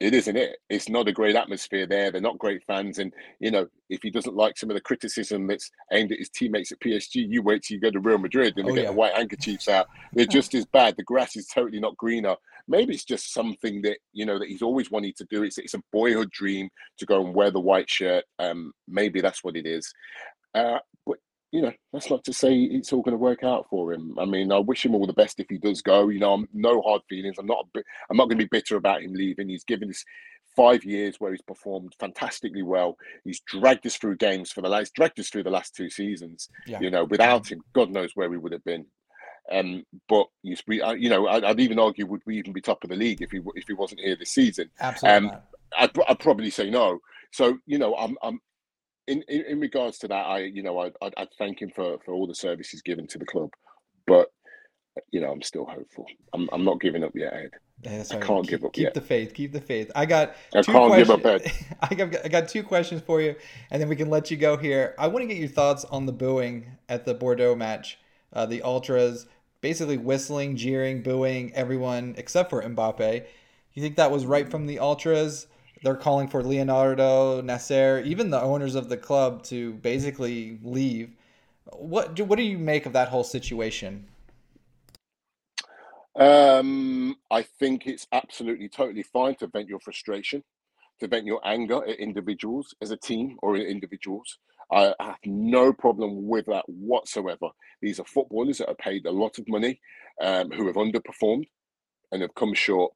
It 0.01 0.13
isn't 0.13 0.35
it. 0.35 0.57
It's 0.69 0.89
not 0.89 1.07
a 1.07 1.13
great 1.13 1.37
atmosphere 1.37 1.87
there. 1.87 2.11
They're 2.11 2.19
not 2.19 2.37
great 2.37 2.61
fans. 2.65 2.99
And, 2.99 3.13
you 3.39 3.49
know, 3.49 3.67
if 3.89 4.01
he 4.03 4.09
doesn't 4.09 4.35
like 4.35 4.57
some 4.57 4.69
of 4.69 4.73
the 4.75 4.81
criticism 4.81 5.47
that's 5.47 5.71
aimed 5.93 6.11
at 6.11 6.19
his 6.19 6.29
teammates 6.29 6.73
at 6.73 6.81
PSG, 6.81 7.25
you 7.29 7.41
wait 7.41 7.63
till 7.63 7.75
you 7.75 7.81
go 7.81 7.89
to 7.91 8.01
Real 8.01 8.17
Madrid 8.17 8.55
and 8.57 8.67
they 8.67 8.71
Oh, 8.73 8.75
get 8.75 8.83
yeah. 8.83 8.89
the 8.89 8.95
white 8.97 9.13
handkerchiefs 9.15 9.69
out. 9.69 9.87
They're 10.11 10.25
just 10.39 10.53
as 10.53 10.65
bad. 10.65 10.97
The 10.97 11.03
grass 11.03 11.37
is 11.37 11.47
totally 11.47 11.79
not 11.79 11.95
greener. 11.95 12.35
Maybe 12.67 12.93
it's 12.93 13.05
just 13.05 13.33
something 13.33 13.81
that, 13.83 13.97
you 14.13 14.25
know, 14.25 14.39
that 14.39 14.47
he's 14.47 14.61
always 14.61 14.89
wanted 14.91 15.15
to 15.17 15.27
do. 15.29 15.43
It's, 15.43 15.57
it's 15.57 15.75
a 15.75 15.81
boyhood 15.91 16.31
dream 16.31 16.69
to 16.99 17.05
go 17.05 17.25
and 17.25 17.35
wear 17.35 17.51
the 17.51 17.59
white 17.59 17.89
shirt. 17.89 18.25
Um, 18.39 18.71
maybe 18.87 19.21
that's 19.21 19.43
what 19.43 19.55
it 19.55 19.65
is. 19.67 19.91
Uh, 20.53 20.79
but 21.05 21.17
you 21.51 21.61
know, 21.61 21.71
that's 21.93 22.09
not 22.09 22.23
to 22.25 22.33
say 22.33 22.53
it's 22.53 22.91
all 22.91 23.01
going 23.01 23.13
to 23.13 23.17
work 23.17 23.43
out 23.43 23.67
for 23.69 23.93
him. 23.93 24.15
I 24.19 24.25
mean, 24.25 24.51
I 24.51 24.59
wish 24.59 24.85
him 24.85 24.93
all 24.93 25.07
the 25.07 25.13
best 25.13 25.39
if 25.39 25.47
he 25.49 25.57
does 25.57 25.81
go. 25.81 26.09
You 26.09 26.19
know, 26.19 26.33
I'm 26.33 26.47
no 26.53 26.81
hard 26.81 27.01
feelings. 27.07 27.37
I'm 27.39 27.45
not. 27.45 27.65
A 27.65 27.67
bit, 27.73 27.85
I'm 28.09 28.17
not 28.17 28.25
going 28.25 28.37
to 28.37 28.43
be 28.43 28.49
bitter 28.51 28.75
about 28.75 29.03
him 29.03 29.13
leaving. 29.13 29.47
He's 29.47 29.63
given 29.63 29.89
us 29.89 30.03
five 30.55 30.83
years 30.83 31.15
where 31.19 31.31
he's 31.31 31.41
performed 31.41 31.93
fantastically 31.99 32.63
well. 32.63 32.97
He's 33.23 33.41
dragged 33.41 33.85
us 33.85 33.97
through 33.97 34.17
games 34.17 34.51
for 34.51 34.61
the 34.61 34.69
last, 34.69 34.93
dragged 34.95 35.19
us 35.19 35.29
through 35.29 35.43
the 35.43 35.49
last 35.49 35.75
two 35.75 35.89
seasons. 35.89 36.49
Yeah. 36.65 36.79
You 36.81 36.89
know, 36.89 37.05
without 37.05 37.49
him, 37.49 37.61
God 37.73 37.89
knows 37.89 38.11
where 38.15 38.29
we 38.29 38.37
would 38.37 38.51
have 38.51 38.63
been. 38.63 38.85
Um, 39.51 39.85
but 40.09 40.27
you, 40.41 40.55
we, 40.67 40.81
I, 40.81 40.93
you 40.93 41.09
know, 41.09 41.27
I'd, 41.27 41.43
I'd 41.43 41.59
even 41.59 41.79
argue 41.79 42.07
would 42.07 42.23
we 42.25 42.37
even 42.39 42.53
be 42.53 42.61
top 42.61 42.83
of 42.83 42.89
the 42.89 42.95
league 42.95 43.21
if 43.21 43.31
he 43.31 43.39
if 43.55 43.67
he 43.67 43.73
wasn't 43.73 44.01
here 44.01 44.15
this 44.15 44.31
season. 44.31 44.69
Absolutely 44.79 45.29
Um. 45.29 45.37
I'd, 45.77 45.91
I'd 46.07 46.19
probably 46.19 46.49
say 46.49 46.69
no. 46.69 46.99
So 47.31 47.57
you 47.65 47.77
know, 47.77 47.95
I'm, 47.95 48.17
I'm 48.23 48.39
in, 49.07 49.23
in 49.27 49.41
in 49.45 49.59
regards 49.59 49.97
to 49.99 50.07
that. 50.07 50.25
I 50.25 50.39
you 50.39 50.63
know, 50.63 50.79
I'd, 50.79 50.93
I'd, 51.01 51.13
I'd 51.17 51.33
thank 51.37 51.61
him 51.61 51.71
for 51.75 51.97
for 52.05 52.13
all 52.13 52.27
the 52.27 52.35
services 52.35 52.81
given 52.81 53.07
to 53.07 53.17
the 53.17 53.25
club, 53.25 53.49
but 54.07 54.29
you 55.11 55.19
know, 55.19 55.31
I'm 55.31 55.41
still 55.41 55.65
hopeful. 55.65 56.05
I'm 56.33 56.49
I'm 56.51 56.63
not 56.63 56.79
giving 56.79 57.03
up 57.03 57.11
yet, 57.15 57.33
Ed. 57.33 57.51
Yeah, 57.83 58.03
I 58.09 58.15
can't 58.15 58.43
keep, 58.43 58.51
give 58.51 58.65
up 58.65 58.73
keep 58.73 58.83
yet. 58.83 58.93
the 58.93 59.01
faith. 59.01 59.33
Keep 59.33 59.51
the 59.51 59.61
faith. 59.61 59.91
I 59.95 60.05
got 60.05 60.35
I 60.55 60.61
two 60.61 60.71
can't 60.71 60.95
give 60.95 61.09
up, 61.09 61.21
questions. 61.21 61.63
I 61.81 61.93
got 61.93 62.25
I 62.25 62.27
got 62.29 62.47
two 62.47 62.63
questions 62.63 63.01
for 63.01 63.21
you, 63.21 63.35
and 63.69 63.81
then 63.81 63.89
we 63.89 63.95
can 63.95 64.09
let 64.09 64.31
you 64.31 64.37
go 64.37 64.55
here. 64.57 64.95
I 64.97 65.07
want 65.07 65.23
to 65.23 65.27
get 65.27 65.37
your 65.37 65.49
thoughts 65.49 65.83
on 65.85 66.05
the 66.05 66.13
booing 66.13 66.77
at 66.87 67.05
the 67.05 67.13
Bordeaux 67.13 67.55
match. 67.55 67.99
Uh, 68.33 68.45
the 68.45 68.61
ultras 68.63 69.27
basically 69.65 69.97
whistling, 69.97 70.55
jeering, 70.55 71.01
booing 71.01 71.51
everyone 71.55 72.13
except 72.19 72.51
for 72.51 72.61
Mbappe. 72.61 73.25
You 73.73 73.81
think 73.81 73.95
that 73.95 74.11
was 74.11 74.23
right 74.23 74.47
from 74.47 74.67
the 74.67 74.77
ultras? 74.77 75.47
They're 75.81 75.95
calling 75.95 76.27
for 76.27 76.43
Leonardo, 76.43 77.41
Nasser, 77.41 77.99
even 78.05 78.29
the 78.29 78.39
owners 78.39 78.75
of 78.75 78.89
the 78.89 78.97
club 78.97 79.41
to 79.45 79.73
basically 79.73 80.59
leave. 80.61 81.15
What 81.71 82.13
do, 82.13 82.25
what 82.25 82.35
do 82.35 82.43
you 82.43 82.59
make 82.59 82.85
of 82.85 82.93
that 82.93 83.09
whole 83.09 83.23
situation? 83.23 84.05
Um, 86.15 87.15
I 87.31 87.41
think 87.41 87.87
it's 87.87 88.05
absolutely 88.11 88.69
totally 88.69 89.01
fine 89.01 89.33
to 89.37 89.47
vent 89.47 89.67
your 89.67 89.79
frustration, 89.79 90.43
to 90.99 91.07
vent 91.07 91.25
your 91.25 91.41
anger 91.43 91.83
at 91.89 91.97
individuals 91.97 92.75
as 92.83 92.91
a 92.91 92.97
team 92.97 93.39
or 93.41 93.57
individuals. 93.57 94.37
I 94.71 94.93
have 94.99 95.17
no 95.25 95.73
problem 95.73 96.27
with 96.27 96.45
that 96.47 96.67
whatsoever. 96.67 97.49
These 97.81 97.99
are 97.99 98.05
footballers 98.05 98.57
that 98.59 98.69
are 98.69 98.75
paid 98.75 99.05
a 99.05 99.11
lot 99.11 99.37
of 99.37 99.47
money, 99.47 99.79
um, 100.21 100.51
who 100.51 100.67
have 100.67 100.75
underperformed 100.75 101.47
and 102.11 102.21
have 102.21 102.35
come 102.35 102.53
short, 102.53 102.93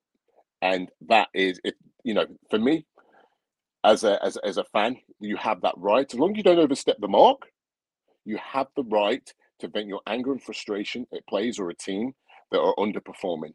and 0.61 0.89
that 1.07 1.29
is. 1.33 1.59
You 2.03 2.13
know, 2.13 2.25
for 2.49 2.57
me, 2.59 2.85
as 3.83 4.03
a 4.03 4.23
as, 4.23 4.37
as 4.37 4.57
a 4.57 4.63
fan, 4.65 4.97
you 5.19 5.37
have 5.37 5.61
that 5.61 5.75
right. 5.77 6.11
As 6.11 6.19
long 6.19 6.31
as 6.31 6.37
you 6.37 6.43
don't 6.43 6.59
overstep 6.59 6.97
the 6.99 7.07
mark, 7.07 7.43
you 8.25 8.37
have 8.37 8.67
the 8.75 8.83
right 8.83 9.31
to 9.59 9.67
vent 9.67 9.87
your 9.87 10.01
anger 10.07 10.31
and 10.31 10.41
frustration 10.41 11.05
at 11.13 11.27
players 11.27 11.59
or 11.59 11.69
a 11.69 11.75
team 11.75 12.13
that 12.51 12.59
are 12.59 12.75
underperforming. 12.75 13.53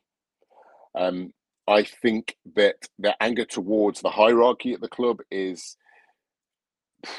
Um, 0.94 1.32
I 1.66 1.82
think 1.84 2.36
that 2.56 2.76
their 2.98 3.14
anger 3.20 3.44
towards 3.44 4.00
the 4.00 4.10
hierarchy 4.10 4.74
at 4.74 4.80
the 4.80 4.88
club 4.88 5.20
is 5.30 5.76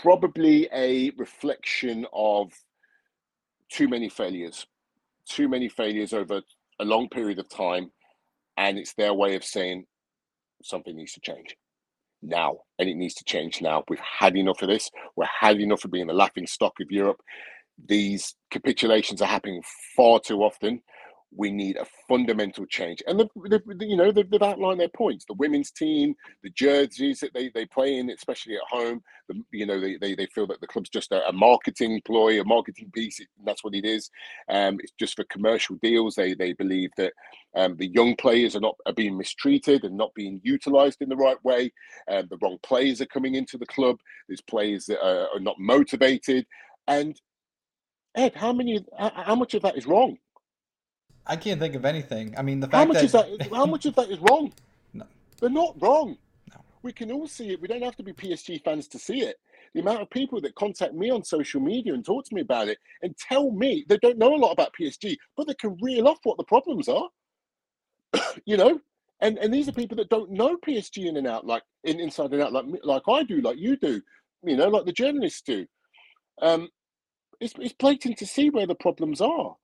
probably 0.02 0.68
a 0.74 1.12
reflection 1.18 2.06
of 2.14 2.52
too 3.70 3.88
many 3.88 4.10
failures, 4.10 4.66
too 5.28 5.48
many 5.48 5.70
failures 5.70 6.14
over 6.14 6.42
a 6.80 6.86
long 6.86 7.10
period 7.10 7.40
of 7.40 7.50
time. 7.50 7.92
And 8.58 8.78
it's 8.78 8.94
their 8.94 9.14
way 9.14 9.36
of 9.36 9.44
saying 9.44 9.86
something 10.64 10.96
needs 10.96 11.14
to 11.14 11.20
change 11.20 11.56
now. 12.22 12.60
And 12.80 12.90
it 12.90 12.96
needs 12.96 13.16
to 13.16 13.24
change 13.26 13.62
now. 13.62 13.84
We've 13.90 14.00
had 14.00 14.38
enough 14.38 14.62
of 14.62 14.70
this. 14.70 14.90
We're 15.16 15.26
had 15.26 15.60
enough 15.60 15.84
of 15.86 15.92
being 15.92 16.08
the 16.08 16.14
laughing 16.14 16.48
stock 16.48 16.74
of 16.82 16.92
Europe. 16.92 17.22
These 17.88 18.36
capitulations 18.52 19.22
are 19.22 19.28
happening 19.28 19.62
far 19.96 20.20
too 20.20 20.42
often 20.42 20.82
we 21.36 21.52
need 21.52 21.78
a 21.78 21.86
fundamental 22.08 22.66
change. 22.66 23.04
And 23.08 23.20
the, 23.20 23.28
the, 23.36 23.62
you 23.86 23.98
know 23.98 24.12
they've, 24.12 24.30
they've, 24.30 24.42
outlined 24.42 24.80
their 24.80 24.90
points. 24.90 25.26
The 25.26 25.34
women's 25.34 25.72
team, 25.72 26.16
the 26.44 26.50
jerseys 26.52 27.20
that 27.20 27.34
they, 27.34 27.50
they 27.50 27.66
play 27.66 27.98
in, 27.98 28.10
especially 28.10 28.56
at 28.56 28.62
home. 28.70 29.02
The, 29.28 29.42
you 29.52 29.66
know 29.66 29.80
they, 29.80 29.98
they, 29.98 30.16
they 30.16 30.28
feel 30.28 30.48
that 30.48 30.62
the 30.62 30.68
club's 30.68 30.90
just 30.90 31.12
a, 31.12 31.28
a 31.28 31.34
marketing 31.34 32.02
ploy, 32.06 32.40
a 32.40 32.46
marketing 32.46 32.92
piece. 32.94 33.20
That's 33.44 33.64
what 33.64 33.76
it 33.76 33.86
is. 33.86 34.10
Um, 34.50 34.80
it's 34.82 34.94
just 35.00 35.16
for 35.16 35.26
commercial 35.26 35.78
deals. 35.82 36.16
They 36.16 36.34
they 36.34 36.54
believe 36.54 36.92
that 36.98 37.14
um, 37.56 37.76
the 37.78 37.88
young 37.88 38.16
players 38.16 38.56
are 38.56 38.62
not 38.62 38.76
are 38.86 38.94
being 38.94 39.18
mistreated 39.18 39.84
and 39.84 39.98
not 39.98 40.14
being 40.16 40.40
utilised 40.44 41.02
in 41.02 41.10
the 41.10 41.16
right 41.16 41.44
way. 41.44 41.72
Um, 42.10 42.28
the 42.30 42.38
wrong 42.42 42.58
players 42.64 43.02
are 43.02 43.08
coming 43.08 43.36
into 43.36 43.58
the 43.58 43.66
club. 43.66 43.98
There's 44.28 44.42
players 44.42 44.86
that 44.86 45.04
are, 45.04 45.28
are 45.36 45.40
not 45.40 45.56
motivated. 45.60 46.46
And 46.88 47.20
Ed, 48.16 48.36
how 48.36 48.54
many? 48.54 48.86
How 48.98 49.36
much 49.36 49.54
of 49.54 49.62
that 49.64 49.78
is 49.78 49.86
wrong? 49.86 50.18
I 51.28 51.36
can't 51.36 51.60
think 51.60 51.76
of 51.76 51.86
anything. 51.86 52.36
I 52.38 52.42
mean, 52.42 52.60
the 52.60 52.68
fact 52.68 52.76
how 52.76 52.86
much 52.86 53.12
that 53.12 53.30
is 53.30 53.40
that? 53.40 53.50
How 53.52 53.66
much 53.66 53.86
of 53.86 53.96
that 53.96 54.10
is 54.10 54.20
wrong? 54.20 54.54
No, 54.94 55.06
they're 55.42 55.50
not 55.50 55.76
wrong. 55.82 56.18
No. 56.54 56.62
We 56.82 56.94
can 56.94 57.12
all 57.12 57.28
see 57.28 57.50
it. 57.50 57.62
We 57.62 57.68
don't 57.68 57.84
have 57.84 57.98
to 57.98 58.04
be 58.04 58.14
PSG 58.14 58.64
fans 58.64 58.88
to 58.90 59.00
see 59.00 59.24
it. 59.24 59.38
The 59.74 59.82
amount 59.82 60.02
of 60.02 60.10
people 60.10 60.40
that 60.40 60.56
contact 60.56 60.94
me 60.94 61.10
on 61.10 61.22
social 61.22 61.60
media 61.60 61.94
and 61.94 62.06
talk 62.06 62.24
to 62.26 62.34
me 62.34 62.40
about 62.40 62.70
it 62.70 62.78
and 63.02 63.18
tell 63.18 63.52
me 63.52 63.84
they 63.90 63.98
don't 63.98 64.18
know 64.18 64.34
a 64.34 64.38
lot 64.38 64.54
about 64.54 64.74
PSG, 64.80 65.18
but 65.36 65.48
they 65.48 65.54
can 65.56 65.78
reel 65.82 66.08
off 66.08 66.20
what 66.24 66.38
the 66.38 66.46
problems 66.46 66.88
are. 66.88 67.10
you 68.46 68.56
know, 68.56 68.80
and 69.20 69.38
and 69.40 69.54
these 69.54 69.68
are 69.68 69.74
people 69.74 69.98
that 69.98 70.10
don't 70.10 70.32
know 70.32 70.56
PSG 70.66 71.08
in 71.08 71.18
and 71.18 71.28
out, 71.28 71.46
like 71.46 71.64
in, 71.84 72.00
inside 72.00 72.32
and 72.32 72.42
out, 72.42 72.54
like 72.54 72.66
like 72.84 73.04
I 73.10 73.24
do, 73.24 73.42
like 73.42 73.58
you 73.58 73.76
do. 73.76 74.02
You 74.44 74.56
know, 74.56 74.70
like 74.70 74.86
the 74.86 74.94
journalists 74.94 75.42
do. 75.42 75.66
Um, 76.42 76.70
it's 77.42 77.54
it's 77.60 77.74
blatant 77.74 78.18
to 78.20 78.26
see 78.26 78.50
where 78.50 78.68
the 78.68 78.76
problems 78.76 79.20
are 79.20 79.58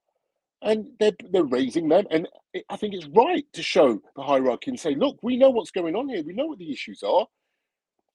and 0.61 0.87
they're 0.99 1.11
they're 1.31 1.43
raising 1.43 1.89
them, 1.89 2.05
and 2.11 2.27
I 2.69 2.77
think 2.77 2.93
it's 2.93 3.07
right 3.07 3.45
to 3.53 3.63
show 3.63 4.01
the 4.15 4.21
hierarchy 4.21 4.71
and 4.71 4.79
say, 4.79 4.95
look, 4.95 5.17
we 5.21 5.37
know 5.37 5.49
what's 5.49 5.71
going 5.71 5.95
on 5.95 6.09
here. 6.09 6.23
We 6.23 6.33
know 6.33 6.47
what 6.47 6.59
the 6.59 6.71
issues 6.71 7.03
are. 7.03 7.27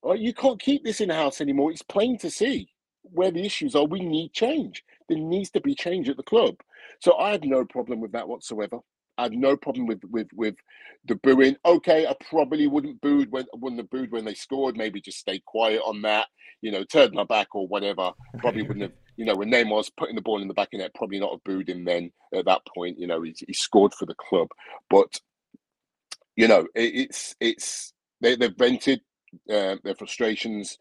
Right? 0.02 0.20
You 0.20 0.32
can't 0.32 0.60
keep 0.60 0.84
this 0.84 1.00
in 1.00 1.08
the 1.08 1.14
house 1.14 1.40
anymore. 1.40 1.70
It's 1.72 1.82
plain 1.82 2.18
to 2.18 2.30
see 2.30 2.68
where 3.02 3.30
the 3.30 3.44
issues 3.44 3.74
are. 3.74 3.84
We 3.84 4.00
need 4.00 4.32
change. 4.32 4.84
There 5.08 5.18
needs 5.18 5.50
to 5.50 5.60
be 5.60 5.74
change 5.74 6.08
at 6.08 6.16
the 6.16 6.22
club. 6.22 6.56
So 7.00 7.16
I 7.16 7.32
have 7.32 7.44
no 7.44 7.64
problem 7.64 8.00
with 8.00 8.12
that 8.12 8.28
whatsoever. 8.28 8.78
I 9.18 9.24
had 9.24 9.32
no 9.32 9.56
problem 9.56 9.86
with 9.86 10.02
with 10.10 10.28
with 10.34 10.56
the 11.06 11.14
booing. 11.16 11.56
Okay, 11.64 12.06
I 12.06 12.14
probably 12.28 12.66
wouldn't 12.66 13.00
booed 13.00 13.30
when 13.30 13.46
wouldn't 13.54 13.80
have 13.80 13.90
booed 13.90 14.12
when 14.12 14.24
they 14.24 14.34
scored. 14.34 14.76
Maybe 14.76 15.00
just 15.00 15.18
stay 15.18 15.40
quiet 15.46 15.80
on 15.84 16.02
that. 16.02 16.26
You 16.60 16.70
know, 16.70 16.84
turned 16.84 17.14
my 17.14 17.24
back 17.24 17.54
or 17.54 17.66
whatever. 17.66 18.12
Probably 18.38 18.62
wouldn't 18.62 18.82
have. 18.82 18.92
You 19.16 19.24
know, 19.26 19.34
when 19.36 19.50
Neymar's 19.50 19.90
putting 19.90 20.16
the 20.16 20.22
ball 20.22 20.42
in 20.42 20.48
the 20.48 20.54
back 20.54 20.68
of 20.74 20.80
net, 20.80 20.94
probably 20.94 21.18
not 21.20 21.32
have 21.32 21.44
booed 21.44 21.68
him 21.68 21.84
then. 21.84 22.12
At 22.34 22.46
that 22.46 22.62
point, 22.74 22.98
you 22.98 23.06
know, 23.06 23.22
he, 23.22 23.34
he 23.46 23.52
scored 23.52 23.94
for 23.94 24.06
the 24.06 24.14
club. 24.14 24.48
But 24.90 25.20
you 26.36 26.48
know, 26.48 26.62
it, 26.74 26.94
it's 26.94 27.36
it's 27.40 27.92
they 28.20 28.36
they've 28.36 28.56
vented 28.56 29.00
uh, 29.50 29.76
their 29.84 29.94
frustrations. 29.98 30.78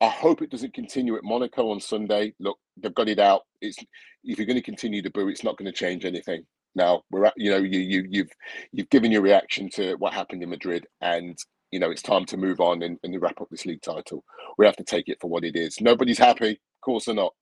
I 0.00 0.08
hope 0.08 0.42
it 0.42 0.50
doesn't 0.50 0.74
continue 0.74 1.16
at 1.16 1.24
Monaco 1.24 1.70
on 1.70 1.80
Sunday. 1.80 2.34
Look, 2.40 2.58
they've 2.76 2.94
got 2.94 3.08
it 3.08 3.18
out. 3.20 3.42
It's 3.60 3.78
if 4.24 4.38
you're 4.38 4.46
going 4.46 4.56
to 4.56 4.62
continue 4.62 5.02
to 5.02 5.10
boo, 5.10 5.28
it's 5.28 5.44
not 5.44 5.56
going 5.56 5.72
to 5.72 5.78
change 5.78 6.04
anything 6.04 6.44
now 6.74 7.02
we're 7.10 7.26
at 7.26 7.34
you 7.36 7.50
know 7.50 7.58
you 7.58 7.78
you 7.80 8.06
you've 8.10 8.30
you've 8.72 8.90
given 8.90 9.12
your 9.12 9.22
reaction 9.22 9.68
to 9.70 9.94
what 9.96 10.12
happened 10.12 10.42
in 10.42 10.50
Madrid 10.50 10.86
and 11.00 11.36
you 11.70 11.78
know 11.78 11.90
it's 11.90 12.02
time 12.02 12.24
to 12.26 12.36
move 12.36 12.60
on 12.60 12.82
and, 12.82 12.98
and 13.02 13.20
wrap 13.20 13.40
up 13.40 13.48
this 13.50 13.66
league 13.66 13.82
title 13.82 14.24
we 14.58 14.66
have 14.66 14.76
to 14.76 14.84
take 14.84 15.08
it 15.08 15.18
for 15.20 15.28
what 15.30 15.44
it 15.44 15.56
is 15.56 15.80
nobody's 15.80 16.18
happy 16.18 16.52
of 16.52 16.80
course 16.84 17.06
they're 17.06 17.14
not 17.14 17.34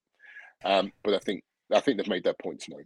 um, 0.64 0.92
but 1.04 1.14
I 1.14 1.18
think 1.18 1.42
I 1.72 1.80
think 1.80 1.96
they've 1.96 2.08
made 2.08 2.24
their 2.24 2.34
points 2.34 2.68
known 2.68 2.84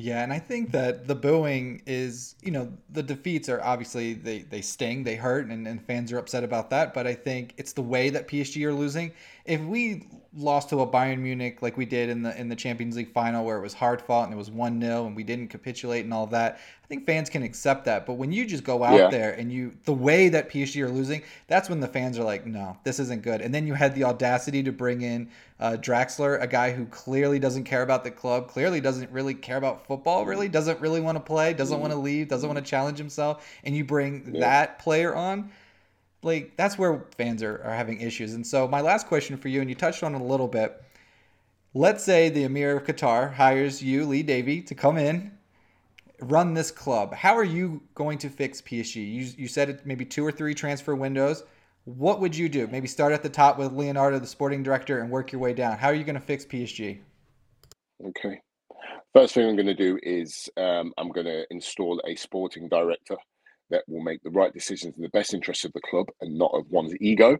yeah, 0.00 0.22
and 0.22 0.32
I 0.32 0.38
think 0.38 0.70
that 0.70 1.06
the 1.06 1.14
booing 1.14 1.82
is, 1.86 2.34
you 2.42 2.50
know, 2.50 2.72
the 2.88 3.02
defeats 3.02 3.50
are 3.50 3.60
obviously 3.62 4.14
they 4.14 4.38
they 4.38 4.62
sting, 4.62 5.04
they 5.04 5.14
hurt, 5.14 5.46
and, 5.46 5.68
and 5.68 5.84
fans 5.84 6.10
are 6.10 6.16
upset 6.16 6.42
about 6.42 6.70
that. 6.70 6.94
But 6.94 7.06
I 7.06 7.12
think 7.12 7.52
it's 7.58 7.74
the 7.74 7.82
way 7.82 8.08
that 8.08 8.26
PSG 8.26 8.64
are 8.64 8.72
losing. 8.72 9.12
If 9.44 9.60
we 9.60 10.08
lost 10.36 10.68
to 10.68 10.80
a 10.80 10.86
Bayern 10.86 11.18
Munich 11.18 11.60
like 11.60 11.76
we 11.76 11.84
did 11.84 12.08
in 12.08 12.22
the 12.22 12.38
in 12.40 12.48
the 12.48 12.54
Champions 12.54 12.96
League 12.96 13.12
final 13.12 13.44
where 13.44 13.56
it 13.56 13.62
was 13.62 13.74
hard 13.74 14.00
fought 14.00 14.24
and 14.24 14.32
it 14.32 14.36
was 14.36 14.50
one 14.50 14.80
0 14.80 15.06
and 15.06 15.16
we 15.16 15.24
didn't 15.24 15.48
capitulate 15.48 16.04
and 16.04 16.14
all 16.14 16.26
that, 16.28 16.60
I 16.84 16.86
think 16.86 17.04
fans 17.04 17.28
can 17.28 17.42
accept 17.42 17.84
that. 17.86 18.06
But 18.06 18.14
when 18.14 18.30
you 18.30 18.46
just 18.46 18.62
go 18.62 18.84
out 18.84 18.98
yeah. 18.98 19.08
there 19.08 19.32
and 19.32 19.50
you 19.50 19.72
the 19.84 19.92
way 19.92 20.28
that 20.28 20.48
PSG 20.48 20.82
are 20.82 20.88
losing, 20.88 21.22
that's 21.48 21.68
when 21.68 21.80
the 21.80 21.88
fans 21.88 22.16
are 22.18 22.24
like, 22.24 22.46
no, 22.46 22.76
this 22.84 23.00
isn't 23.00 23.22
good. 23.22 23.40
And 23.40 23.52
then 23.52 23.66
you 23.66 23.74
had 23.74 23.94
the 23.94 24.04
audacity 24.04 24.62
to 24.62 24.72
bring 24.72 25.02
in 25.02 25.28
uh, 25.58 25.76
Draxler, 25.80 26.40
a 26.40 26.46
guy 26.46 26.72
who 26.72 26.86
clearly 26.86 27.38
doesn't 27.38 27.64
care 27.64 27.82
about 27.82 28.02
the 28.04 28.10
club, 28.10 28.48
clearly 28.48 28.80
doesn't 28.80 29.10
really 29.10 29.34
care 29.34 29.58
about 29.58 29.86
football, 29.86 30.24
really 30.24 30.48
doesn't 30.48 30.80
really 30.80 31.00
want 31.00 31.16
to 31.16 31.20
play, 31.20 31.52
doesn't 31.52 31.80
want 31.80 31.92
to 31.92 31.98
leave, 31.98 32.28
doesn't 32.28 32.48
want 32.48 32.58
to 32.58 32.68
challenge 32.68 32.98
himself, 32.98 33.46
and 33.64 33.76
you 33.76 33.84
bring 33.84 34.30
yeah. 34.32 34.40
that 34.40 34.78
player 34.78 35.14
on. 35.14 35.50
Like 36.22 36.56
that's 36.56 36.78
where 36.78 37.06
fans 37.16 37.42
are, 37.42 37.62
are 37.62 37.74
having 37.74 38.00
issues. 38.00 38.34
And 38.34 38.46
so 38.46 38.68
my 38.68 38.80
last 38.80 39.06
question 39.06 39.36
for 39.36 39.48
you, 39.48 39.60
and 39.60 39.68
you 39.68 39.76
touched 39.76 40.02
on 40.02 40.14
it 40.14 40.20
a 40.20 40.24
little 40.24 40.48
bit. 40.48 40.82
Let's 41.72 42.04
say 42.04 42.28
the 42.28 42.44
Emir 42.44 42.76
of 42.76 42.84
Qatar 42.84 43.34
hires 43.34 43.82
you, 43.82 44.04
Lee 44.04 44.22
Davey, 44.22 44.60
to 44.62 44.74
come 44.74 44.98
in, 44.98 45.32
run 46.20 46.52
this 46.52 46.70
club. 46.70 47.14
How 47.14 47.34
are 47.36 47.44
you 47.44 47.82
going 47.94 48.18
to 48.18 48.28
fix 48.28 48.60
PSG? 48.60 48.96
You, 48.96 49.32
you 49.38 49.48
said 49.48 49.70
it 49.70 49.86
maybe 49.86 50.04
two 50.04 50.26
or 50.26 50.32
three 50.32 50.54
transfer 50.54 50.94
windows 50.96 51.44
what 51.84 52.20
would 52.20 52.36
you 52.36 52.48
do? 52.48 52.66
Maybe 52.66 52.86
start 52.86 53.12
at 53.12 53.22
the 53.22 53.28
top 53.28 53.58
with 53.58 53.72
Leonardo, 53.72 54.18
the 54.18 54.26
sporting 54.26 54.62
director, 54.62 55.00
and 55.00 55.10
work 55.10 55.32
your 55.32 55.40
way 55.40 55.52
down. 55.52 55.78
How 55.78 55.88
are 55.88 55.94
you 55.94 56.04
going 56.04 56.14
to 56.14 56.20
fix 56.20 56.44
PSG? 56.44 56.98
Okay. 58.04 58.40
First 59.12 59.34
thing 59.34 59.48
I'm 59.48 59.56
going 59.56 59.66
to 59.66 59.74
do 59.74 59.98
is 60.02 60.48
um, 60.56 60.92
I'm 60.98 61.10
going 61.10 61.26
to 61.26 61.44
install 61.50 62.00
a 62.06 62.14
sporting 62.14 62.68
director 62.68 63.16
that 63.70 63.84
will 63.88 64.02
make 64.02 64.22
the 64.22 64.30
right 64.30 64.52
decisions 64.52 64.96
in 64.96 65.02
the 65.02 65.08
best 65.10 65.34
interest 65.34 65.64
of 65.64 65.72
the 65.72 65.80
club 65.80 66.06
and 66.20 66.36
not 66.36 66.52
of 66.54 66.70
one's 66.70 66.94
ego. 67.00 67.36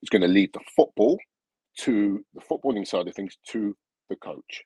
It's 0.00 0.10
going 0.10 0.22
to 0.22 0.28
leave 0.28 0.52
the 0.52 0.60
football 0.76 1.18
to 1.80 2.24
the 2.34 2.40
footballing 2.40 2.86
side 2.86 3.08
of 3.08 3.14
things 3.14 3.38
to 3.48 3.76
the 4.10 4.16
coach. 4.16 4.64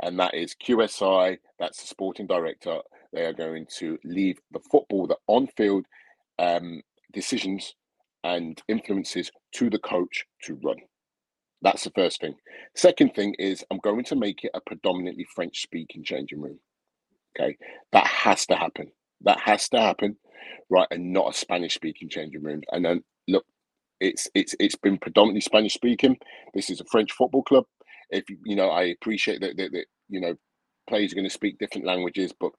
And 0.00 0.18
that 0.18 0.34
is 0.34 0.56
QSI, 0.66 1.38
that's 1.58 1.80
the 1.80 1.86
sporting 1.86 2.26
director. 2.26 2.78
They 3.12 3.24
are 3.26 3.32
going 3.32 3.66
to 3.78 3.98
leave 4.04 4.38
the 4.50 4.60
football, 4.70 5.06
the 5.06 5.16
on 5.26 5.48
field 5.56 5.84
um, 6.38 6.82
decisions 7.12 7.74
and 8.24 8.60
influences 8.68 9.30
to 9.54 9.68
the 9.68 9.78
coach 9.78 10.24
to 10.44 10.58
run. 10.64 10.76
That's 11.60 11.84
the 11.84 11.92
first 11.94 12.20
thing. 12.20 12.34
Second 12.74 13.14
thing 13.14 13.34
is 13.38 13.64
I'm 13.70 13.78
going 13.78 14.04
to 14.04 14.16
make 14.16 14.44
it 14.44 14.50
a 14.54 14.60
predominantly 14.60 15.26
French 15.34 15.62
speaking 15.62 16.02
changing 16.02 16.40
room. 16.40 16.58
Okay. 17.38 17.56
That 17.92 18.06
has 18.06 18.46
to 18.46 18.56
happen. 18.56 18.90
That 19.22 19.40
has 19.40 19.68
to 19.70 19.80
happen, 19.80 20.16
right? 20.70 20.88
And 20.90 21.12
not 21.12 21.30
a 21.34 21.38
Spanish 21.38 21.74
speaking 21.74 22.08
changing 22.08 22.42
room. 22.42 22.62
And 22.72 22.84
then 22.84 23.04
look, 23.28 23.44
it's 24.00 24.28
it's 24.34 24.54
it's 24.60 24.76
been 24.76 24.98
predominantly 24.98 25.40
Spanish 25.42 25.74
speaking. 25.74 26.16
This 26.54 26.70
is 26.70 26.80
a 26.80 26.84
French 26.90 27.12
football 27.12 27.42
club. 27.42 27.64
If 28.10 28.24
you 28.44 28.56
know, 28.56 28.70
I 28.70 28.84
appreciate 28.84 29.40
that 29.42 29.56
that, 29.56 29.72
that 29.72 29.86
you 30.08 30.20
know 30.20 30.34
players 30.88 31.12
are 31.12 31.16
going 31.16 31.28
to 31.28 31.30
speak 31.34 31.58
different 31.58 31.86
languages, 31.86 32.32
but 32.38 32.52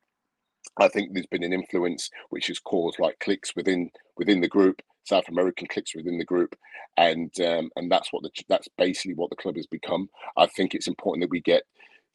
I 0.79 0.87
think 0.87 1.13
there's 1.13 1.27
been 1.27 1.43
an 1.43 1.53
influence 1.53 2.09
which 2.29 2.47
has 2.47 2.59
caused 2.59 2.99
like 2.99 3.19
clicks 3.19 3.55
within 3.55 3.89
within 4.17 4.41
the 4.41 4.47
group 4.47 4.81
South 5.05 5.27
American 5.29 5.67
clicks 5.67 5.95
within 5.95 6.17
the 6.17 6.25
group, 6.25 6.55
and 6.97 7.31
um, 7.41 7.69
and 7.75 7.91
that's 7.91 8.11
what 8.11 8.23
the 8.23 8.29
that's 8.49 8.67
basically 8.77 9.13
what 9.15 9.29
the 9.29 9.35
club 9.35 9.55
has 9.57 9.67
become. 9.67 10.09
I 10.37 10.47
think 10.47 10.73
it's 10.73 10.87
important 10.87 11.23
that 11.23 11.31
we 11.31 11.41
get 11.41 11.63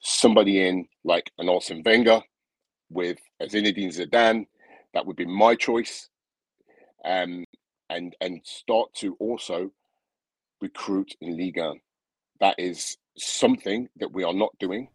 somebody 0.01 0.67
in 0.67 0.87
like 1.05 1.31
an 1.39 1.49
Arsene 1.49 1.83
Wenger 1.85 2.23
with 2.91 3.19
a 3.41 3.47
Zinedine 3.47 3.95
Zidane. 3.97 4.47
That 4.95 5.07
would 5.07 5.17
be 5.17 5.27
my 5.27 5.55
choice, 5.55 6.09
um, 7.05 7.45
and 7.91 8.15
and 8.21 8.41
start 8.45 8.95
to 8.97 9.17
also 9.21 9.71
recruit 10.61 11.15
in 11.21 11.37
Liga. 11.37 11.75
That 12.41 12.57
is 12.59 12.97
something 13.17 13.89
that 13.97 14.13
we 14.13 14.25
are 14.25 14.35
not 14.35 14.51
doing. 14.59 14.89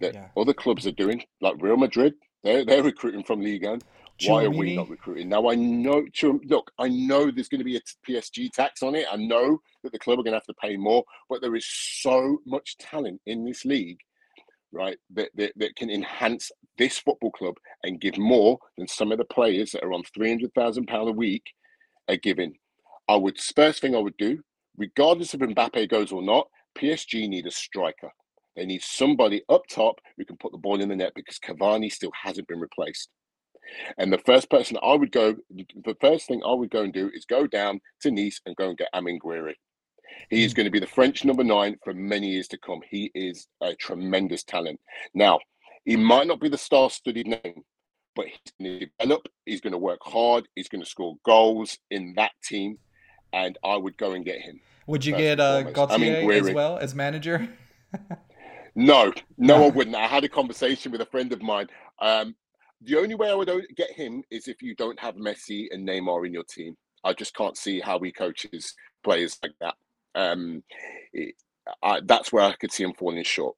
That 0.00 0.14
yeah. 0.14 0.28
other 0.36 0.54
clubs 0.54 0.86
are 0.86 0.92
doing, 0.92 1.24
like 1.40 1.54
Real 1.60 1.76
Madrid. 1.76 2.14
They're 2.42 2.64
they're 2.64 2.82
recruiting 2.82 3.24
from 3.24 3.40
Liga. 3.40 3.78
Why 4.26 4.44
are 4.44 4.50
we 4.50 4.76
not 4.76 4.90
recruiting? 4.90 5.28
Now 5.28 5.48
I 5.48 5.54
know. 5.54 6.04
Look, 6.44 6.70
I 6.78 6.88
know 6.88 7.30
there's 7.30 7.48
going 7.48 7.60
to 7.60 7.64
be 7.64 7.76
a 7.76 7.80
PSG 8.06 8.50
tax 8.50 8.82
on 8.82 8.94
it. 8.94 9.06
I 9.10 9.16
know 9.16 9.58
that 9.82 9.92
the 9.92 9.98
club 9.98 10.18
are 10.18 10.22
going 10.22 10.32
to 10.32 10.38
have 10.38 10.44
to 10.44 10.54
pay 10.54 10.76
more, 10.76 11.04
but 11.28 11.40
there 11.40 11.56
is 11.56 11.66
so 11.66 12.38
much 12.46 12.76
talent 12.78 13.20
in 13.26 13.44
this 13.44 13.64
league, 13.64 13.98
right? 14.72 14.98
That 15.14 15.30
that, 15.36 15.52
that 15.56 15.76
can 15.76 15.90
enhance 15.90 16.50
this 16.78 16.98
football 16.98 17.32
club 17.32 17.56
and 17.82 18.00
give 18.00 18.18
more 18.18 18.58
than 18.76 18.88
some 18.88 19.12
of 19.12 19.18
the 19.18 19.24
players 19.24 19.72
that 19.72 19.84
are 19.84 19.92
on 19.92 20.02
three 20.14 20.28
hundred 20.28 20.52
thousand 20.54 20.86
pound 20.86 21.08
a 21.08 21.12
week 21.12 21.44
are 22.08 22.16
giving. 22.16 22.54
I 23.08 23.16
would 23.16 23.38
first 23.38 23.80
thing 23.80 23.94
I 23.94 23.98
would 23.98 24.16
do, 24.16 24.40
regardless 24.76 25.34
of 25.34 25.40
Mbappe 25.40 25.88
goes 25.90 26.12
or 26.12 26.22
not, 26.22 26.48
PSG 26.78 27.28
need 27.28 27.46
a 27.46 27.50
striker. 27.50 28.10
They 28.56 28.66
need 28.66 28.82
somebody 28.82 29.42
up 29.48 29.62
top 29.70 30.00
who 30.16 30.24
can 30.24 30.36
put 30.36 30.52
the 30.52 30.58
ball 30.58 30.80
in 30.80 30.88
the 30.88 30.96
net 30.96 31.12
because 31.14 31.38
Cavani 31.38 31.90
still 31.90 32.12
hasn't 32.20 32.48
been 32.48 32.60
replaced. 32.60 33.08
And 33.98 34.12
the 34.12 34.18
first 34.18 34.50
person 34.50 34.76
I 34.82 34.94
would 34.94 35.12
go, 35.12 35.36
the 35.50 35.96
first 36.00 36.26
thing 36.26 36.42
I 36.44 36.52
would 36.52 36.70
go 36.70 36.82
and 36.82 36.92
do 36.92 37.10
is 37.14 37.24
go 37.24 37.46
down 37.46 37.80
to 38.02 38.10
Nice 38.10 38.40
and 38.46 38.56
go 38.56 38.68
and 38.68 38.78
get 38.78 38.88
Amine 38.92 39.20
Gouiri. 39.20 39.54
He 40.28 40.44
is 40.44 40.52
hmm. 40.52 40.56
going 40.56 40.64
to 40.64 40.70
be 40.70 40.80
the 40.80 40.86
French 40.86 41.24
number 41.24 41.44
nine 41.44 41.76
for 41.82 41.94
many 41.94 42.28
years 42.28 42.48
to 42.48 42.58
come. 42.58 42.80
He 42.88 43.10
is 43.14 43.46
a 43.60 43.74
tremendous 43.74 44.44
talent. 44.44 44.80
Now, 45.14 45.40
he 45.84 45.96
might 45.96 46.26
not 46.26 46.40
be 46.40 46.48
the 46.48 46.58
star-studded 46.58 47.26
name, 47.26 47.62
but 48.14 48.26
he's 48.26 48.52
going 48.58 48.80
to 48.80 48.86
develop. 48.86 49.28
He's 49.46 49.60
going 49.60 49.72
to 49.72 49.78
work 49.78 50.00
hard. 50.02 50.46
He's 50.54 50.68
going 50.68 50.82
to 50.82 50.88
score 50.88 51.16
goals 51.24 51.78
in 51.90 52.14
that 52.16 52.32
team, 52.44 52.78
and 53.32 53.58
I 53.64 53.76
would 53.76 53.96
go 53.96 54.12
and 54.12 54.24
get 54.24 54.40
him. 54.40 54.60
Would 54.86 55.04
you 55.04 55.16
get 55.16 55.40
uh, 55.40 55.64
Galtier 55.64 55.92
I 55.92 55.96
mean, 55.98 56.30
as 56.30 56.50
well 56.52 56.78
as 56.78 56.94
manager? 56.94 57.48
no, 58.74 59.12
no, 59.38 59.64
I 59.64 59.68
wouldn't. 59.68 59.96
I 59.96 60.06
had 60.06 60.24
a 60.24 60.28
conversation 60.28 60.92
with 60.92 61.00
a 61.00 61.06
friend 61.06 61.32
of 61.32 61.42
mine. 61.42 61.68
Um, 62.00 62.34
the 62.82 62.96
only 62.96 63.14
way 63.14 63.30
I 63.30 63.34
would 63.34 63.50
get 63.76 63.90
him 63.90 64.22
is 64.30 64.48
if 64.48 64.62
you 64.62 64.74
don't 64.74 64.98
have 64.98 65.14
Messi 65.16 65.66
and 65.70 65.86
Neymar 65.86 66.26
in 66.26 66.32
your 66.32 66.44
team. 66.44 66.76
I 67.04 67.12
just 67.12 67.34
can't 67.34 67.56
see 67.56 67.80
how 67.80 67.98
he 67.98 68.12
coaches 68.12 68.74
players 69.02 69.38
like 69.42 69.52
that. 69.60 69.74
Um, 70.14 70.62
it, 71.12 71.34
I, 71.82 72.00
that's 72.04 72.32
where 72.32 72.44
I 72.44 72.54
could 72.54 72.72
see 72.72 72.84
him 72.84 72.94
falling 72.94 73.22
short. 73.24 73.56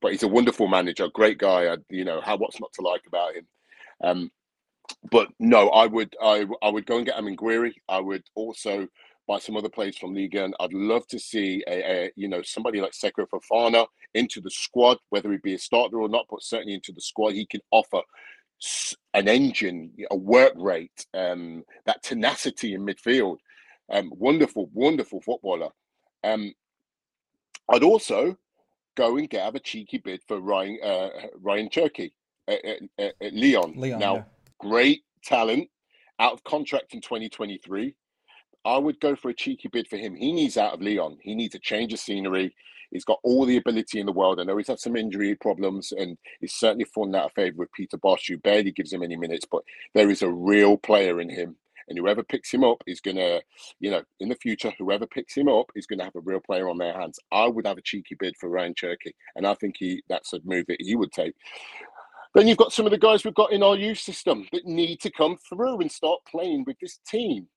But 0.00 0.12
he's 0.12 0.22
a 0.22 0.28
wonderful 0.28 0.68
manager, 0.68 1.08
great 1.12 1.38
guy. 1.38 1.74
You 1.90 2.04
know 2.04 2.20
how 2.20 2.36
what's 2.36 2.60
not 2.60 2.72
to 2.74 2.82
like 2.82 3.02
about 3.06 3.34
him. 3.34 3.46
Um, 4.02 4.30
but 5.10 5.28
no, 5.38 5.68
I 5.70 5.86
would 5.86 6.14
I 6.22 6.46
I 6.62 6.68
would 6.68 6.86
go 6.86 6.98
and 6.98 7.06
get 7.06 7.18
Amine 7.18 7.36
Gouiri. 7.36 7.72
I 7.88 8.00
would 8.00 8.24
also 8.34 8.86
buy 9.26 9.38
some 9.38 9.56
other 9.56 9.68
players 9.68 9.96
from 9.98 10.14
Liga, 10.14 10.44
and 10.44 10.54
I'd 10.60 10.72
love 10.72 11.06
to 11.08 11.18
see 11.18 11.64
a, 11.66 12.06
a, 12.06 12.10
you 12.16 12.28
know 12.28 12.42
somebody 12.42 12.80
like 12.80 12.92
Seko 12.92 13.26
Fofana 13.28 13.86
into 14.14 14.40
the 14.40 14.50
squad, 14.50 14.98
whether 15.10 15.30
he 15.32 15.38
be 15.38 15.54
a 15.54 15.58
starter 15.58 16.00
or 16.00 16.08
not, 16.08 16.26
but 16.30 16.42
certainly 16.42 16.74
into 16.74 16.92
the 16.92 17.00
squad. 17.00 17.32
He 17.32 17.46
can 17.46 17.60
offer 17.70 18.00
an 19.14 19.28
engine, 19.28 19.92
a 20.10 20.16
work 20.16 20.54
rate, 20.56 21.06
um, 21.14 21.64
that 21.84 22.02
tenacity 22.02 22.74
in 22.74 22.86
midfield. 22.86 23.38
Um, 23.90 24.10
wonderful, 24.14 24.68
wonderful 24.72 25.20
footballer. 25.20 25.70
Um, 26.24 26.52
I'd 27.68 27.82
also 27.82 28.36
go 28.96 29.16
and 29.16 29.28
get 29.28 29.44
have 29.44 29.54
a 29.54 29.60
cheeky 29.60 29.98
bid 29.98 30.20
for 30.26 30.40
Ryan 30.40 30.78
uh, 30.82 31.08
Ryan 31.40 31.68
Cherki 31.68 32.12
at, 32.48 32.64
at, 32.98 33.14
at 33.20 33.32
Lyon. 33.32 33.74
Lyon. 33.76 33.98
Now, 33.98 34.14
yeah. 34.16 34.22
great 34.58 35.02
talent, 35.24 35.68
out 36.18 36.32
of 36.32 36.44
contract 36.44 36.94
in 36.94 37.00
2023. 37.00 37.94
I 38.64 38.78
would 38.78 38.98
go 39.00 39.14
for 39.14 39.28
a 39.28 39.34
cheeky 39.34 39.68
bid 39.68 39.86
for 39.86 39.96
him. 39.96 40.16
He 40.16 40.32
needs 40.32 40.56
out 40.56 40.74
of 40.74 40.82
Lyon. 40.82 41.18
He 41.22 41.34
needs 41.34 41.54
a 41.54 41.60
change 41.60 41.92
of 41.92 42.00
scenery. 42.00 42.52
He's 42.90 43.04
got 43.04 43.20
all 43.22 43.44
the 43.44 43.56
ability 43.56 44.00
in 44.00 44.06
the 44.06 44.12
world. 44.12 44.40
I 44.40 44.44
know 44.44 44.56
he's 44.56 44.68
had 44.68 44.80
some 44.80 44.96
injury 44.96 45.34
problems 45.36 45.92
and 45.92 46.16
he's 46.40 46.54
certainly 46.54 46.84
fallen 46.84 47.14
out 47.14 47.26
of 47.26 47.32
favour 47.32 47.56
with 47.58 47.72
Peter 47.72 47.98
Bosz, 47.98 48.28
who 48.28 48.38
barely 48.38 48.72
gives 48.72 48.92
him 48.92 49.02
any 49.02 49.16
minutes, 49.16 49.46
but 49.50 49.62
there 49.94 50.10
is 50.10 50.22
a 50.22 50.30
real 50.30 50.76
player 50.76 51.20
in 51.20 51.28
him. 51.28 51.56
And 51.88 51.98
whoever 51.98 52.22
picks 52.22 52.52
him 52.52 52.64
up 52.64 52.82
is 52.86 53.00
going 53.00 53.16
to, 53.16 53.40
you 53.80 53.90
know, 53.90 54.02
in 54.20 54.28
the 54.28 54.34
future, 54.36 54.72
whoever 54.78 55.06
picks 55.06 55.36
him 55.36 55.48
up 55.48 55.66
is 55.74 55.86
going 55.86 55.98
to 55.98 56.04
have 56.04 56.16
a 56.16 56.20
real 56.20 56.40
player 56.40 56.68
on 56.68 56.78
their 56.78 56.98
hands. 56.98 57.18
I 57.32 57.46
would 57.46 57.66
have 57.66 57.78
a 57.78 57.82
cheeky 57.82 58.16
bid 58.18 58.36
for 58.38 58.48
Ryan 58.48 58.74
Cherki. 58.74 59.12
And 59.36 59.46
I 59.46 59.54
think 59.54 59.76
he 59.78 60.02
that's 60.08 60.32
a 60.32 60.40
move 60.44 60.66
that 60.68 60.80
he 60.80 60.96
would 60.96 61.12
take. 61.12 61.34
Then 62.34 62.48
you've 62.48 62.58
got 62.58 62.72
some 62.72 62.84
of 62.84 62.92
the 62.92 62.98
guys 62.98 63.24
we've 63.24 63.34
got 63.34 63.52
in 63.52 63.62
our 63.62 63.76
youth 63.76 63.98
system 63.98 64.46
that 64.52 64.66
need 64.66 65.00
to 65.00 65.10
come 65.10 65.38
through 65.48 65.80
and 65.80 65.90
start 65.90 66.20
playing 66.30 66.64
with 66.66 66.76
this 66.80 66.98
team. 67.06 67.48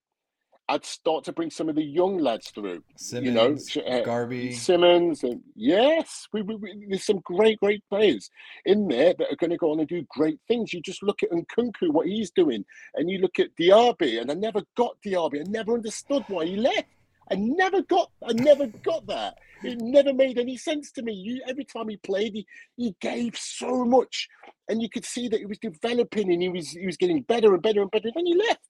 I'd 0.70 0.84
start 0.84 1.24
to 1.24 1.32
bring 1.32 1.50
some 1.50 1.68
of 1.68 1.74
the 1.74 1.82
young 1.82 2.18
lads 2.18 2.50
through. 2.50 2.84
Simons, 2.96 3.74
you 3.74 3.82
know, 3.82 3.88
uh, 3.88 4.04
Gharbi, 4.04 4.54
Simons, 4.54 5.24
and 5.24 5.40
yes, 5.56 6.28
we, 6.32 6.42
we, 6.42 6.54
we, 6.54 6.86
there's 6.88 7.04
some 7.04 7.18
great, 7.24 7.58
great 7.58 7.82
players 7.88 8.30
in 8.64 8.86
there 8.86 9.12
that 9.18 9.32
are 9.32 9.36
going 9.36 9.50
to 9.50 9.56
go 9.56 9.72
on 9.72 9.80
and 9.80 9.88
do 9.88 10.06
great 10.10 10.38
things. 10.46 10.72
You 10.72 10.80
just 10.80 11.02
look 11.02 11.24
at 11.24 11.30
Nkunku, 11.30 11.90
what 11.90 12.06
he's 12.06 12.30
doing, 12.30 12.64
and 12.94 13.10
you 13.10 13.18
look 13.18 13.40
at 13.40 13.48
Diaby, 13.58 14.20
and 14.20 14.30
I 14.30 14.34
never 14.34 14.62
got 14.76 14.96
Diaby. 15.04 15.40
I 15.40 15.50
never 15.50 15.74
understood 15.74 16.24
why 16.28 16.44
he 16.44 16.54
left. 16.54 16.86
I 17.32 17.34
never 17.34 17.82
got, 17.82 18.12
I 18.24 18.32
never 18.32 18.68
got 18.68 19.08
that. 19.08 19.38
It 19.64 19.80
never 19.80 20.14
made 20.14 20.38
any 20.38 20.56
sense 20.56 20.92
to 20.92 21.02
me. 21.02 21.12
You, 21.12 21.42
every 21.48 21.64
time 21.64 21.88
he 21.88 21.96
played, 21.96 22.34
he, 22.34 22.46
he 22.76 22.94
gave 23.00 23.36
so 23.36 23.84
much, 23.84 24.28
and 24.68 24.80
you 24.80 24.88
could 24.88 25.04
see 25.04 25.26
that 25.28 25.40
he 25.40 25.46
was 25.46 25.58
developing, 25.58 26.32
and 26.32 26.40
he 26.40 26.48
was 26.48 26.70
he 26.70 26.86
was 26.86 26.96
getting 26.96 27.22
better 27.22 27.54
and 27.54 27.62
better 27.62 27.82
and 27.82 27.90
better. 27.90 28.10
Then 28.14 28.26
he 28.26 28.36
left. 28.36 28.69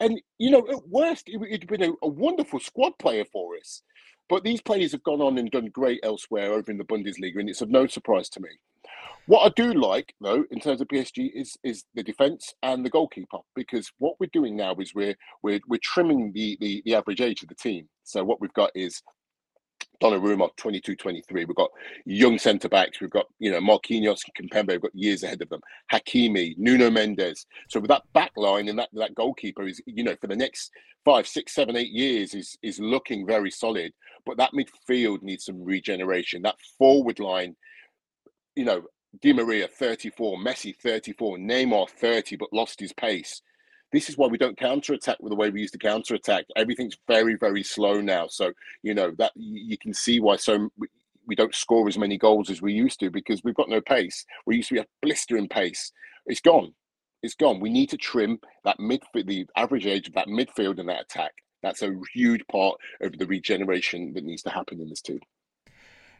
And, 0.00 0.20
you 0.38 0.50
know, 0.50 0.66
at 0.68 0.88
worst, 0.88 1.28
it, 1.28 1.36
would 1.36 1.50
have 1.50 1.68
been 1.68 1.82
a, 1.82 1.92
a, 2.02 2.08
wonderful 2.08 2.58
squad 2.58 2.98
player 2.98 3.24
for 3.30 3.56
us. 3.56 3.82
But 4.30 4.44
these 4.44 4.62
players 4.62 4.92
have 4.92 5.02
gone 5.02 5.20
on 5.20 5.36
and 5.38 5.50
done 5.50 5.66
great 5.66 6.00
elsewhere 6.02 6.52
over 6.52 6.70
in 6.70 6.78
the 6.78 6.84
Bundesliga, 6.84 7.38
and 7.38 7.50
it's 7.50 7.60
of 7.60 7.68
no 7.68 7.86
surprise 7.86 8.28
to 8.30 8.40
me. 8.40 8.48
What 9.26 9.44
I 9.44 9.52
do 9.54 9.74
like, 9.74 10.14
though, 10.20 10.44
in 10.50 10.60
terms 10.60 10.80
of 10.80 10.88
PSG, 10.88 11.30
is 11.34 11.56
is 11.62 11.84
the 11.94 12.02
defence 12.02 12.54
and 12.62 12.84
the 12.84 12.90
goalkeeper, 12.90 13.38
because 13.54 13.90
what 13.98 14.14
we're 14.18 14.30
doing 14.32 14.56
now 14.56 14.74
is 14.76 14.94
we're 14.94 15.16
we're, 15.42 15.60
we're 15.68 15.80
trimming 15.82 16.32
the, 16.32 16.56
the 16.60 16.82
the 16.84 16.94
average 16.94 17.20
age 17.20 17.42
of 17.42 17.48
the 17.48 17.54
team. 17.54 17.88
So 18.04 18.24
what 18.24 18.40
we've 18.40 18.52
got 18.54 18.70
is 18.74 19.02
Donnarumma, 20.02 20.48
22, 20.56 20.96
23. 20.96 21.44
We've 21.44 21.56
got 21.56 21.70
young 22.06 22.38
centre 22.38 22.68
backs. 22.68 23.00
We've 23.00 23.10
got, 23.10 23.26
you 23.38 23.50
know, 23.50 23.60
Marquinhos 23.60 24.22
and 24.24 24.50
Kimpembe. 24.50 24.72
We've 24.72 24.82
got 24.82 24.94
years 24.94 25.22
ahead 25.22 25.42
of 25.42 25.48
them. 25.48 25.60
Hakimi, 25.92 26.56
Nuno 26.58 26.90
Mendes. 26.90 27.46
So 27.68 27.80
with 27.80 27.90
that 27.90 28.02
back 28.12 28.32
line 28.36 28.68
and 28.68 28.78
that, 28.78 28.88
that 28.94 29.14
goalkeeper 29.14 29.66
is, 29.66 29.80
you 29.86 30.04
know, 30.04 30.16
for 30.20 30.26
the 30.26 30.36
next 30.36 30.70
five, 31.04 31.26
six, 31.26 31.54
seven, 31.54 31.76
eight 31.76 31.90
years 31.90 32.34
is 32.34 32.56
is 32.62 32.78
looking 32.78 33.26
very 33.26 33.50
solid. 33.50 33.92
But 34.26 34.36
that 34.38 34.52
midfield 34.52 35.22
needs 35.22 35.44
some 35.44 35.62
regeneration. 35.62 36.42
That 36.42 36.56
forward 36.78 37.18
line, 37.18 37.56
you 38.54 38.64
know, 38.64 38.82
Di 39.22 39.32
Maria 39.32 39.66
34, 39.66 40.38
Messi 40.38 40.74
34, 40.76 41.38
Neymar 41.38 41.88
30, 41.90 42.36
but 42.36 42.52
lost 42.52 42.80
his 42.80 42.92
pace. 42.92 43.42
This 43.92 44.08
is 44.08 44.16
why 44.16 44.26
we 44.28 44.38
don't 44.38 44.56
counter 44.56 44.94
attack 44.94 45.18
with 45.20 45.30
the 45.30 45.36
way 45.36 45.50
we 45.50 45.60
used 45.60 45.72
to 45.72 45.78
counter 45.78 46.14
attack. 46.14 46.44
Everything's 46.56 46.96
very, 47.08 47.34
very 47.34 47.62
slow 47.62 48.00
now. 48.00 48.26
So 48.28 48.52
you 48.82 48.94
know 48.94 49.12
that 49.18 49.32
you 49.34 49.76
can 49.78 49.92
see 49.92 50.20
why 50.20 50.36
so 50.36 50.70
we 51.26 51.36
don't 51.36 51.54
score 51.54 51.86
as 51.88 51.98
many 51.98 52.18
goals 52.18 52.50
as 52.50 52.60
we 52.60 52.72
used 52.72 52.98
to 53.00 53.10
because 53.10 53.42
we've 53.44 53.54
got 53.54 53.68
no 53.68 53.80
pace. 53.80 54.26
We 54.46 54.56
used 54.56 54.68
to 54.70 54.74
be 54.74 54.80
a 54.80 54.86
blistering 55.00 55.48
pace. 55.48 55.92
It's 56.26 56.40
gone. 56.40 56.74
It's 57.22 57.34
gone. 57.34 57.60
We 57.60 57.70
need 57.70 57.90
to 57.90 57.96
trim 57.96 58.40
that 58.64 58.78
midfield, 58.78 59.26
the 59.26 59.46
average 59.56 59.86
age 59.86 60.08
of 60.08 60.14
that 60.14 60.26
midfield 60.26 60.78
and 60.78 60.88
that 60.88 61.02
attack. 61.02 61.32
That's 61.62 61.82
a 61.82 61.94
huge 62.14 62.44
part 62.50 62.76
of 63.00 63.16
the 63.18 63.26
regeneration 63.26 64.12
that 64.14 64.24
needs 64.24 64.42
to 64.42 64.50
happen 64.50 64.80
in 64.80 64.88
this 64.88 65.02
team. 65.02 65.20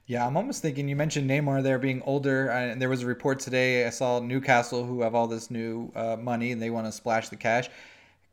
Yeah, 0.07 0.27
I'm 0.27 0.37
almost 0.37 0.61
thinking 0.63 0.89
you 0.89 0.97
mentioned 0.97 1.31
Neymar 1.31 1.63
there 1.63 1.79
being 1.79 2.03
older, 2.03 2.49
and 2.49 2.83
there 2.83 2.89
was 2.89 3.03
a 3.03 3.07
report 3.07 3.39
today. 3.39 3.87
I 3.87 3.91
saw 3.91 4.19
Newcastle 4.19 4.85
who 4.85 5.03
have 5.03 5.15
all 5.15 5.29
this 5.29 5.51
new 5.51 5.93
uh, 5.95 6.17
money 6.17 6.51
and 6.51 6.61
they 6.61 6.71
want 6.71 6.87
to 6.87 6.93
splash 6.93 7.29
the 7.29 7.37
cash. 7.37 7.71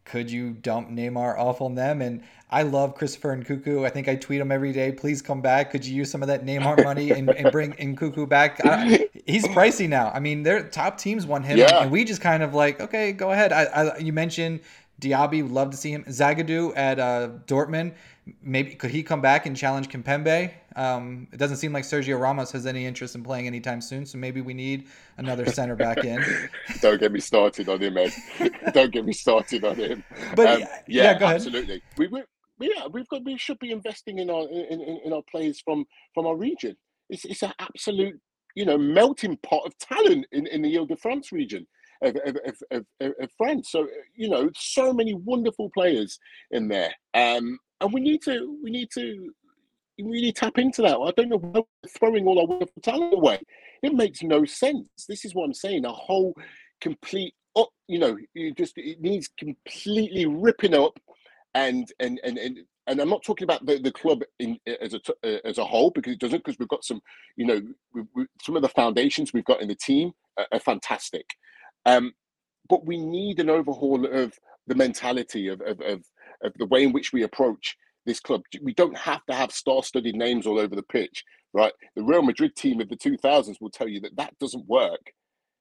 Could 0.04 0.32
you 0.32 0.52
dump 0.52 0.90
Neymar 0.90 1.38
off 1.38 1.62
on 1.62 1.76
them? 1.76 2.02
And 2.02 2.24
I 2.50 2.64
love 2.64 2.96
Christopher 2.96 3.36
Nkunku. 3.36 3.86
I 3.86 3.90
think 3.90 4.08
I 4.08 4.16
tweet 4.16 4.40
him 4.40 4.54
every 4.54 4.72
day. 4.72 4.92
Please 4.94 5.22
come 5.22 5.42
back. 5.42 5.70
Could 5.70 5.86
you 5.86 5.94
use 5.94 6.10
some 6.10 6.22
of 6.22 6.30
that 6.30 6.46
Neymar 6.46 6.84
money 6.84 7.12
and, 7.12 7.30
and 7.30 7.52
bring 7.52 7.74
Cuckoo 7.96 8.26
back? 8.26 8.66
I, 8.66 9.10
he's 9.26 9.46
pricey 9.48 9.90
now. 9.90 10.10
I 10.14 10.20
mean, 10.22 10.44
their 10.44 10.64
top 10.70 10.98
teams 10.98 11.26
want 11.26 11.46
him, 11.46 11.58
yeah. 11.58 11.82
and 11.82 11.92
we 11.92 12.06
just 12.06 12.22
kind 12.22 12.42
of 12.42 12.54
like, 12.54 12.80
okay, 12.80 13.12
go 13.12 13.32
ahead. 13.32 13.52
I, 13.52 13.64
I, 13.64 13.98
you 13.98 14.14
mentioned 14.14 14.62
Diaby, 15.02 15.44
would 15.44 15.52
love 15.52 15.72
to 15.72 15.78
see 15.78 15.92
him. 15.92 16.04
Zagadou 16.06 16.76
at 16.76 17.00
uh, 17.00 17.30
Dortmund, 17.46 17.94
maybe 18.42 18.76
could 18.76 18.92
he 18.92 19.04
come 19.04 19.22
back 19.22 19.46
and 19.46 19.56
challenge 19.56 19.90
Kimpembe? 19.90 20.52
Um, 20.76 21.28
it 21.32 21.38
doesn't 21.38 21.58
seem 21.58 21.74
like 21.74 21.84
Sergio 21.84 22.20
Ramos 22.20 22.52
has 22.52 22.66
any 22.66 22.86
interest 22.86 23.16
in 23.16 23.24
playing 23.24 23.48
anytime 23.48 23.82
soon, 23.82 24.06
so 24.06 24.18
maybe 24.18 24.42
we 24.42 24.54
need 24.54 24.88
another 25.18 25.46
center 25.46 25.76
back 25.76 26.04
in. 26.04 26.24
Don't 26.82 27.00
get 27.00 27.12
me 27.12 27.20
started 27.20 27.70
on 27.70 27.82
him, 27.82 27.98
Ed. 27.98 28.14
Don't 28.74 28.92
get 28.92 29.06
me 29.06 29.14
started 29.14 29.64
on 29.64 29.76
him. 29.76 30.04
But 30.36 30.48
um, 30.48 30.60
yeah, 30.88 31.18
yeah, 31.20 31.28
absolutely. 31.28 31.82
We, 31.98 32.08
we, 32.08 32.24
yeah, 32.60 32.88
we've 32.92 33.08
got 33.08 33.24
we 33.24 33.38
should 33.38 33.60
be 33.60 33.72
investing 33.72 34.20
in 34.20 34.30
our 34.30 34.48
in, 34.50 34.82
in, 34.82 35.00
in 35.06 35.14
our 35.14 35.24
players 35.30 35.60
from 35.62 35.86
from 36.14 36.26
our 36.28 36.36
region. 36.36 36.76
It's 37.10 37.26
it's 37.26 37.44
an 37.44 37.54
absolute 37.60 38.20
you 38.56 38.66
know 38.66 38.78
melting 38.78 39.38
pot 39.38 39.66
of 39.66 39.78
talent 39.78 40.26
in, 40.32 40.48
in 40.48 40.62
the 40.62 40.78
Ile-de-France 40.78 41.32
region 41.32 41.68
of, 42.02 42.16
of, 42.26 42.62
of, 42.72 42.86
of, 43.20 43.32
France. 43.38 43.72
So 43.72 43.88
you 44.16 44.30
know, 44.30 44.50
so 44.56 44.94
many 44.94 45.14
wonderful 45.14 45.70
players 45.70 46.20
in 46.52 46.68
there, 46.68 46.94
um, 47.14 47.60
and 47.82 47.94
we 47.94 48.02
need 48.02 48.22
to 48.24 48.58
we 48.64 48.72
need 48.72 48.90
to 48.92 49.32
really 50.00 50.32
tap 50.32 50.58
into 50.58 50.82
that. 50.84 50.98
I 50.98 51.12
don't 51.12 51.30
know 51.30 51.38
why 51.38 51.62
we're 51.62 51.90
throwing 51.90 52.28
all 52.28 52.40
our 52.40 52.46
wonderful 52.46 52.82
talent 52.82 53.14
away. 53.14 53.40
It 53.82 53.94
makes 53.94 54.22
no 54.24 54.46
sense. 54.46 54.88
This 55.08 55.26
is 55.26 55.34
what 55.34 55.46
I'm 55.46 55.54
saying. 55.54 55.86
A 55.86 55.92
whole 55.92 56.36
complete 56.82 57.34
up, 57.56 57.70
you 57.88 58.00
know, 58.00 58.18
you 58.34 58.54
just 58.54 58.78
it 58.78 59.02
needs 59.02 59.30
completely 59.40 60.26
ripping 60.26 60.74
up 60.74 61.00
and 61.54 61.92
and 62.00 62.20
and 62.24 62.38
and 62.38 62.60
and 62.86 63.02
I'm 63.02 63.10
not 63.10 63.24
talking 63.24 63.44
about 63.44 63.66
the, 63.66 63.80
the 63.80 63.92
club 63.92 64.22
in 64.40 64.58
as 64.82 64.94
a 64.94 65.48
as 65.48 65.58
a 65.58 65.66
whole 65.66 65.90
because 65.92 66.14
it 66.14 66.20
doesn't 66.20 66.44
because 66.44 66.60
we've 66.60 66.68
got 66.68 66.86
some 66.86 67.02
you 67.36 67.46
know 67.46 67.62
we, 67.94 68.04
we, 68.16 68.26
some 68.42 68.56
of 68.56 68.62
the 68.62 68.70
foundations 68.70 69.34
we've 69.34 69.46
got 69.46 69.62
in 69.62 69.68
the 69.68 69.76
team 69.76 70.12
are, 70.38 70.48
are 70.52 70.60
fantastic, 70.60 71.26
um, 71.86 72.14
but 72.70 72.86
we 72.86 72.98
need 72.98 73.40
an 73.40 73.50
overhaul 73.50 74.06
of 74.06 74.34
the 74.68 74.76
mentality 74.76 75.48
of, 75.48 75.62
of 75.62 75.82
of 75.82 76.04
of 76.44 76.54
the 76.58 76.66
way 76.66 76.84
in 76.84 76.94
which 76.94 77.14
we 77.14 77.24
approach 77.24 77.76
this 78.06 78.20
club. 78.20 78.42
We 78.62 78.74
don't 78.74 78.98
have 78.98 79.26
to 79.26 79.36
have 79.36 79.52
star-studded 79.52 80.16
names 80.16 80.48
all 80.48 80.60
over 80.60 80.76
the 80.76 80.84
pitch, 80.84 81.24
right? 81.54 81.74
The 81.96 82.04
Real 82.04 82.22
Madrid 82.22 82.56
team 82.56 82.80
of 82.82 82.90
the 82.90 82.98
2000s 82.98 83.60
will 83.60 83.70
tell 83.70 83.88
you 83.88 84.00
that 84.02 84.16
that 84.18 84.38
doesn't 84.40 84.68
work. 84.68 85.14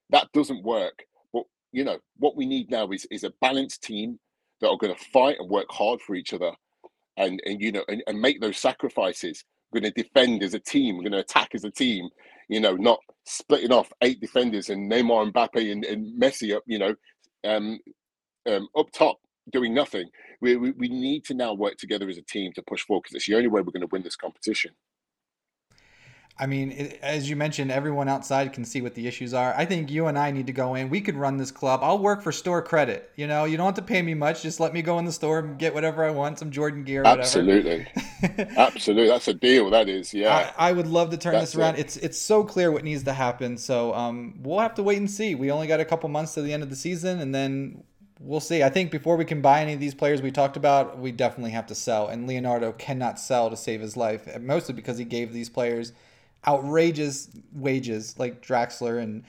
That 0.09 0.31
doesn't 0.33 0.63
work. 0.63 1.03
But 1.33 1.43
you 1.71 1.83
know 1.83 1.97
what 2.17 2.35
we 2.35 2.45
need 2.45 2.71
now 2.71 2.89
is 2.91 3.05
is 3.11 3.23
a 3.23 3.33
balanced 3.41 3.83
team 3.83 4.19
that 4.61 4.69
are 4.69 4.77
going 4.77 4.95
to 4.95 5.05
fight 5.11 5.37
and 5.39 5.49
work 5.49 5.67
hard 5.69 6.01
for 6.01 6.15
each 6.15 6.33
other 6.33 6.51
and, 7.17 7.41
and 7.45 7.61
you 7.61 7.71
know 7.71 7.83
and, 7.87 8.03
and 8.07 8.19
make 8.19 8.39
those 8.39 8.57
sacrifices 8.57 9.43
we're 9.71 9.81
going 9.81 9.91
to 9.91 10.03
defend 10.03 10.43
as 10.43 10.53
a 10.53 10.59
team 10.59 10.95
we're 10.95 11.03
going 11.03 11.11
to 11.11 11.19
attack 11.19 11.49
as 11.53 11.63
a 11.63 11.71
team 11.71 12.09
you 12.47 12.59
know 12.59 12.75
not 12.75 12.99
splitting 13.25 13.71
off 13.71 13.91
eight 14.01 14.19
defenders 14.21 14.69
and 14.69 14.89
Neymar 14.89 15.31
Mbappe 15.31 15.71
and, 15.71 15.83
and 15.85 16.19
Messi 16.19 16.55
up 16.55 16.63
you 16.65 16.79
know 16.79 16.95
um, 17.43 17.79
um, 18.47 18.67
up 18.77 18.87
top 18.93 19.17
doing 19.51 19.73
nothing 19.73 20.09
we, 20.41 20.55
we, 20.55 20.71
we 20.71 20.87
need 20.87 21.23
to 21.23 21.33
now 21.33 21.53
work 21.53 21.77
together 21.77 22.09
as 22.09 22.17
a 22.17 22.21
team 22.21 22.51
to 22.53 22.61
push 22.61 22.81
forward 22.81 23.03
because 23.03 23.15
it's 23.15 23.27
the 23.27 23.35
only 23.35 23.47
way 23.47 23.61
we're 23.61 23.71
going 23.71 23.81
to 23.81 23.87
win 23.91 24.03
this 24.03 24.15
competition 24.15 24.71
I 26.39 26.45
mean, 26.45 26.71
it, 26.71 26.99
as 27.01 27.29
you 27.29 27.35
mentioned, 27.35 27.71
everyone 27.71 28.07
outside 28.07 28.53
can 28.53 28.63
see 28.63 28.81
what 28.81 28.93
the 28.93 29.07
issues 29.07 29.33
are. 29.33 29.55
I 29.55 29.65
think 29.65 29.89
you 29.89 30.05
and 30.05 30.19
I 30.19 30.29
need 30.29 30.47
to 30.47 30.53
go 30.53 30.75
in. 30.75 30.89
We 30.89 31.01
could 31.01 31.15
run 31.15 31.37
this 31.37 31.49
club. 31.49 31.79
I'll 31.81 31.97
work 31.97 32.21
for 32.21 32.31
store 32.31 32.61
credit. 32.61 33.11
You 33.15 33.25
know, 33.25 33.45
you 33.45 33.57
don't 33.57 33.65
have 33.65 33.75
to 33.75 33.81
pay 33.81 34.01
me 34.03 34.13
much. 34.13 34.43
Just 34.43 34.59
let 34.59 34.71
me 34.71 34.83
go 34.83 34.99
in 34.99 35.05
the 35.05 35.11
store 35.11 35.39
and 35.39 35.57
get 35.57 35.73
whatever 35.73 36.05
I 36.05 36.11
want, 36.11 36.37
some 36.37 36.51
Jordan 36.51 36.83
gear. 36.83 37.03
Absolutely, 37.05 37.87
absolutely. 38.55 39.07
That's 39.07 39.27
a 39.27 39.33
deal. 39.33 39.71
That 39.71 39.89
is, 39.89 40.13
yeah. 40.13 40.53
I, 40.57 40.69
I 40.69 40.71
would 40.73 40.87
love 40.87 41.09
to 41.09 41.17
turn 41.17 41.33
That's 41.33 41.53
this 41.53 41.59
around. 41.59 41.75
It. 41.75 41.81
It's 41.81 41.97
it's 41.97 42.19
so 42.19 42.43
clear 42.43 42.71
what 42.71 42.83
needs 42.83 43.03
to 43.03 43.13
happen. 43.13 43.57
So 43.57 43.93
um, 43.95 44.35
we'll 44.43 44.59
have 44.59 44.75
to 44.75 44.83
wait 44.83 44.97
and 44.97 45.09
see. 45.09 45.33
We 45.33 45.49
only 45.49 45.65
got 45.65 45.79
a 45.79 45.85
couple 45.85 46.07
months 46.09 46.35
to 46.35 46.43
the 46.43 46.53
end 46.53 46.61
of 46.61 46.69
the 46.69 46.75
season, 46.75 47.19
and 47.19 47.33
then 47.33 47.83
we'll 48.19 48.39
see. 48.39 48.63
I 48.63 48.69
think 48.69 48.91
before 48.91 49.15
we 49.15 49.25
can 49.25 49.41
buy 49.41 49.61
any 49.61 49.73
of 49.73 49.79
these 49.79 49.95
players 49.95 50.21
we 50.21 50.31
talked 50.31 50.57
about, 50.57 50.99
we 50.99 51.11
definitely 51.11 51.51
have 51.51 51.67
to 51.67 51.75
sell. 51.75 52.07
And 52.07 52.27
Leonardo 52.27 52.71
cannot 52.73 53.19
sell 53.19 53.49
to 53.49 53.57
save 53.57 53.81
his 53.81 53.97
life, 53.97 54.27
mostly 54.39 54.73
because 54.73 54.97
he 54.97 55.05
gave 55.05 55.33
these 55.33 55.49
players 55.49 55.93
outrageous 56.47 57.29
wages 57.53 58.17
like 58.17 58.41
Draxler 58.41 59.01
and 59.01 59.23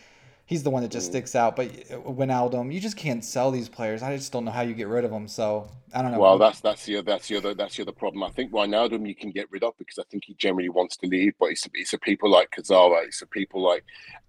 he's 0.49 0.62
the 0.62 0.70
one 0.70 0.82
that 0.82 0.91
just 0.91 1.09
mm. 1.09 1.11
sticks 1.11 1.36
out. 1.36 1.55
But 1.55 1.72
Wijnaldum, 1.91 2.72
you 2.72 2.80
just 2.80 2.97
can't 2.97 3.24
sell 3.24 3.51
these 3.51 3.68
players. 3.68 4.03
I 4.03 4.16
just 4.16 4.32
don't 4.32 4.45
know 4.45 4.51
how 4.51 4.62
you 4.62 4.74
get 4.74 4.89
rid 4.89 5.05
of 5.05 5.11
them. 5.11 5.28
So 5.28 5.70
I 5.95 6.03
don't 6.03 6.12
know. 6.12 6.18
Well, 6.18 6.39
that's 6.39 6.61
that's 6.61 6.84
the 6.86 7.03
that's 7.03 7.28
the 7.28 7.36
other 7.36 7.55
that's 7.55 7.76
the 7.76 7.82
other 7.82 7.93
problem. 7.93 8.24
I 8.24 8.30
think 8.30 8.51
Wijnaldum 8.51 9.07
you 9.07 9.14
can 9.14 9.30
get 9.30 9.51
rid 9.51 9.62
of 9.62 9.76
because 9.78 9.99
I 9.99 10.05
think 10.11 10.24
he 10.24 10.34
generally 10.34 10.70
wants 10.70 10.97
to 10.99 11.07
leave. 11.07 11.34
But 11.39 11.51
it's 11.51 11.68
it's 11.74 11.93
a 11.93 11.99
people 11.99 12.30
like 12.30 12.51
Kurzawa, 12.51 13.07
it's 13.07 13.22
a 13.22 13.26
people 13.26 13.62
like 13.62 13.84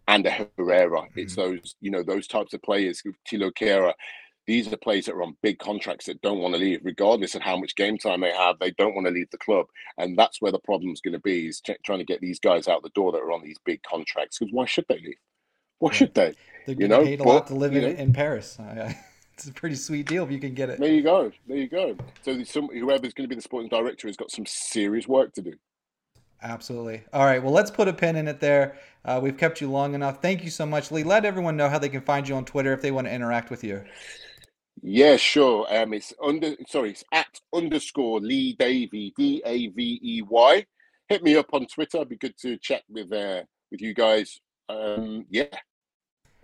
Ander 0.08 0.48
Herrera. 0.58 1.02
Mm-hmm. 1.02 1.20
It's 1.20 1.36
those 1.36 1.76
you 1.82 1.90
know 1.90 2.04
those 2.04 2.28
types 2.28 2.54
of 2.54 2.62
players. 2.62 3.02
Thilo 3.28 3.52
Kehrer 3.52 3.94
these 4.50 4.74
are 4.74 4.78
players 4.78 5.06
that 5.06 5.14
are 5.14 5.22
on 5.22 5.38
big 5.44 5.60
contracts 5.60 6.08
that 6.08 6.24
don't 6.24 6.40
want 6.40 6.56
to 6.56 6.60
leave, 6.60 6.80
regardless 6.84 7.36
of 7.36 7.44
how 7.44 7.56
much 7.56 7.76
game 7.76 8.00
time 8.00 8.22
they 8.22 8.32
have. 8.32 8.58
They 8.58 8.72
don't 8.72 8.96
want 8.96 9.06
to 9.06 9.14
leave 9.14 9.30
the 9.30 9.38
club, 9.38 9.68
and 10.00 10.18
that's 10.18 10.42
where 10.42 10.52
the 10.52 10.58
problem's 10.58 11.02
going 11.02 11.14
to 11.14 11.20
be: 11.20 11.46
is 11.46 11.62
trying 11.86 12.00
to 12.00 12.04
get 12.04 12.20
these 12.20 12.40
guys 12.40 12.68
out 12.68 12.82
the 12.82 12.90
door 12.90 13.12
that 13.12 13.20
are 13.20 13.32
on 13.32 13.44
these 13.44 13.58
big 13.64 13.84
contracts. 13.84 14.40
Because 14.40 14.52
why 14.52 14.66
should 14.66 14.86
they 14.90 14.96
leave? 14.96 15.20
Why 15.78 15.92
yeah. 15.92 15.98
should 15.98 16.16
they? 16.16 16.34
They're 16.66 16.76
you 16.76 16.88
know, 16.88 17.04
paid 17.04 17.22
a 17.22 17.24
but, 17.24 17.30
lot 17.30 17.48
to 17.48 17.54
live 17.54 17.76
in, 17.76 17.84
in 17.84 18.12
Paris. 18.12 18.58
it's 19.36 19.48
a 19.48 19.54
pretty 19.54 19.76
sweet 19.76 20.08
deal 20.08 20.24
if 20.24 20.32
you 20.32 20.40
can 20.40 20.56
get 20.56 20.72
it. 20.72 20.80
There 20.80 20.92
you 20.92 21.04
go. 21.04 21.32
There 21.48 21.58
you 21.58 21.70
go. 21.70 21.96
So 22.24 22.42
some, 22.44 22.70
whoever's 22.70 23.14
going 23.14 23.26
to 23.26 23.28
be 23.30 23.36
the 23.36 23.44
sporting 23.44 23.70
director 23.70 24.08
has 24.08 24.18
got 24.18 24.32
some 24.32 24.48
serious 24.48 25.08
work 25.08 25.32
to 25.36 25.44
do. 25.44 25.54
Absolutely. 26.42 27.04
All 27.14 27.26
right. 27.26 27.44
Well, 27.44 27.54
let's 27.54 27.70
put 27.70 27.88
a 27.88 27.94
pin 27.94 28.16
in 28.16 28.28
it 28.28 28.40
there. 28.40 28.78
Uh, 29.06 29.20
we've 29.22 29.38
kept 29.38 29.62
you 29.62 29.70
long 29.70 29.94
enough. 29.94 30.22
Thank 30.24 30.44
you 30.44 30.50
so 30.50 30.66
much, 30.66 30.92
Lee. 30.92 31.04
Let 31.04 31.24
everyone 31.24 31.56
know 31.56 31.70
how 31.70 31.78
they 31.78 31.90
can 31.90 32.02
find 32.02 32.28
you 32.28 32.36
on 32.36 32.46
Twitter 32.46 32.74
if 32.74 32.82
they 32.82 32.92
want 32.92 33.06
to 33.08 33.14
interact 33.14 33.52
with 33.52 33.64
you. 33.64 33.84
Yeah, 34.82 35.18
sure. 35.18 35.68
Um, 35.70 35.94
it's 35.94 36.14
under 36.24 36.56
sorry, 36.68 36.92
it's 36.92 37.04
at 37.12 37.40
underscore 37.54 38.20
Lee 38.20 38.56
Davey 38.58 39.14
D 39.18 39.42
A 39.46 39.68
V 39.68 40.00
E 40.02 40.22
Y. 40.22 40.66
Hit 41.08 41.24
me 41.24 41.36
up 41.36 41.48
on 41.54 41.66
Twitter. 41.66 41.98
It'd 41.98 42.10
be 42.10 42.18
good 42.18 42.38
to 42.40 42.58
chat 42.58 42.84
with 42.90 43.12
uh 43.12 43.42
with 43.72 43.82
you 43.82 43.94
guys. 43.94 44.40
Um, 44.70 45.26
yeah, 45.30 45.46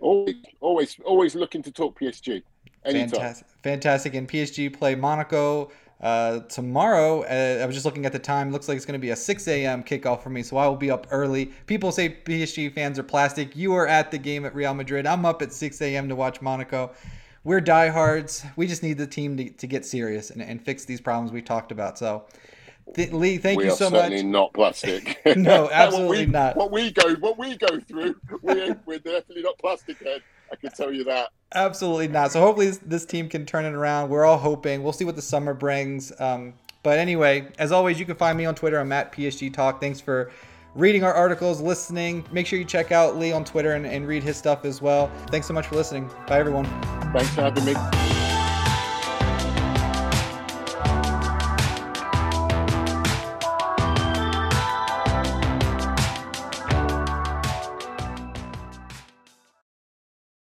always, 0.00 0.36
always, 0.60 0.96
always 1.04 1.34
looking 1.34 1.62
to 1.62 1.72
talk 1.72 1.98
PSG. 1.98 2.42
Anytime. 2.84 3.08
Fantastic, 3.08 3.46
fantastic. 3.62 4.14
And 4.14 4.28
PSG 4.28 4.72
play 4.76 4.94
Monaco 4.94 5.70
uh, 6.00 6.40
tomorrow. 6.40 7.22
Uh, 7.22 7.62
I 7.62 7.66
was 7.66 7.74
just 7.74 7.84
looking 7.84 8.06
at 8.06 8.12
the 8.12 8.18
time. 8.18 8.52
Looks 8.52 8.68
like 8.68 8.76
it's 8.76 8.86
going 8.86 8.98
to 8.98 9.04
be 9.04 9.10
a 9.10 9.16
6 9.16 9.48
a.m. 9.48 9.82
kickoff 9.82 10.22
for 10.22 10.30
me, 10.30 10.42
so 10.42 10.56
I 10.56 10.66
will 10.68 10.76
be 10.76 10.90
up 10.90 11.06
early. 11.10 11.46
People 11.66 11.90
say 11.90 12.16
PSG 12.24 12.72
fans 12.72 12.98
are 12.98 13.02
plastic. 13.02 13.56
You 13.56 13.74
are 13.74 13.88
at 13.88 14.10
the 14.10 14.18
game 14.18 14.44
at 14.44 14.54
Real 14.54 14.74
Madrid. 14.74 15.06
I'm 15.06 15.24
up 15.24 15.42
at 15.42 15.52
6 15.52 15.80
a.m. 15.82 16.08
to 16.08 16.14
watch 16.14 16.40
Monaco 16.40 16.92
we're 17.46 17.60
diehards. 17.60 18.44
We 18.56 18.66
just 18.66 18.82
need 18.82 18.98
the 18.98 19.06
team 19.06 19.36
to, 19.36 19.48
to 19.48 19.66
get 19.68 19.86
serious 19.86 20.30
and, 20.30 20.42
and 20.42 20.60
fix 20.60 20.84
these 20.84 21.00
problems 21.00 21.30
we 21.30 21.40
talked 21.40 21.70
about. 21.70 21.96
So, 21.96 22.24
th- 22.92 23.12
Lee, 23.12 23.38
thank 23.38 23.58
we 23.58 23.66
you 23.66 23.70
so 23.70 23.88
much. 23.88 24.12
Not 24.24 24.52
plastic. 24.52 25.20
no, 25.36 25.70
absolutely 25.70 26.18
what 26.18 26.26
we, 26.26 26.32
not. 26.32 26.56
What 26.56 26.72
we 26.72 26.90
go, 26.90 27.14
what 27.14 27.38
we 27.38 27.56
go 27.56 27.78
through, 27.78 28.16
we 28.42 28.72
we're 28.84 28.98
definitely 28.98 29.42
not 29.42 29.56
plastic 29.58 30.02
head. 30.02 30.22
I 30.50 30.56
can 30.56 30.72
tell 30.72 30.92
you 30.92 31.04
that. 31.04 31.28
Absolutely 31.54 32.08
not. 32.08 32.32
So 32.32 32.40
hopefully 32.40 32.66
this, 32.66 32.78
this, 32.78 33.04
team 33.06 33.28
can 33.28 33.46
turn 33.46 33.64
it 33.64 33.74
around. 33.74 34.10
We're 34.10 34.24
all 34.24 34.38
hoping. 34.38 34.82
We'll 34.82 34.92
see 34.92 35.04
what 35.04 35.14
the 35.14 35.22
summer 35.22 35.54
brings. 35.54 36.12
Um, 36.20 36.54
but 36.82 36.98
anyway, 36.98 37.46
as 37.60 37.70
always, 37.70 38.00
you 38.00 38.06
can 38.06 38.16
find 38.16 38.36
me 38.36 38.44
on 38.44 38.56
Twitter. 38.56 38.80
I'm 38.80 38.90
at 38.90 39.12
PSG 39.12 39.54
Talk. 39.54 39.80
Thanks 39.80 40.00
for 40.00 40.32
reading 40.76 41.02
our 41.02 41.14
articles, 41.14 41.60
listening. 41.60 42.24
Make 42.30 42.46
sure 42.46 42.58
you 42.58 42.64
check 42.64 42.92
out 42.92 43.16
Lee 43.16 43.32
on 43.32 43.44
Twitter 43.44 43.72
and, 43.72 43.86
and 43.86 44.06
read 44.06 44.22
his 44.22 44.36
stuff 44.36 44.64
as 44.64 44.80
well. 44.80 45.10
Thanks 45.28 45.46
so 45.46 45.54
much 45.54 45.66
for 45.66 45.74
listening. 45.74 46.08
Bye, 46.26 46.38
everyone. 46.38 46.66
Thanks 47.12 47.30
for 47.30 47.42
having 47.42 47.64
me. 47.64 48.25